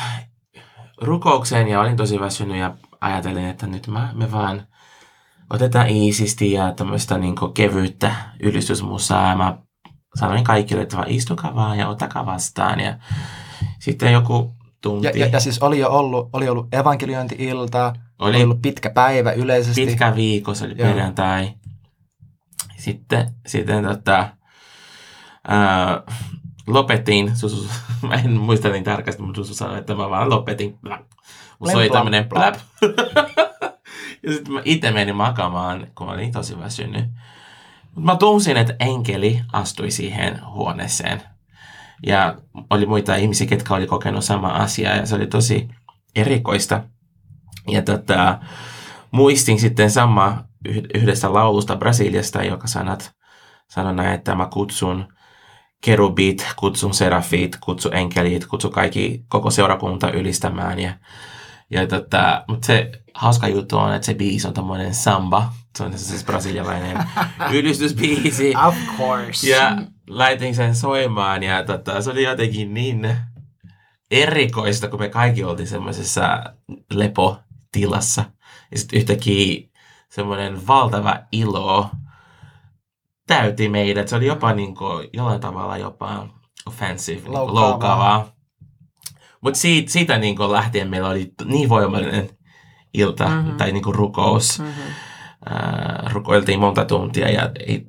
rukoukseen 1.01 1.67
ja 1.67 1.81
olin 1.81 1.97
tosi 1.97 2.19
väsynyt 2.19 2.57
ja 2.57 2.75
ajattelin, 3.01 3.47
että 3.47 3.67
nyt 3.67 3.87
mä, 3.87 4.09
me 4.13 4.31
vaan 4.31 4.67
otetaan 5.49 5.89
iisisti 5.89 6.51
ja 6.51 6.73
tämmöistä 6.73 7.17
niin 7.17 7.35
kevyyttä 7.53 8.15
ylistysmusaa. 8.39 9.29
Ja 9.29 9.35
mä 9.35 9.57
sanoin 10.15 10.43
kaikille, 10.43 10.81
että 10.81 10.97
vaan 10.97 11.09
istukaa 11.09 11.55
vaan 11.55 11.77
ja 11.77 11.87
ottakaa 11.87 12.25
vastaan. 12.25 12.79
Ja 12.79 12.97
sitten 13.79 14.13
joku 14.13 14.56
tunti. 14.81 15.07
Ja, 15.07 15.13
ja, 15.15 15.25
ja 15.25 15.39
siis 15.39 15.59
oli 15.59 15.79
jo 15.79 15.89
ollut, 15.89 16.29
oli 16.33 16.49
ollut 16.49 16.73
evankeliointi-ilta, 16.73 17.93
oli, 18.19 18.35
Oli. 18.35 18.43
ollut 18.43 18.61
pitkä 18.61 18.89
päivä 18.89 19.31
yleisesti. 19.31 19.85
Pitkä 19.85 20.15
viikko, 20.15 20.53
se 20.53 20.65
oli 20.65 20.75
Joo. 20.77 20.87
perjantai. 20.87 21.53
Sitten, 22.77 23.33
sitten 23.45 23.83
tota, 23.83 24.29
ää, 25.47 26.03
lopetin, 26.67 27.37
Susu, 27.37 27.69
mä 28.07 28.15
en 28.15 28.31
muista 28.31 28.69
niin 28.69 28.83
tarkasti, 28.83 29.21
mutta 29.21 29.41
Susu 29.41 29.53
sanoi, 29.53 29.77
että 29.77 29.95
mä 29.95 30.09
vaan 30.09 30.29
lopetin. 30.29 30.77
Blap. 30.81 31.01
Oli 31.59 31.73
blap, 31.73 31.91
tämmönen 31.91 32.29
blap. 32.29 32.55
blap. 32.81 32.93
ja 34.23 34.33
sitten 34.33 34.53
mä 34.53 34.61
itse 34.65 34.91
menin 34.91 35.15
makaamaan, 35.15 35.87
kun 35.95 36.07
mä 36.07 36.13
olin 36.13 36.31
tosi 36.31 36.59
väsynyt. 36.59 37.05
Mut 37.95 38.03
mä 38.03 38.15
tunsin, 38.15 38.57
että 38.57 38.75
enkeli 38.79 39.41
astui 39.53 39.91
siihen 39.91 40.45
huoneeseen. 40.45 41.23
Ja 42.05 42.37
oli 42.69 42.85
muita 42.85 43.15
ihmisiä, 43.15 43.47
ketkä 43.47 43.73
oli 43.73 43.87
kokenut 43.87 44.23
sama 44.23 44.47
asia 44.47 44.95
ja 44.95 45.05
se 45.05 45.15
oli 45.15 45.27
tosi 45.27 45.67
erikoista. 46.15 46.83
Ja 47.67 47.81
tota, 47.81 48.39
muistin 49.11 49.59
sitten 49.59 49.91
sama 49.91 50.43
yh- 50.69 50.83
yhdestä 50.95 51.33
laulusta 51.33 51.75
Brasiliasta, 51.75 52.43
joka 52.43 52.67
sanat, 52.67 53.11
sanoi 53.69 53.93
näin, 53.93 54.13
että 54.13 54.35
mä 54.35 54.47
kutsun 54.53 55.07
kerubit, 55.81 56.47
kutsun 56.55 56.93
serafit, 56.93 57.57
kutsun 57.63 57.93
enkelit, 57.93 58.45
kutsun 58.45 58.71
kaikki, 58.71 59.25
koko 59.27 59.51
seurakunta 59.51 60.11
ylistämään. 60.11 60.79
Ja, 60.79 60.93
ja 61.71 61.87
tota, 61.87 62.43
mutta 62.47 62.65
se 62.65 62.91
hauska 63.13 63.47
juttu 63.47 63.77
on, 63.77 63.93
että 63.93 64.05
se 64.05 64.13
biisi 64.13 64.47
on 64.47 64.53
tommonen 64.53 64.93
samba. 64.93 65.53
Se 65.77 65.83
on 65.83 65.97
siis 65.97 66.23
brasilialainen 66.25 66.97
ylistysbiisi. 67.51 68.53
Of 68.67 68.75
course. 68.97 69.49
Ja 69.49 69.77
laitin 70.07 70.55
sen 70.55 70.75
soimaan 70.75 71.43
ja 71.43 71.63
tota, 71.63 72.01
se 72.01 72.11
oli 72.11 72.23
jotenkin 72.23 72.73
niin 72.73 73.17
erikoista, 74.11 74.87
kun 74.87 74.99
me 74.99 75.09
kaikki 75.09 75.43
oltiin 75.43 75.67
semmoisessa 75.67 76.43
lepotilassa. 76.93 78.23
Ja 78.71 78.77
sitten 78.79 78.97
yhtäkkiä 78.99 79.67
semmoinen 80.09 80.67
valtava 80.67 81.19
ilo 81.31 81.89
täyti 83.27 83.69
meidät. 83.69 84.07
Se 84.07 84.15
oli 84.15 84.25
jopa 84.25 84.53
niin 84.53 84.75
kuin, 84.75 85.09
jollain 85.13 85.41
tavalla 85.41 85.77
jopa 85.77 86.27
offensive, 86.67 87.21
niin 87.21 87.33
Loukkaavaa. 87.33 87.69
loukkaavaa. 87.69 88.31
Mutta 89.41 89.59
siitä, 89.59 89.91
siitä 89.91 90.17
niin 90.17 90.35
kuin 90.35 90.51
lähtien 90.51 90.89
meillä 90.89 91.09
oli 91.09 91.31
niin 91.45 91.69
voimallinen 91.69 92.29
ilta 92.93 93.27
Mhm. 93.29 93.55
tai 93.57 93.71
niin 93.71 93.83
kuin 93.83 93.95
rukous. 93.95 94.59
Mhm. 94.59 94.69
Ää, 95.45 96.09
rukoiltiin 96.13 96.59
monta 96.59 96.85
tuntia 96.85 97.29
ja 97.31 97.49
ei, 97.67 97.87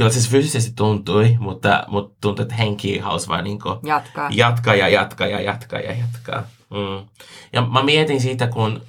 kyllä 0.00 0.12
se 0.12 0.30
fyysisesti 0.30 0.72
tuntui, 0.76 1.36
mutta, 1.40 1.84
mutta 1.88 2.16
tuntui, 2.20 2.42
että 2.42 2.54
henki 2.54 2.98
halusi 2.98 3.28
vaan 3.28 3.44
niin 3.44 3.60
kuin 3.60 3.78
Jatkaa. 3.82 4.30
jatkaa 4.32 4.74
ja 4.74 4.88
jatkaa 4.88 5.26
ja 5.26 5.40
jatkaa 5.40 5.80
ja 5.80 5.92
jatkaa. 5.92 6.42
Mm. 6.70 7.08
Ja 7.52 7.62
mä 7.62 7.82
mietin 7.82 8.20
siitä, 8.20 8.46
kun 8.46 8.82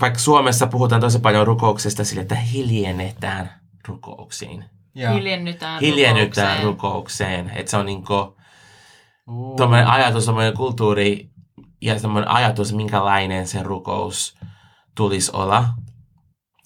vaikka 0.00 0.18
Suomessa 0.18 0.66
puhutaan 0.66 1.00
tosi 1.00 1.18
paljon 1.18 1.46
rukouksesta 1.46 2.04
sille, 2.04 2.22
että 2.22 2.34
hiljennetään 2.34 3.60
rukouksiin. 3.88 4.64
Ja. 4.94 5.10
Hiljennytään 5.10 5.80
Hiljennytään 5.80 6.62
rukoukseen. 6.62 7.44
rukoukseen. 7.44 7.58
Että 7.58 7.70
se 7.70 7.76
on 7.76 7.86
Uu. 9.28 9.56
tommoinen 9.56 9.86
ajatus, 9.86 10.24
tommoinen 10.24 10.56
kulttuuri 10.56 11.30
ja 11.82 11.98
semmoinen 11.98 12.30
ajatus, 12.30 12.72
minkälainen 12.72 13.46
se 13.46 13.62
rukous 13.62 14.38
tulisi 14.94 15.30
olla. 15.34 15.64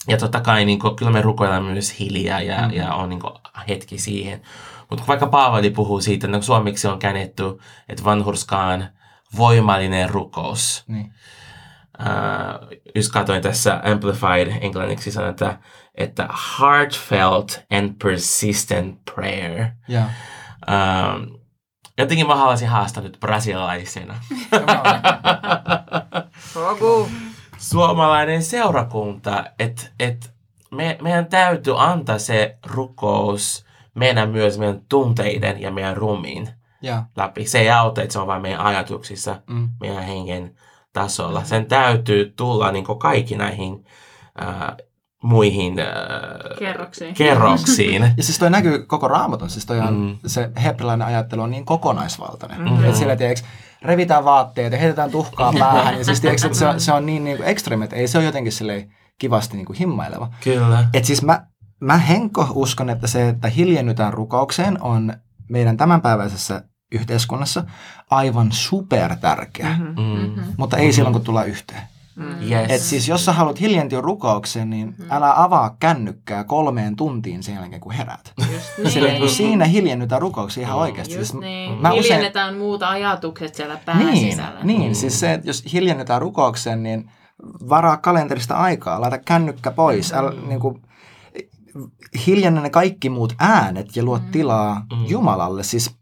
Ja 0.09 0.17
totta 0.17 0.41
kai 0.41 0.65
niin 0.65 0.79
kuin, 0.79 0.97
kyllä 0.97 1.11
me 1.13 1.23
rukoillaan 1.23 1.65
myös 1.65 2.01
hiljaa 2.01 2.41
ja, 2.41 2.69
mm. 2.69 2.73
ja 2.73 2.95
on 2.95 3.09
niin 3.09 3.21
kuin, 3.21 3.35
hetki 3.69 3.99
siihen. 3.99 4.43
Mutta 4.91 5.05
vaikka 5.09 5.27
Paavali 5.27 5.71
puhuu 5.71 6.01
siitä, 6.01 6.27
että 6.27 6.41
suomeksi 6.41 6.89
on 6.89 6.99
käännetty, 6.99 7.43
että 7.89 8.05
vanhurskaan 8.05 8.89
voimallinen 9.37 10.11
rukous. 10.11 10.85
Niin. 10.89 11.13
Uh, 12.01 12.79
just 12.95 13.13
katsoin 13.13 13.43
tässä 13.43 13.81
Amplified 13.85 14.59
englanniksi 14.61 15.13
sanon, 15.13 15.31
että, 15.31 15.59
että 15.95 16.29
heartfelt 16.61 17.65
and 17.71 17.95
persistent 18.03 18.99
prayer. 19.15 19.67
Ja. 19.89 20.01
Um, 20.01 21.39
jotenkin 21.99 22.27
mä 22.27 22.37
haluaisin 22.37 22.69
haastaa 22.69 23.03
nyt 23.03 23.17
brasilialaisena. 23.21 24.15
Rogu. 26.55 27.09
Suomalainen 27.71 28.43
seurakunta, 28.43 29.45
että 29.59 29.83
et 30.01 30.31
me, 30.71 30.99
meidän 31.03 31.27
täytyy 31.27 31.75
antaa 31.83 32.19
se 32.19 32.59
rukous 32.67 33.65
meidän 33.95 34.31
myös 34.31 34.59
meidän 34.59 34.81
tunteiden 34.89 35.61
ja 35.63 35.71
meidän 35.71 35.97
ruumiin 35.97 36.49
Ja. 36.83 37.03
läpi. 37.17 37.45
Se 37.47 37.59
ei 37.61 37.71
auta, 37.71 38.03
että 38.03 38.13
se 38.13 38.19
on 38.19 38.27
vain 38.27 38.43
meidän 38.43 38.61
ajatuksissa, 38.61 39.41
Mm. 39.47 39.69
meidän 39.81 40.03
hengen 40.03 40.55
tasolla. 40.93 41.45
Sen 41.45 41.67
täytyy 41.67 42.33
tulla 42.37 42.73
niin 42.73 42.85
kaikki 42.99 43.37
näihin 43.37 43.85
äh, 44.43 44.77
muihin 45.23 45.79
äh, 45.79 45.87
Kerroksiin. 46.59 47.15
kerroksiin. 47.15 48.13
Ja 48.17 48.23
siis 48.23 48.39
toi 48.39 48.51
näkyy 48.51 48.79
koko 48.87 49.09
raamatun, 49.09 49.51
siis 49.51 49.67
toi 49.67 49.79
on, 49.81 49.95
Mm. 49.95 50.19
se 50.27 50.51
hebrilainen 50.65 51.07
ajattelu 51.07 51.43
on 51.43 51.51
niin 51.51 51.65
kokonaisvaltainen. 51.65 52.61
Mhm. 52.63 52.73
Mm. 52.79 52.85
Että 52.85 52.99
sillä, 52.99 53.17
tiedätkö, 53.17 53.47
revitään 53.83 54.25
vaatteet 54.25 54.73
ja 54.73 54.79
heitetään 54.79 55.11
tuhkaa 55.11 55.53
päähän. 55.59 55.99
Ja 55.99 56.05
siis 56.05 56.21
tiedätkö, 56.21 56.47
että 56.47 56.59
se, 56.59 56.67
on- 56.67 56.81
se 56.81 56.93
on 56.93 57.07
niin, 57.07 57.25
niin 57.25 57.39
ekstreme, 57.45 57.85
että 57.85 57.97
ei 57.97 58.09
se 58.09 58.19
ole 58.19 58.25
jotenkin 58.27 58.53
silleen 58.53 58.95
kivasti 59.19 59.57
niin 59.57 59.67
kuin 59.67 59.79
himmaileva. 59.79 60.31
Kyllä. 60.45 60.89
Et 60.95 61.05
siis 61.05 61.23
mä, 61.23 61.47
mä 61.81 61.99
Henko 61.99 62.49
uskon, 62.55 62.91
että 62.91 63.07
se, 63.07 63.29
että 63.29 63.49
hiljennytään 63.49 64.13
rukoukseen 64.13 64.83
on 64.83 65.13
meidän 65.49 65.77
tämänpäiväisessä 65.77 66.63
yhteiskunnassa 66.93 67.65
aivan 68.11 68.53
super 68.53 69.17
tärkeä. 69.17 69.69
Mm-hmm. 69.69 70.03
Mm. 70.03 70.31
Mhm. 70.43 70.51
Mutta 70.57 70.77
ei 70.77 70.93
silloin, 70.93 71.13
kun 71.13 71.23
tullaan 71.25 71.49
yhteen. 71.49 71.83
Mm. 72.19 72.51
Yes. 72.51 72.67
Et 72.71 72.81
siis 72.81 73.09
jos 73.09 73.25
sä 73.25 73.33
haluat 73.33 73.61
hiljentyä 73.61 74.01
rukoukseen, 74.01 74.71
niin 74.71 74.95
älä 75.11 75.43
avaa 75.43 75.77
kännykkää 75.81 76.45
kolmeen 76.45 76.97
tuntiin 76.97 77.43
sen 77.43 77.55
jälkeen, 77.55 77.81
kun 77.81 77.93
heräät. 77.93 78.33
Just 78.53 78.95
niin. 78.97 79.19
kun 79.21 79.29
siinä 79.29 79.65
hiljennytään 79.65 80.23
rukouksiin 80.23 80.65
ihan 80.67 80.77
Mm. 80.77 80.83
oikeasti. 80.83 81.15
Just 81.15 81.31
Siis 81.31 81.41
niin. 81.41 81.73
mä 81.73 81.89
usein- 81.93 82.03
Hiljennetään 82.05 82.57
muuta 82.57 82.89
ajatukset 82.89 83.55
siellä 83.55 83.79
pään 83.85 83.99
niin, 83.99 84.31
sisällä. 84.31 84.61
niin 84.65 84.89
Mm. 84.91 84.95
siis 84.95 85.21
se, 85.21 85.33
että 85.33 85.49
jos 85.49 85.65
hiljennytään 85.73 86.21
rukoukseen, 86.23 86.83
niin 86.83 87.11
varaa 87.69 87.97
kalenterista 87.97 88.55
aikaa, 88.57 89.01
laita 89.01 89.19
kännykkä 89.19 89.71
pois, 89.71 90.13
älä, 90.13 90.33
niin 90.47 90.61
kuin, 90.61 90.83
hiljennä 92.27 92.61
ne 92.61 92.71
kaikki 92.71 93.11
muut 93.11 93.35
äänet 93.39 93.97
ja 93.97 94.03
luo 94.03 94.19
tilaa 94.33 94.75
Mm. 94.93 95.05
Jumalalle. 95.09 95.63
Siis 95.63 95.97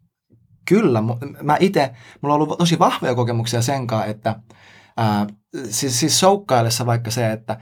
kyllä, 0.68 1.02
mä 1.42 1.56
itse, 1.60 1.90
mulla 2.22 2.34
on 2.34 2.40
ollut 2.42 2.58
tosi 2.58 2.78
vahvoja 2.78 3.14
kokemuksia 3.14 3.62
sen 3.62 3.86
kanssa, 3.86 4.06
että 4.06 4.34
ää, 4.96 5.26
siis, 5.70 6.00
siis 6.00 6.20
soukkaillessa 6.20 6.86
vaikka 6.86 7.10
se, 7.10 7.32
että 7.32 7.60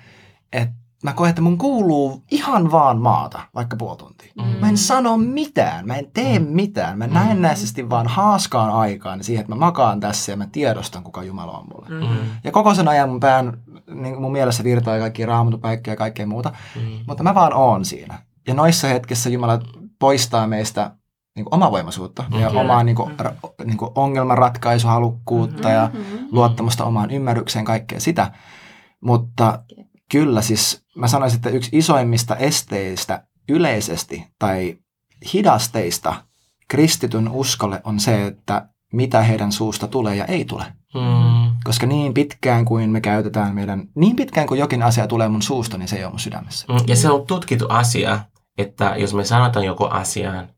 et 0.52 0.70
mä 1.04 1.12
koen, 1.12 1.30
että 1.30 1.42
mun 1.42 1.58
kuuluu 1.58 2.24
ihan 2.30 2.72
vaan 2.72 3.00
maata, 3.00 3.40
vaikka 3.54 3.76
puoli 3.76 3.96
tuntia. 3.96 4.32
Mm. 4.38 4.60
Mä 4.60 4.68
en 4.68 4.78
sano 4.78 5.16
mitään, 5.16 5.86
mä 5.86 5.96
en 5.96 6.10
tee 6.14 6.38
mitään. 6.38 6.98
Mä 6.98 7.06
näennäisesti 7.06 7.90
vaan 7.90 8.06
haaskaan 8.06 8.70
aikaan 8.70 9.24
siihen, 9.24 9.40
että 9.40 9.54
mä 9.54 9.58
makaan 9.58 10.00
tässä 10.00 10.32
ja 10.32 10.36
mä 10.36 10.46
tiedostan, 10.52 11.02
kuka 11.02 11.22
Jumala 11.22 11.58
on 11.58 11.66
mulle. 11.72 11.88
Mm. 11.88 12.18
Ja 12.44 12.52
koko 12.52 12.74
sen 12.74 12.88
ajan 12.88 13.08
mun 13.08 13.20
pään, 13.20 13.58
niin 13.94 14.20
mun 14.20 14.32
mielessä 14.32 14.64
virtaa 14.64 14.98
kaikki 14.98 15.26
raamatupaikkoja 15.26 15.92
ja 15.92 15.96
kaikkea 15.96 16.26
muuta. 16.26 16.52
Mm. 16.76 16.82
Mutta 17.06 17.22
mä 17.22 17.34
vaan 17.34 17.54
oon 17.54 17.84
siinä. 17.84 18.22
Ja 18.48 18.54
noissa 18.54 18.88
hetkissä 18.88 19.30
Jumala 19.30 19.60
poistaa 19.98 20.46
meistä 20.46 20.90
niin 21.36 21.44
kuin 21.44 21.54
omavoimaisuutta 21.54 22.24
ja 22.40 22.48
Kyllä. 22.48 22.60
omaa 22.60 22.84
niin 22.84 22.96
kuin, 22.96 23.20
ra, 23.20 23.32
niin 23.64 23.76
kuin 23.76 23.90
ongelmanratkaisuhalukkuutta 23.94 25.70
ja 25.70 25.90
Mhm. 25.92 26.16
luottamusta 26.32 26.84
omaan 26.84 27.10
ymmärrykseen, 27.10 27.64
kaikkea 27.64 28.00
sitä. 28.00 28.32
Mutta 29.00 29.62
kyllä 30.10 30.42
siis 30.42 30.84
mä 30.96 31.08
sanoisin, 31.08 31.36
että 31.36 31.50
yksi 31.50 31.70
isoimmista 31.72 32.36
esteistä 32.36 33.26
yleisesti 33.48 34.26
tai 34.38 34.76
hidasteista 35.34 36.14
kristityn 36.68 37.28
uskolle 37.28 37.80
on 37.84 38.00
se, 38.00 38.26
että 38.26 38.68
mitä 38.92 39.22
heidän 39.22 39.52
suusta 39.52 39.88
tulee 39.88 40.16
ja 40.16 40.24
ei 40.24 40.44
tule. 40.44 40.64
Mm. 40.94 41.52
Koska 41.64 41.86
niin 41.86 42.14
pitkään 42.14 42.64
kuin 42.64 42.90
me 42.90 43.00
käytetään 43.00 43.54
meidän, 43.54 43.88
niin 43.94 44.16
pitkään 44.16 44.46
kuin 44.46 44.60
jokin 44.60 44.82
asia 44.82 45.06
tulee 45.06 45.28
mun 45.28 45.42
suusta, 45.42 45.78
niin 45.78 45.88
se 45.88 45.96
ei 45.96 46.04
ole 46.04 46.10
mun 46.12 46.20
sydämessä. 46.20 46.66
Mm, 46.72 46.78
Ja 46.86 46.96
se 46.96 47.10
on 47.10 47.26
tutkittu 47.26 47.66
asia, 47.68 48.20
että 48.58 48.94
jos 48.96 49.14
me 49.14 49.24
sanotaan 49.24 49.64
joku 49.66 49.84
asian 49.84 50.48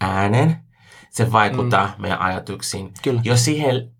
äänen, 0.00 0.56
se 1.10 1.32
vaikuttaa 1.32 1.86
mm. 1.86 1.92
meidän 2.02 2.20
ajatuksiin. 2.20 2.92
Kyllä. 3.02 3.20
Jos 3.24 3.44
siihen 3.44 3.90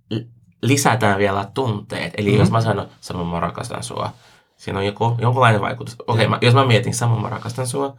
lisätään 0.63 1.19
vielä 1.19 1.51
tunteet, 1.55 2.13
eli 2.17 2.31
Mhm. 2.31 2.39
jos 2.39 2.51
mä 2.51 2.61
sanon, 2.61 2.89
sanon 3.01 3.27
mä 3.27 3.41
rakastan 3.41 3.83
sua, 3.83 4.13
Siinä 4.57 4.79
on 4.79 4.87
joku, 4.87 5.17
jonkunlainen 5.21 5.61
vaikutus. 5.61 5.97
Okei, 6.07 6.27
okay, 6.27 6.39
jos 6.43 6.55
mä 6.55 6.67
mietin 6.67 6.95
samoin, 6.95 7.23
mä 7.23 7.29
rakastan 7.29 7.67
sua, 7.67 7.97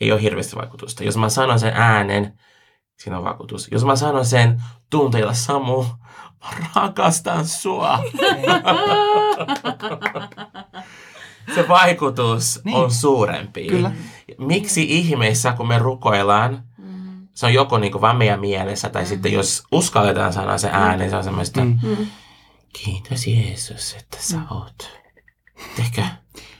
ei 0.00 0.12
ole 0.12 0.22
hirveästi 0.22 0.56
vaikutusta. 0.56 1.04
Jos 1.04 1.16
mä 1.16 1.28
sanon 1.28 1.60
sen 1.60 1.72
äänen, 1.76 2.38
siinä 2.98 3.18
on 3.18 3.24
vaikutus. 3.24 3.68
Jos 3.72 3.84
mä 3.84 3.96
sanon 3.96 4.24
sen 4.26 4.62
tunteilla 4.90 5.34
Samu, 5.34 5.82
mä 6.44 6.50
rakastan 6.76 7.46
sua. 7.46 7.98
se 11.54 11.68
vaikutus 11.68 12.60
Niin. 12.64 12.76
on 12.76 12.90
suurempi. 12.90 13.66
Kyllä. 13.66 13.90
Miksi 14.38 14.82
ihmeessä, 14.98 15.52
kun 15.52 15.68
me 15.68 15.78
rukoillaan. 15.78 16.62
Se 17.34 17.46
on 17.46 17.54
joko 17.54 17.78
niin 17.78 18.00
vaan 18.00 18.16
meidän 18.16 18.40
mielessä, 18.40 18.88
tai 18.88 19.06
sitten 19.06 19.32
jos 19.32 19.62
uskalletaan 19.72 20.32
sanoa 20.32 20.58
se 20.58 20.68
ääni, 20.72 21.10
se 21.10 21.16
on 21.16 21.24
semmoista, 21.24 21.60
Mm. 21.64 21.78
Mm. 21.82 22.06
kiitos 22.84 23.26
Jeesus, 23.26 23.94
että 23.98 24.16
sä 24.20 24.36
oot. 24.50 25.00
Tehkö? 25.76 26.02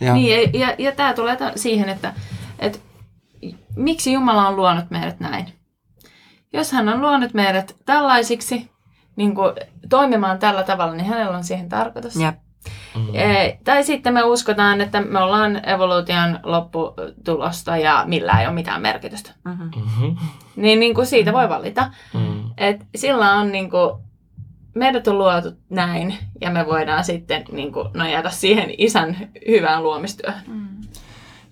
Ja, 0.01 0.14
Niin, 0.14 0.53
ja, 0.61 0.66
ja, 0.68 0.75
ja 0.79 0.93
tämä 0.93 1.14
tulee 1.14 1.37
ta- 1.37 1.53
siihen, 1.57 1.89
että, 1.89 2.14
että 2.59 2.79
miksi 3.77 4.12
Jumala 4.12 4.49
on 4.49 4.57
luonut 4.57 4.91
meidät 4.91 5.21
näin. 5.21 5.53
Jos 6.53 6.73
hän 6.73 6.89
on 6.89 7.01
luonut 7.01 7.35
meidät 7.35 7.77
tällaisiksi, 7.87 8.71
niin 9.16 9.35
kuin 9.35 9.53
toimimaan 9.89 10.39
tällä 10.39 10.62
tavalla, 10.62 10.95
niin 10.95 11.07
hänellä 11.07 11.37
on 11.37 11.45
siihen 11.45 11.68
tarkoitus. 11.68 12.16
Jep. 12.16 12.35
Mm. 12.97 13.15
E, 13.15 13.59
tai 13.65 13.85
sitten 13.85 14.15
me 14.15 14.23
uskotaan, 14.23 14.81
että 14.81 15.01
me 15.01 15.19
ollaan 15.19 15.69
evoluution 15.69 16.39
lopputulosta 16.43 17.77
ja 17.77 18.05
millä 18.07 18.41
ei 18.41 18.47
ole 18.47 18.55
mitään 18.55 18.83
merkitystä. 18.83 19.33
Mhm. 19.45 19.63
Mm-hmm. 19.63 20.17
Niin, 20.57 20.81
niin 20.81 20.95
kuin 20.95 21.07
siitä 21.07 21.33
voi 21.33 21.49
valita. 21.49 21.91
Mm. 22.15 22.51
Et 22.57 22.87
sillä 22.97 23.33
on 23.33 23.53
niin 23.53 23.71
kuin, 23.71 24.01
meidät 24.75 25.09
on 25.09 25.19
luotu 25.19 25.53
näin 25.71 26.15
ja 26.41 26.51
me 26.51 26.67
voidaan 26.67 27.05
sitten 27.05 27.45
niin 27.53 27.73
kuin, 27.73 27.89
nojata 27.95 28.31
siihen 28.31 28.75
isän 28.79 29.17
hyvään 29.49 29.83
luomistyöhön. 29.83 30.43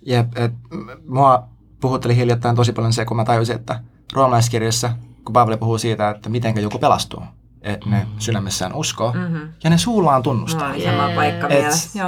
Jep, 0.03 0.39
et, 0.39 0.53
m- 0.71 1.15
mua 1.15 1.49
puhutteli 1.81 2.17
hiljattain 2.17 2.57
tosi 2.57 2.73
paljon 2.73 2.93
se, 2.93 3.05
kun 3.05 3.17
mä 3.17 3.25
tajusin, 3.25 3.57
että 3.57 3.81
roomalaiskirjassa, 4.13 4.91
kun 5.25 5.33
Paavali 5.33 5.57
puhuu 5.57 5.79
siitä, 5.79 6.11
että 6.11 6.29
miten 6.29 6.63
joku 6.63 6.79
pelastuu, 6.79 7.23
ne 7.87 8.07
sydämessään 8.19 8.75
uskoo 8.75 9.12
Mhm. 9.12 9.37
ja 9.64 9.71
ne 9.71 9.79
suullaan 9.79 10.23
tunnustaa. 10.23 10.71
oli 10.71 10.85
sama 10.85 11.09
paikka 11.14 11.49
Et, 11.49 11.64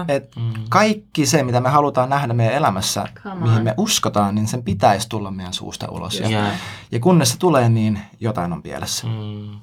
et 0.09 0.37
Mm. 0.37 0.53
kaikki 0.69 1.27
se, 1.27 1.43
mitä 1.43 1.61
me 1.61 1.69
halutaan 1.69 2.11
nähdä 2.11 2.33
meidän 2.33 2.55
elämässä, 2.55 3.05
mihin 3.35 3.63
me 3.63 3.75
uskotaan, 3.77 4.35
niin 4.35 4.47
sen 4.47 4.63
pitäisi 4.65 5.09
tulla 5.09 5.31
meidän 5.31 5.53
suusta 5.53 5.91
ulos. 5.91 6.21
Ja, 6.21 6.29
Ja, 6.29 6.45
ja 6.93 7.01
kunnes 7.01 7.31
se 7.33 7.39
tulee, 7.39 7.69
niin 7.69 8.01
jotain 8.21 8.53
on 8.53 8.63
pielessä. 8.63 9.07
mm. 9.07 9.61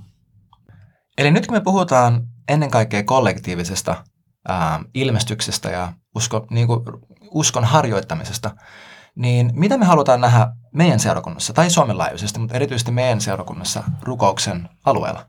Eli 1.17 1.31
nyt 1.31 1.47
kun 1.47 1.55
me 1.57 1.61
puhutaan 1.61 2.21
ennen 2.47 2.71
kaikkea 2.71 3.03
kollektiivisesta 3.03 3.95
ää, 4.47 4.79
ilmestyksestä 4.93 5.69
ja 5.69 5.93
usko, 6.15 6.47
niin 6.49 6.67
kuin, 6.67 6.79
uskon 7.31 7.63
harjoittamisesta, 7.65 8.51
niin 9.15 9.51
mitä 9.53 9.77
me 9.77 9.85
halutaan 9.85 10.21
nähdä 10.21 10.47
meidän 10.73 10.99
seurakunnassa 10.99 11.53
tai 11.53 11.69
Suomen 11.69 11.97
laajuisesti, 11.97 12.39
mutta 12.39 12.55
erityisesti 12.55 12.91
meidän 12.91 13.21
seurakunnassa 13.21 13.83
rukouksen 14.01 14.69
alueella? 14.85 15.25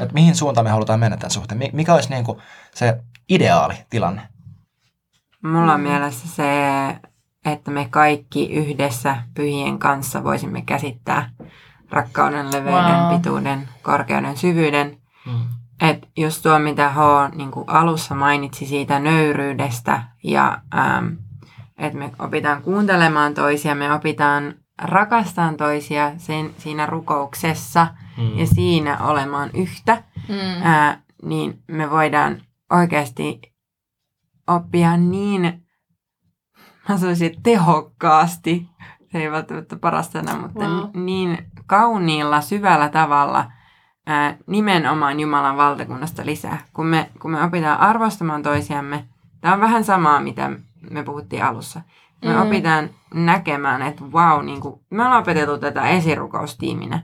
Et 0.00 0.12
mihin 0.12 0.34
suuntaan 0.36 0.64
me 0.66 0.70
halutaan 0.70 1.00
mennä 1.00 1.16
tämän 1.16 1.30
suhteen? 1.30 1.58
Mi- 1.58 1.70
Mikä 1.72 1.94
olisi 1.94 2.10
niin 2.10 2.24
kuin 2.24 2.38
se 2.74 3.00
ideaali 3.28 3.74
tilanne? 3.90 4.22
Mulla 5.44 5.72
on 5.74 5.80
Mm. 5.80 5.86
mielessä 5.88 6.28
se, 6.28 6.46
että 7.44 7.70
me 7.70 7.86
kaikki 7.90 8.52
yhdessä 8.52 9.16
pyhien 9.34 9.78
kanssa 9.78 10.24
voisimme 10.24 10.62
käsittää 10.62 11.30
rakkauden, 11.90 12.46
leveyden, 12.52 12.98
Wow. 13.00 13.16
pituuden, 13.16 13.68
korkeuden, 13.82 14.36
syvyyden. 14.36 14.98
Mm. 15.26 15.32
Et 15.80 16.08
just 16.16 16.42
tuo, 16.42 16.58
mitä 16.58 16.88
H 16.90 16.96
niin 17.34 17.50
kuin 17.50 17.68
alussa 17.68 18.14
mainitsi 18.14 18.66
siitä 18.66 18.98
nöyryydestä 18.98 20.02
ja 20.24 20.58
äm, 20.74 21.16
että 21.78 21.98
me 21.98 22.12
opitaan 22.18 22.62
kuuntelemaan 22.62 23.34
toisia, 23.34 23.74
me 23.74 23.92
opitaan 23.92 24.54
rakastamaan 24.82 25.56
toisia 25.56 26.12
sen, 26.16 26.50
siinä 26.58 26.86
rukouksessa 26.86 27.86
Mm. 28.16 28.38
ja 28.38 28.46
siinä 28.46 28.98
olemaan 28.98 29.50
yhtä, 29.54 30.02
Mm. 30.28 30.62
ää, 30.62 31.00
niin 31.22 31.62
me 31.66 31.90
voidaan 31.90 32.42
oikeasti 32.70 33.40
oppia 34.46 34.96
niin, 34.96 35.66
mä 36.88 36.98
sanoisin 36.98 37.42
tehokkaasti, 37.42 38.68
se 39.12 39.18
ei 39.18 39.30
välttämättä 39.30 39.76
paras 39.76 40.12
sana, 40.12 40.36
mutta 40.36 40.64
Wow. 40.64 40.78
ni- 40.94 41.02
niin 41.04 41.38
kauniilla, 41.66 42.40
syvällä 42.40 42.88
tavalla 42.88 43.52
ää, 44.06 44.36
nimenomaan 44.46 45.20
Jumalan 45.20 45.56
valtakunnasta 45.56 46.26
lisää. 46.26 46.58
Kun 46.72 46.86
me, 46.86 47.10
kun 47.22 47.30
me 47.30 47.42
opitaan 47.44 47.80
arvostamaan 47.80 48.42
toisiamme, 48.42 49.04
tämä 49.40 49.54
on 49.54 49.60
vähän 49.60 49.84
samaa, 49.84 50.20
mitä 50.20 50.50
me 50.90 51.02
puhuttiin 51.02 51.44
alussa. 51.44 51.80
Me 52.24 52.32
Mm. 52.34 52.42
opitaan 52.42 52.90
näkemään, 53.14 53.82
että 53.82 54.04
wow, 54.12 54.44
niin 54.44 54.60
kuin, 54.60 54.80
me 54.90 55.04
ollaan 55.04 55.22
opetettu 55.22 55.58
tätä 55.58 55.88
esirukoustiiminä. 55.88 57.02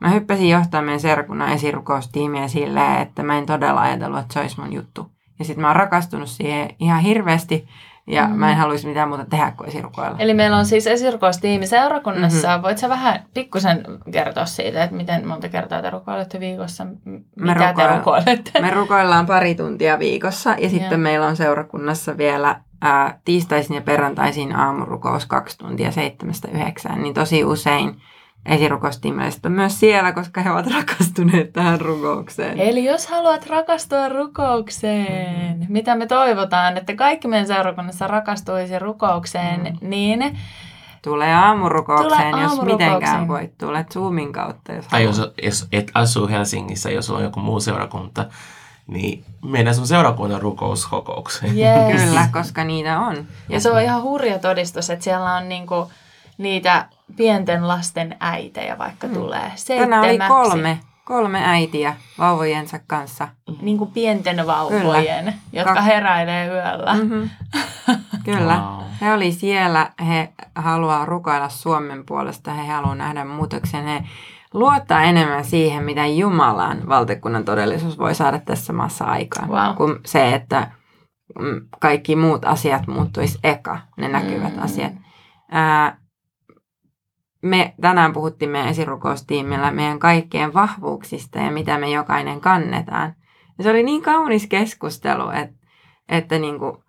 Mä 0.00 0.08
hyppäsin 0.08 0.48
johtaa 0.48 0.82
meidän 0.82 1.00
serkunnan 1.00 1.52
esirukoustiimiä 1.52 2.48
silleen, 2.48 3.02
että 3.02 3.22
mä 3.22 3.38
en 3.38 3.46
todella 3.46 3.80
ajatellut, 3.80 4.18
että 4.18 4.34
se 4.34 4.40
olisi 4.40 4.60
mun 4.60 4.72
juttu. 4.72 5.10
Ja 5.38 5.44
sitten 5.44 5.62
mä 5.62 5.68
oon 5.68 5.76
rakastunut 5.76 6.28
siihen 6.28 6.68
ihan 6.78 7.00
hirveästi 7.00 7.68
ja 8.06 8.26
Mm. 8.28 8.34
mä 8.36 8.50
en 8.50 8.56
haluaisi 8.56 8.88
mitään 8.88 9.08
muuta 9.08 9.24
tehdä 9.24 9.50
kuin 9.56 9.68
esirukoilla. 9.68 10.16
Eli 10.18 10.34
meillä 10.34 10.56
on 10.56 10.66
siis 10.66 10.86
esirukoustiimi 10.86 11.66
seurakunnassa. 11.66 12.48
Mm-hmm. 12.48 12.62
Voit 12.62 12.78
sä 12.78 12.88
vähän 12.88 13.22
pikkusen 13.34 13.84
kertoa 14.12 14.46
siitä, 14.46 14.84
että 14.84 14.96
miten 14.96 15.28
monta 15.28 15.48
kertaa 15.48 15.82
te 15.82 15.90
rukoilette 15.90 16.40
viikossa? 16.40 16.84
M- 16.84 16.88
Me 17.04 17.20
Mitä 17.54 17.72
te 17.76 17.82
rukoil- 17.86 17.96
rukoilette? 17.96 18.60
Me 18.60 18.70
rukoillaan 18.70 19.26
pari 19.26 19.54
tuntia 19.54 19.98
viikossa 19.98 20.50
ja 20.58 20.68
sitten 20.70 20.90
Joo. 20.90 20.98
meillä 21.02 21.26
on 21.26 21.36
seurakunnassa 21.36 22.16
vielä 22.16 22.60
ää, 22.82 23.20
tiistaisin 23.24 23.76
ja 23.76 23.82
perjantaisin 23.82 24.56
aamurukous 24.56 25.26
kaksi 25.26 25.58
tuntia 25.58 25.90
seitsemästä 25.92 26.48
yhdeksään. 26.52 27.02
Niin 27.02 27.14
tosi 27.14 27.44
usein 27.44 28.00
esirukoustiimiläiset 28.46 29.46
on 29.46 29.52
myös 29.52 29.80
siellä, 29.80 30.12
koska 30.12 30.40
he 30.40 30.50
ovat 30.50 30.66
rakastuneet 30.74 31.52
tähän 31.52 31.80
rukoukseen. 31.80 32.60
Eli 32.60 32.84
jos 32.84 33.06
haluat 33.06 33.46
rakastua 33.46 34.08
rukoukseen, 34.08 35.56
mm-hmm. 35.58 35.72
mitä 35.72 35.94
me 35.94 36.06
toivotaan, 36.06 36.76
että 36.76 36.94
kaikki 36.94 37.28
meidän 37.28 37.46
seurakunnassa 37.46 38.06
rakastuisi 38.06 38.78
rukoukseen, 38.78 39.60
mm-hmm. 39.60 39.90
niin 39.90 40.38
Tulee 41.02 41.34
aamurukoukseen, 41.34 42.30
Tule 42.30 42.42
jos 42.42 42.62
mitenkään 42.62 43.28
voit. 43.28 43.58
Tulet 43.58 43.92
Zoomin 43.92 44.32
kautta, 44.32 44.72
jos 44.72 44.86
Tai 44.86 45.04
haluat. 45.04 45.18
jos, 45.18 45.32
jos 45.42 45.68
et 45.72 45.90
asu 45.94 46.28
Helsingissä, 46.28 46.90
jos 46.90 47.06
sulla 47.06 47.18
on 47.18 47.24
joku 47.24 47.40
muu 47.40 47.60
seurakunta, 47.60 48.26
niin 48.92 49.24
mennään 49.44 49.74
sun 49.74 49.86
seurakunnan 49.86 50.42
rukouskokoukseen. 50.42 51.58
yes. 51.58 52.02
Kyllä, 52.04 52.28
koska 52.32 52.64
niitä 52.64 52.98
on. 53.00 53.26
Ja 53.48 53.60
se 53.60 53.70
on 53.70 53.82
ihan 53.82 54.02
hurja 54.02 54.38
todistus, 54.38 54.90
että 54.90 55.04
siellä 55.04 55.34
on 55.34 55.48
niinku 55.48 55.90
niitä 56.38 56.86
pienten 57.16 57.68
lasten 57.68 58.16
äitejä 58.20 58.78
vaikka 58.78 59.06
mm. 59.06 59.14
tulee. 59.14 59.52
Tänään 59.68 60.00
oli 60.02 60.08
Seitsemäksi. 60.08 60.50
kolme, 60.50 60.80
kolme 61.04 61.40
äitiä 61.44 61.96
vauvojensa 62.18 62.80
kanssa. 62.86 63.28
Niinku 63.62 63.86
pienten 63.86 64.46
vauvojen, 64.46 65.24
Kyllä. 65.24 65.32
jotka 65.52 65.74
Kak- 65.74 65.82
heräilee 65.82 66.46
yöllä. 66.46 66.94
Mm. 66.94 67.00
Mm-hmm. 67.00 67.30
Kyllä. 68.24 68.54
Wow. 68.56 68.82
He 69.00 69.12
oli 69.12 69.32
siellä, 69.32 69.90
he 70.08 70.32
haluaa 70.54 71.04
rukoilla 71.04 71.48
Suomen 71.48 72.06
puolesta, 72.06 72.52
he 72.52 72.72
haluaa 72.72 72.94
nähdä 72.94 73.24
muutoksen, 73.24 73.84
he 73.84 74.04
luottaa 74.52 75.02
enemmän 75.02 75.44
siihen, 75.44 75.84
mitä 75.84 76.06
Jumalan 76.06 76.88
valtakunnan 76.88 77.44
todellisuus 77.44 77.98
voi 77.98 78.14
saada 78.14 78.38
tässä 78.38 78.72
maassa 78.72 79.04
aikaan, 79.04 79.48
Wow. 79.48 79.76
kuin 79.76 79.96
se, 80.06 80.34
että 80.34 80.70
mm, 81.38 81.60
kaikki 81.80 82.16
muut 82.16 82.44
asiat 82.44 82.86
muuttuisi 82.86 83.38
eka, 83.44 83.78
ne 83.96 84.08
näkyvät 84.08 84.56
Mm. 84.56 84.62
asiat. 84.62 84.92
Ää, 85.50 85.98
me 87.42 87.74
tänään 87.80 88.12
puhuttiin 88.12 88.50
meidän 88.50 88.68
esirukoustiimillä 88.70 89.70
meidän 89.70 89.98
kaikkien 89.98 90.54
vahvuuksista 90.54 91.38
ja 91.38 91.50
mitä 91.50 91.78
me 91.78 91.90
jokainen 91.90 92.40
kannetaan. 92.40 93.14
Ja 93.58 93.64
se 93.64 93.70
oli 93.70 93.82
niin 93.82 94.02
kaunis 94.02 94.46
keskustelu, 94.46 95.30
että, 95.30 95.56
että 96.08 96.38
niinku, 96.38 96.84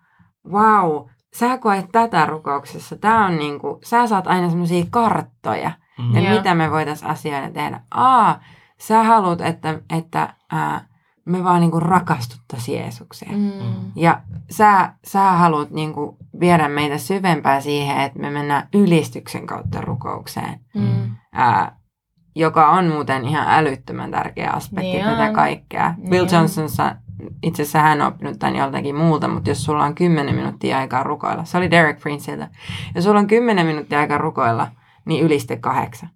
wow, 0.50 1.06
sä 1.36 1.58
koet 1.58 1.86
tätä 1.92 2.26
rukouksessa. 2.26 2.96
Tää 2.96 3.24
on 3.24 3.36
niinku, 3.36 3.78
sä 3.84 4.06
saat 4.06 4.26
aina 4.26 4.48
semmoisia 4.50 4.84
karttoja, 4.90 5.70
Mm. 5.98 6.16
että 6.16 6.30
mitä 6.30 6.54
me 6.54 6.70
voitaisiin 6.70 7.10
asioida 7.10 7.50
tehdä. 7.50 7.80
Aa, 7.90 8.40
sä 8.80 9.02
haluat, 9.02 9.40
että, 9.40 9.78
että 9.96 10.34
ää, 10.52 10.86
me 11.24 11.44
vaan 11.44 11.60
niinku 11.60 11.80
rakastuttaisiin 11.80 12.80
Jeesukseen. 12.80 13.34
Mm. 13.38 13.92
Ja 13.96 14.20
sä, 14.50 14.92
sä 15.04 15.32
haluat 15.32 15.70
niinku 15.70 16.16
viedä 16.40 16.68
meitä 16.68 16.98
syvempää 16.98 17.60
siihen, 17.60 18.00
että 18.00 18.18
me 18.18 18.30
mennään 18.30 18.68
ylistyksen 18.74 19.46
kautta 19.46 19.80
rukoukseen, 19.80 20.60
Mm. 20.74 21.16
ää, 21.32 21.76
joka 22.36 22.68
on 22.68 22.88
muuten 22.88 23.24
ihan 23.28 23.46
älyttömän 23.48 24.10
tärkeä 24.10 24.50
aspekti 24.50 24.90
Niin 24.92 25.04
tätä 25.04 25.24
on. 25.28 25.34
kaikkea. 25.34 25.94
Niin 25.96 26.10
Bill 26.10 26.24
on. 26.24 26.30
Johnson, 26.32 26.68
sa- 26.68 26.96
itse 27.42 27.62
asiassa 27.62 27.78
hän 27.78 28.00
on 28.02 28.08
oppinut 28.08 28.38
tämän 28.38 28.56
joltakin 28.56 28.96
muulta, 28.96 29.28
mutta 29.28 29.50
jos 29.50 29.64
sulla 29.64 29.84
on 29.84 29.94
10 29.94 30.34
minuuttia 30.34 30.78
aikaa 30.78 31.02
rukoilla, 31.02 31.44
se 31.44 31.58
oli 31.58 31.70
Derek 31.70 32.00
Princeilta, 32.00 32.48
jos 32.94 33.04
sulla 33.04 33.18
on 33.20 33.26
10 33.26 33.66
minuuttia 33.66 33.98
aikaa 34.00 34.18
rukoilla, 34.18 34.68
niin 35.06 35.24
yliste 35.24 35.56
kahdeksan. 35.56 36.10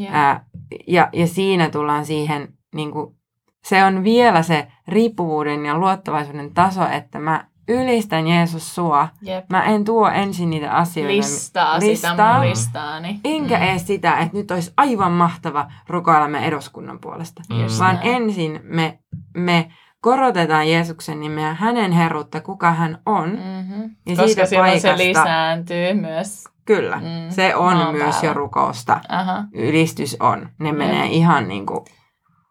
Yeah. 0.00 0.14
Ää, 0.14 0.44
ja, 0.86 1.08
ja 1.12 1.26
siinä 1.26 1.70
tullaan 1.70 2.06
siihen, 2.06 2.48
niin 2.74 2.90
kuin, 2.92 3.16
se 3.64 3.84
on 3.84 4.04
vielä 4.04 4.42
se 4.42 4.66
riippuvuuden 4.88 5.66
ja 5.66 5.78
luottavaisuuden 5.78 6.54
taso, 6.54 6.88
että 6.88 7.18
mä 7.18 7.44
ylistän 7.68 8.26
Jeesus 8.26 8.74
sua. 8.74 9.08
Jep. 9.22 9.44
Mä 9.50 9.64
en 9.64 9.84
tuo 9.84 10.08
ensin 10.08 10.50
niitä 10.50 10.72
asioita. 10.72 11.12
Listaa, 11.16 11.80
listaa. 11.80 12.10
sitä 12.10 12.32
mun 12.38 12.48
listaani. 12.48 13.20
Enkä 13.24 13.56
Mm. 13.56 13.62
edes 13.62 13.86
sitä, 13.86 14.18
että 14.18 14.36
nyt 14.36 14.50
olisi 14.50 14.72
aivan 14.76 15.12
mahtava 15.12 15.70
rukoilla 15.88 16.28
me 16.28 16.46
eduskunnan 16.46 16.98
puolesta. 16.98 17.42
Mm. 17.50 17.56
Vaan 17.78 17.94
näin. 17.94 18.08
ensin 18.14 18.60
me, 18.62 18.98
me 19.36 19.70
korotetaan 20.00 20.68
Jeesuksen 20.70 21.20
nimeä, 21.20 21.54
hänen 21.54 21.92
herruutta, 21.92 22.40
kuka 22.40 22.72
hän 22.72 22.98
on. 23.06 23.28
Mm-hmm. 23.30 23.82
Ja 24.06 24.16
Koska 24.16 24.26
siitä 24.26 24.46
silloin 24.46 24.80
se 24.80 24.88
paikasta- 24.88 25.04
lisääntyy 25.08 25.94
myös. 25.94 26.44
Kyllä, 26.64 26.96
Mm, 26.96 27.30
se 27.30 27.56
on 27.56 27.76
maan 27.76 27.92
myös 27.94 28.14
päällä. 28.14 28.28
jo 28.28 28.34
rukousta. 28.34 29.00
Aha. 29.08 29.44
Ylistys 29.52 30.16
on. 30.20 30.48
Ne 30.58 30.72
menee 30.72 31.06
ihan 31.06 31.48
niin 31.48 31.66
kuin, 31.66 31.84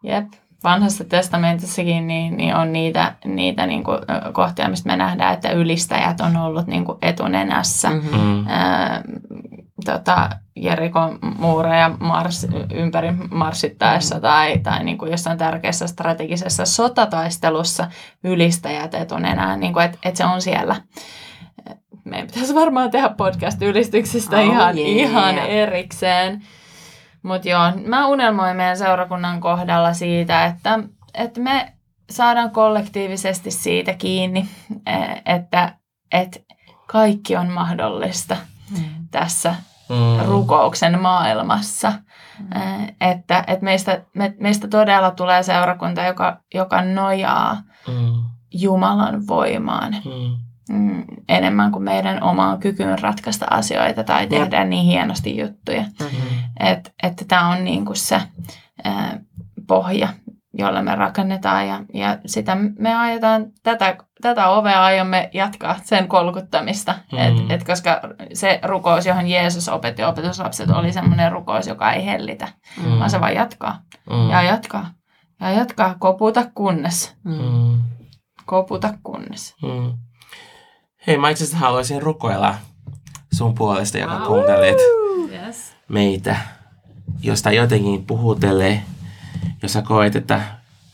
Jep. 0.02 0.26
Vanhassa 0.64 1.04
testamentissakin 1.04 2.06
niin, 2.06 2.36
niin 2.36 2.54
on 2.56 2.72
niitä, 2.72 3.14
niitä 3.24 3.66
niin 3.66 3.84
kuin, 3.84 3.98
kohtia, 4.32 4.68
mistä 4.68 4.86
me 4.90 4.96
nähdään, 4.96 5.34
että 5.34 5.50
ylistäjät 5.50 6.20
on 6.20 6.36
ollut 6.36 6.66
niin 6.66 6.84
kuin 6.84 6.98
etunenässä. 7.02 7.90
Mm. 7.90 7.96
mm-hmm. 7.96 8.20
Mm. 8.20 8.44
Ää, 8.48 9.02
tota, 9.84 10.30
Jerikon 10.56 11.18
muureja 11.38 11.90
mars, 12.00 12.46
ympäri 12.74 13.12
marssittaessa 13.30 14.14
mm. 14.14 14.20
tai, 14.20 14.58
tai 14.58 14.84
niin 14.84 14.98
kuin 14.98 15.10
jossain 15.10 15.38
tärkeässä 15.38 15.86
strategisessa 15.86 16.64
sotataistelussa 16.66 17.86
ylistäjät 18.24 18.94
etunenään, 18.94 19.60
niin 19.60 19.72
kuin, 19.72 19.84
että, 19.84 19.98
että 20.04 20.18
se 20.18 20.24
on 20.24 20.42
siellä. 20.42 20.76
Meidän 22.04 22.26
pitäisi 22.26 22.54
varmaan 22.54 22.90
tehdä 22.90 23.08
podcast 23.08 23.62
ylistyksistä 23.62 24.36
Oh, 24.36 24.44
ihan, 24.44 24.78
yeah. 24.78 24.88
ihan 24.90 25.38
erikseen. 25.38 26.42
Mutta 27.22 27.48
joo, 27.48 27.72
mä 27.86 28.06
unelmoin 28.06 28.56
meidän 28.56 28.76
seurakunnan 28.78 29.40
kohdalla 29.40 29.92
siitä, 29.92 30.44
että, 30.44 30.78
että 31.14 31.40
me 31.40 31.72
saadaan 32.10 32.50
kollektiivisesti 32.50 33.50
siitä 33.50 33.94
kiinni, 33.94 34.48
eh, 34.86 35.22
että, 35.26 35.74
että 36.12 36.40
kaikki 36.86 37.36
on 37.36 37.50
mahdollista 37.50 38.36
tässä 39.10 39.54
Mm. 39.88 40.26
rukouksen 40.26 41.00
maailmassa. 41.00 41.92
Eh, 42.56 42.94
Että, 43.10 43.44
että 43.46 43.64
meistä, 43.64 44.02
me, 44.14 44.34
meistä 44.40 44.68
todella 44.68 45.10
tulee 45.10 45.42
seurakunta, 45.42 46.02
joka, 46.04 46.36
joka 46.54 46.82
nojaa 46.82 47.56
Mm. 47.88 48.24
Jumalan 48.54 49.26
voimaan 49.26 49.92
Mm. 49.92 50.36
Mm, 50.68 51.04
enemmän 51.28 51.72
kuin 51.72 51.82
meidän 51.84 52.22
omaan 52.22 52.58
kykyyn 52.60 52.98
ratkaista 52.98 53.46
asioita 53.50 54.04
tai 54.04 54.26
tehdä 54.26 54.64
niin 54.64 54.84
hienosti 54.86 55.38
juttuja. 55.38 55.82
Mm-hmm. 55.82 56.38
Että 56.60 56.90
että 57.02 57.24
tämä 57.28 57.48
on 57.48 57.64
niinku 57.64 57.94
se 57.94 58.20
ää, 58.84 59.18
pohja, 59.66 60.08
jolla 60.58 60.82
me 60.82 60.94
rakennetaan 60.94 61.68
ja, 61.68 61.80
ja 61.94 62.18
sitä 62.26 62.56
me 62.78 62.94
aiotaan, 62.94 63.46
tätä, 63.62 63.96
tätä 64.22 64.48
ovea 64.48 64.84
aiomme 64.84 65.30
jatkaa, 65.34 65.76
sen 65.82 66.08
kolkuttamista. 66.08 66.94
Mm. 67.12 67.18
Et, 67.18 67.50
et 67.50 67.64
koska 67.64 68.00
se 68.34 68.60
rukous, 68.62 69.06
johon 69.06 69.26
Jeesus 69.26 69.68
opetti 69.68 70.04
opetuslapset, 70.04 70.70
oli 70.70 70.92
semmoinen 70.92 71.32
rukous, 71.32 71.66
joka 71.66 71.92
ei 71.92 72.06
hellitä, 72.06 72.48
Mm. 72.84 72.98
vaan 72.98 73.10
se 73.10 73.20
vaan 73.20 73.34
jatkaa 73.34 73.78
Mm. 74.10 74.30
ja 74.30 74.42
jatkaa 74.42 74.90
ja 75.40 75.50
jatkaa, 75.50 75.94
koputa 75.98 76.44
kunnes, 76.54 77.16
Mm. 77.24 77.82
koputa 78.46 78.94
kunnes. 79.02 79.54
Mm. 79.62 79.92
Hei, 81.06 81.18
mä 81.18 81.28
itse 81.30 81.44
asiassa 81.44 81.58
haluaisin 81.58 82.02
rukoilla 82.02 82.54
sun 83.34 83.54
puolesta, 83.54 83.98
joka 83.98 84.14
Wow. 84.18 84.26
kuuntelet 84.26 84.76
Yes. 85.32 85.72
meitä, 85.88 86.36
josta 87.22 87.52
jotenkin 87.52 88.06
puhutelee, 88.06 88.82
jos 89.62 89.72
sä 89.72 89.82
koet, 89.82 90.16
että, 90.16 90.40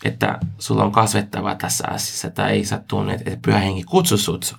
että 0.05 0.39
sulla 0.59 0.85
on 0.85 0.93
kasvettava 0.93 1.55
tässä 1.55 1.85
asiassa 1.91 2.31
tai 2.31 2.65
sä 2.65 2.83
tunnet, 2.89 3.21
että 3.21 3.39
pyhä 3.43 3.59
henki 3.59 3.83
kutsu 3.85 4.19
sut 4.19 4.57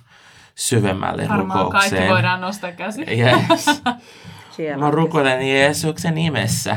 syvemmälle 0.54 1.26
rukoukseen. 1.36 2.40
nostaa 2.40 2.72
käsi. 2.72 3.02
Yes. 3.02 3.66
Siellä 4.56 4.84
Mä 4.84 4.90
rukoilen 4.90 5.48
Jeesuksen 5.48 6.14
nimessä, 6.14 6.76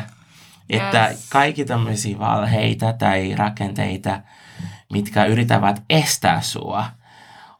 että 0.70 1.08
Yes. 1.08 1.30
kaikki 1.30 1.66
tämmöisiä 1.66 2.20
valheita 2.20 2.94
tai 2.94 3.36
rakenteita, 3.36 4.20
mitkä 4.94 5.26
yrittävät 5.26 5.84
estää 5.90 6.42
sua 6.42 6.86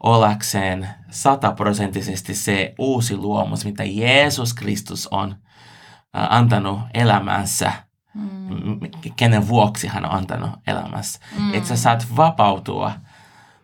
ollakseen 0.06 0.90
sataprosenttisesti 1.10 2.36
se 2.36 2.74
uusi 2.80 3.18
luomus, 3.18 3.66
mitä 3.66 3.84
Jeesus 3.84 4.54
Kristus 4.54 5.08
on 5.08 5.36
antanut 6.14 6.80
elämänsä, 6.94 7.74
Mm. 8.16 8.80
kenen 9.16 9.48
vuoksi 9.48 9.88
hän 9.88 10.06
on 10.06 10.12
antanut 10.12 10.50
elämässä. 10.68 11.20
Mm. 11.40 11.54
Että 11.54 11.70
sä 11.70 11.76
saat 11.76 12.06
vapautua 12.18 12.92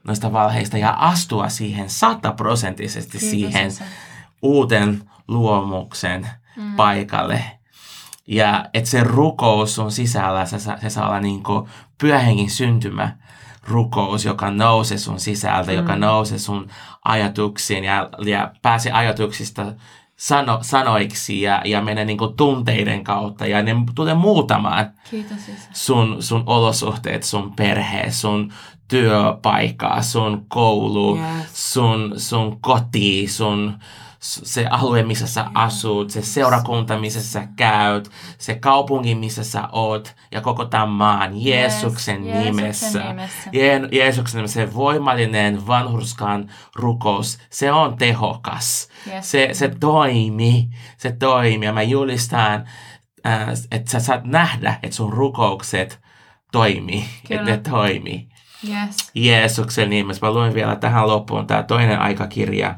noista 0.07 0.33
valheista 0.33 0.77
ja 0.77 0.89
astua 0.91 1.49
siihen 1.49 1.89
sataprosenttisesti 1.89 3.11
Kiitos, 3.11 3.29
siihen 3.29 3.67
Isä. 3.67 3.83
uuden 4.41 5.09
luomuksen 5.27 6.27
Mm. 6.57 6.75
paikalle. 6.75 7.43
Ja 8.27 8.65
että 8.73 8.89
se 8.89 9.03
rukous 9.03 9.75
sun 9.75 9.91
sisällä, 9.91 10.45
se, 10.45 10.59
se 10.59 10.89
saa 10.89 11.07
olla 11.07 11.19
niin 11.19 11.43
kuin 11.43 11.69
pyöhengin 11.97 12.49
syntymä 12.49 13.17
rukous, 13.71 14.25
joka 14.25 14.51
nousee 14.51 14.97
sun 14.97 15.19
sisältä, 15.19 15.71
mm. 15.71 15.77
joka 15.77 15.95
nousee 15.95 16.37
sun 16.37 16.67
ajatuksiin 17.05 17.83
ja, 17.83 18.09
ja 18.25 18.51
pääsee 18.61 18.91
ajatuksista 18.91 19.65
sano, 20.15 20.59
sanoiksi 20.61 21.41
ja, 21.41 21.61
ja 21.65 21.81
menee 21.81 22.05
niin 22.05 22.17
kuin 22.17 22.35
tunteiden 22.35 23.03
kautta 23.03 23.47
ja 23.47 23.63
ne 23.63 23.75
tulee 23.95 24.13
muutamaan 24.13 24.91
Kiitos 25.09 25.37
sun, 25.73 26.23
sun 26.23 26.43
olosuhteet, 26.45 27.23
sun 27.23 27.53
perhe, 27.55 28.11
sun 28.11 28.53
työpaikka, 28.87 30.01
sun 30.01 30.45
koulu, 30.47 31.17
Yes. 31.17 31.73
sun, 31.73 32.13
sun 32.17 32.61
koti, 32.61 33.27
sun 33.27 33.79
se 34.21 34.65
alue, 34.65 35.03
missä 35.03 35.27
sä 35.27 35.45
asut, 35.53 36.09
se 36.09 36.21
seurakunta, 36.21 36.97
missä 36.99 37.23
sä 37.23 37.47
käyt, 37.55 38.11
se 38.37 38.55
kaupunki, 38.55 39.15
missä 39.15 39.43
sä 39.43 39.67
oot 39.71 40.15
ja 40.31 40.41
koko 40.41 40.65
tämän 40.65 40.89
maan 40.89 41.31
Jeesuksen 41.45 42.25
Yes, 42.27 42.43
nimessä. 42.43 42.85
Jeesuksen 42.99 43.15
nimessä. 43.15 43.49
Je- 43.53 43.89
Jeesuksen 43.91 44.37
nimessä 44.37 44.61
se 44.65 44.73
voimallinen 44.73 45.67
vanhurskan 45.67 46.49
rukous, 46.75 47.39
se 47.49 47.71
on 47.71 47.97
tehokas. 47.97 48.89
Yes. 49.13 49.31
Se, 49.31 49.49
se 49.53 49.71
toimii, 49.79 50.67
se 50.97 51.11
toimii 51.11 51.65
ja 51.67 51.73
mä 51.73 51.81
julistan, 51.81 52.63
äh, 53.25 53.47
että 53.71 53.91
sä 53.91 53.99
saat 53.99 54.23
nähdä, 54.23 54.79
että 54.83 54.95
sun 54.95 55.13
rukoukset 55.13 55.99
toimii, 56.51 57.05
että 57.29 57.45
ne 57.51 57.57
toimii. 57.57 58.27
Yes. 58.69 59.11
Jeesuksen 59.15 59.89
nimessä. 59.89 60.25
Mä 60.25 60.31
luen 60.33 60.53
vielä 60.53 60.75
tähän 60.75 61.07
loppuun 61.07 61.47
tämä 61.47 61.63
toinen 61.63 61.99
aikakirja, 61.99 62.75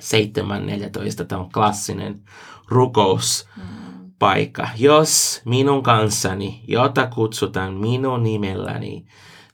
7.14. 0.00 1.24
Tämä 1.24 1.40
on 1.40 1.52
klassinen 1.52 2.20
rukouspaikka. 2.68 4.68
Jos 4.76 5.42
minun 5.44 5.82
kanssani, 5.82 6.64
jota 6.68 7.06
kutsutaan 7.06 7.74
minun 7.74 8.22
nimelläni, 8.22 9.06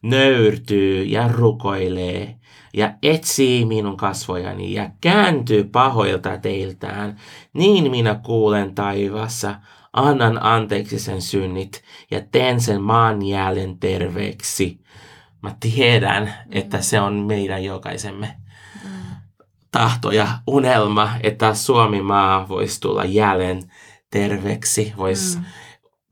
nöyrtyy 0.03 1.05
ja 1.05 1.29
rukoilee 1.29 2.37
ja 2.75 2.95
etsii 3.03 3.65
minun 3.65 3.97
kasvojani 3.97 4.73
ja 4.73 4.91
kääntyy 5.01 5.65
pahoilta 5.65 6.39
teiltään, 6.39 7.21
niin 7.53 7.91
minä 7.91 8.15
kuulen 8.15 8.75
taivassa, 8.75 9.55
annan 9.93 10.43
anteeksi 10.43 10.99
sen 10.99 11.23
synnit 11.23 11.83
ja 12.11 12.21
teen 12.33 12.61
sen 12.61 12.83
maan 12.83 13.23
jäljen 13.23 13.79
terveeksi. 13.79 14.81
Mä 15.43 15.57
tiedän, 15.61 16.35
että 16.51 16.81
se 16.81 17.01
on 17.01 17.15
meidän 17.15 17.65
jokaisemme 17.65 18.37
tahto 19.73 20.11
ja 20.11 20.29
unelma, 20.47 21.11
että 21.23 21.55
Suomi 21.55 22.03
maa 22.03 22.49
voisi 22.49 22.81
tulla 22.81 23.05
jälleen 23.05 23.63
terveeksi, 24.11 24.93
voisi 24.97 25.39
Mm. 25.39 25.45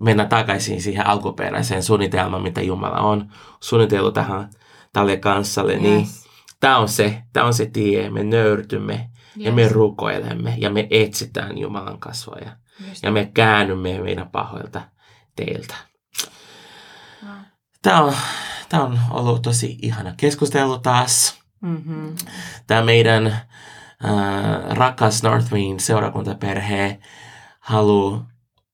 mennä 0.01 0.25
takaisin 0.27 0.83
siihen 0.83 1.07
alkuperäiseen 1.07 1.83
suunnitelmaan, 1.83 2.43
mitä 2.43 2.63
Jumala 2.63 2.99
on 2.99 3.29
suunnitellut 3.61 4.15
tähän 4.15 4.51
tälle 4.93 5.17
kansalle, 5.17 5.77
niin 5.77 6.01
Yes. 6.01 6.25
tämä 6.61 6.79
on 6.79 6.89
se, 6.89 7.23
tämä 7.33 7.47
on 7.47 7.55
se 7.55 7.67
tie, 7.67 8.11
me 8.11 8.25
nöyrtymme 8.25 9.11
ja 9.37 9.53
me 9.53 9.69
rukoilemme 9.69 10.55
ja 10.59 10.71
me 10.71 10.87
etsitään 10.91 11.59
Jumalan 11.59 11.99
kasvoja 11.99 12.57
Just 12.89 13.03
ja 13.03 13.11
me 13.11 13.31
käännymme 13.35 13.99
meidän 14.01 14.29
pahoilta 14.29 14.81
teiltä. 15.37 15.75
Wow. 17.25 17.33
Tämä 17.83 18.03
on, 18.03 18.15
tämä 18.69 18.83
on 18.83 18.99
ollut 19.11 19.43
tosi 19.43 19.79
ihana 19.83 20.15
keskustelu 20.17 20.79
taas. 20.79 21.44
Mm-hmm. 21.65 22.17
Tämä 22.67 22.83
meidän 22.83 23.27
äh, 23.27 23.41
rakas 24.71 25.23
Northwind 25.23 25.81
seurakuntaperhe 25.81 26.99
haluaa 27.61 28.27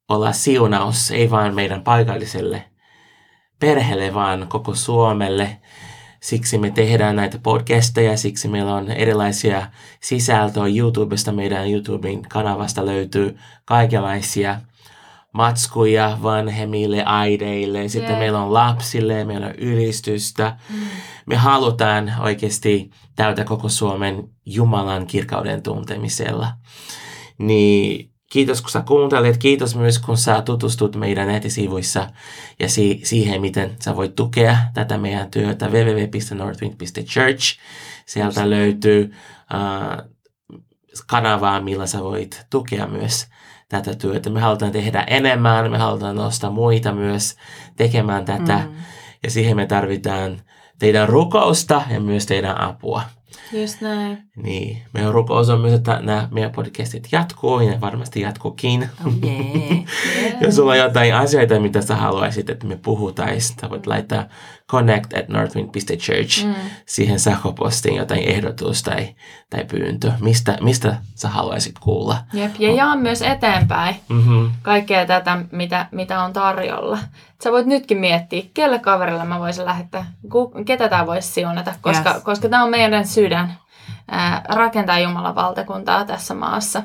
olla 0.09 0.32
siunaus, 0.32 1.11
ei 1.11 1.30
vain 1.30 1.55
meidän 1.55 1.82
paikalliselle 1.82 2.64
perheelle, 3.59 4.14
vaan 4.14 4.47
koko 4.49 4.74
Suomelle. 4.74 5.61
Siksi 6.20 6.59
me 6.59 6.70
tehdään 6.70 7.16
näitä 7.16 7.38
podcasteja, 7.43 8.16
siksi 8.16 8.49
meillä 8.49 8.74
on 8.74 8.91
erilaisia 8.91 9.66
sisältöä 10.01 10.66
YouTubesta. 10.66 11.32
Meidän 11.32 11.70
YouTuben 11.70 12.22
kanavasta 12.22 12.86
löytyy 12.86 13.38
kaikenlaisia 13.64 14.61
matskuja 15.35 16.18
vanhemmille, 16.22 17.05
aideille. 17.05 17.89
Sitten 17.89 18.11
Jep. 18.11 18.18
meillä 18.18 18.43
on 18.43 18.53
lapsille, 18.53 19.24
meillä 19.24 19.47
on 19.47 19.55
ylistystä. 19.55 20.57
Me 21.26 21.37
halutaan 21.37 22.12
oikeasti 22.20 22.91
täytä 23.16 23.45
koko 23.45 23.68
Suomen 23.68 24.28
Jumalan 24.47 25.07
kirkauden 25.07 25.62
tuntemisella. 25.62 26.53
Niin 27.39 28.11
kiitos 28.33 28.61
kun 28.62 28.70
sä 28.70 28.83
kuuntelet. 28.87 29.37
Kiitos 29.37 29.76
myös 29.76 29.99
kun 29.99 30.16
sä 30.16 30.43
tutustut 30.43 30.97
meidän 30.97 31.28
nettisivuissa 31.28 32.11
ja 32.61 32.68
si- 32.68 33.01
siihen, 33.05 33.41
miten 33.41 33.76
sä 33.81 33.97
voit 33.97 34.14
tukea 34.14 34.57
tätä 34.74 34.99
meidän 34.99 35.31
työtä 35.31 35.68
www.northwind.church. 35.68 37.59
Sieltä 38.07 38.51
löytyy 38.51 39.14
uh, 39.55 40.11
kanavaa, 41.07 41.61
millä 41.61 41.87
sä 41.87 42.03
voit 42.03 42.47
tukea 42.51 42.87
myös 42.87 43.26
tätä 43.71 43.95
työtä. 43.95 44.31
Me 44.31 44.41
halutaan 44.41 44.73
tehdä 44.73 45.05
enemmän, 45.07 45.71
me 45.71 45.79
halutaan 45.79 46.16
nostaa 46.16 46.51
muita 46.51 46.93
myös 46.93 47.37
tekemään 47.77 48.25
tätä. 48.25 48.57
Mm. 48.57 48.75
Ja 49.23 49.31
siihen 49.31 49.57
me 49.57 49.66
tarvitaan 49.66 50.41
teidän 50.79 51.09
rukousta 51.09 51.83
ja 51.91 52.01
myös 52.01 52.27
teidän 52.27 52.61
apua. 52.61 53.03
Just 53.53 53.81
näin. 53.81 54.18
Niin, 54.37 54.83
meidän 54.95 55.12
rukous 55.12 55.49
on 55.49 55.61
myös, 55.61 55.73
että 55.73 56.01
nämä 56.03 56.29
meidän 56.31 56.53
podcastit 56.53 57.09
jatkuu 57.12 57.61
ja 57.61 57.71
ne 57.71 57.81
varmasti 57.81 58.21
jatkuukin. 58.21 58.89
Oh 59.07 59.12
yeah. 59.25 59.85
Jos 60.43 60.57
sulla 60.57 60.73
on 60.73 60.79
jotain 60.79 61.14
asioita, 61.14 61.61
mitä 61.61 61.83
sä 61.83 61.97
haluaisit, 61.97 62.51
että 62.51 62.66
me 62.66 62.77
puhutaan, 62.77 63.41
sä 63.41 63.71
voit 63.71 63.87
laittaa 63.87 64.25
connect 64.71 65.12
at 65.18 65.29
northwind.church 65.29 66.45
Mm. 66.45 66.55
siihen 66.87 67.21
sähköpostiin 67.21 67.97
jotain 67.97 68.23
ehdotus 68.25 68.83
tai, 68.83 69.14
tai 69.51 69.64
pyyntö. 69.64 70.12
Mistä, 70.21 70.59
mistä 70.61 70.97
sä 71.14 71.29
haluaisit 71.29 71.79
kuulla? 71.79 72.16
Jep. 72.33 72.51
Ja 72.59 72.73
jaa 72.75 72.97
myös 72.97 73.23
eteenpäin 73.23 73.97
Mm-hmm. 74.09 74.51
kaikkea 74.62 75.07
tätä, 75.07 75.39
mitä, 75.53 75.87
mitä 75.93 76.23
on 76.23 76.33
tarjolla. 76.33 76.99
Sä 77.45 77.53
voit 77.53 77.66
nytkin 77.66 77.99
miettiä, 77.99 78.43
kelle 78.55 78.79
kaverille 78.79 79.25
mä 79.25 79.39
voisin 79.41 79.64
lähettää, 79.64 80.07
ketä 80.66 80.89
tämä 80.89 81.07
voisi 81.07 81.29
siunata, 81.29 81.75
koska, 81.81 82.11
Yes. 82.14 82.23
koska 82.23 82.49
tämä 82.49 82.64
on 82.64 82.71
meidän 82.71 83.07
sydän 83.07 83.55
ää, 84.11 84.43
rakentaa 84.49 84.99
Jumalan 84.99 85.35
valtakuntaa 85.35 86.05
tässä 86.05 86.35
maassa. 86.35 86.83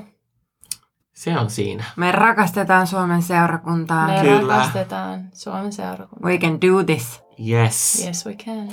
Se 1.13 1.39
on 1.39 1.49
siinä. 1.49 1.83
Me 1.95 2.11
rakastetaan 2.11 2.87
Suomen 2.87 3.21
seurakuntaa. 3.21 4.07
Me 4.07 4.19
Kyllä. 4.21 4.55
rakastetaan 4.57 5.21
Suomen 5.33 5.73
seurakuntaa. 5.73 6.29
We 6.29 6.37
can 6.37 6.51
do 6.61 6.83
this. 6.83 7.24
Yes. 7.39 8.03
Yes, 8.05 8.25
we 8.25 8.35
can. 8.35 8.69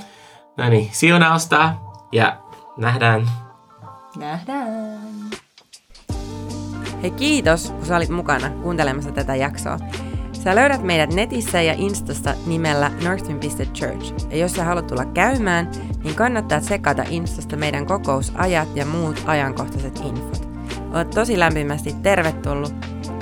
No 0.57 0.69
niin, 0.69 0.89
siunausta 0.93 1.75
ja 2.13 2.43
nähdään. 2.77 3.31
Nähdään. 4.17 5.01
Hei 7.03 7.11
kiitos, 7.11 7.71
kun 7.71 7.87
sä 7.87 7.97
olit 7.97 8.09
mukana 8.11 8.51
kuuntelemassa 8.51 9.13
tätä 9.13 9.37
jaksoa. 9.37 9.79
Sä 10.33 10.55
löydät 10.55 10.83
meidät 10.83 11.13
netissä 11.13 11.63
ja 11.63 11.75
Instasta 11.77 12.35
nimellä 12.47 12.91
northwind.church. 13.05 14.31
Ja 14.31 14.37
jos 14.37 14.53
sä 14.53 14.65
haluat 14.65 14.87
tulla 14.87 15.05
käymään, 15.05 15.71
niin 16.05 16.15
kannattaa 16.15 16.61
tsekata 16.61 17.05
Instasta 17.09 17.57
meidän 17.57 17.87
kokousajat 17.87 18.77
ja 18.77 18.87
muut 18.87 19.23
ajankohtaiset 19.27 20.01
infot. 20.05 20.49
Oot 20.95 21.11
tosi 21.11 21.39
lämpimästi 21.39 21.93
tervetullut. 22.03 22.75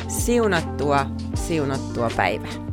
Siunattua, 0.08 1.06
siunattua 1.34 2.10
päivää. 2.16 2.69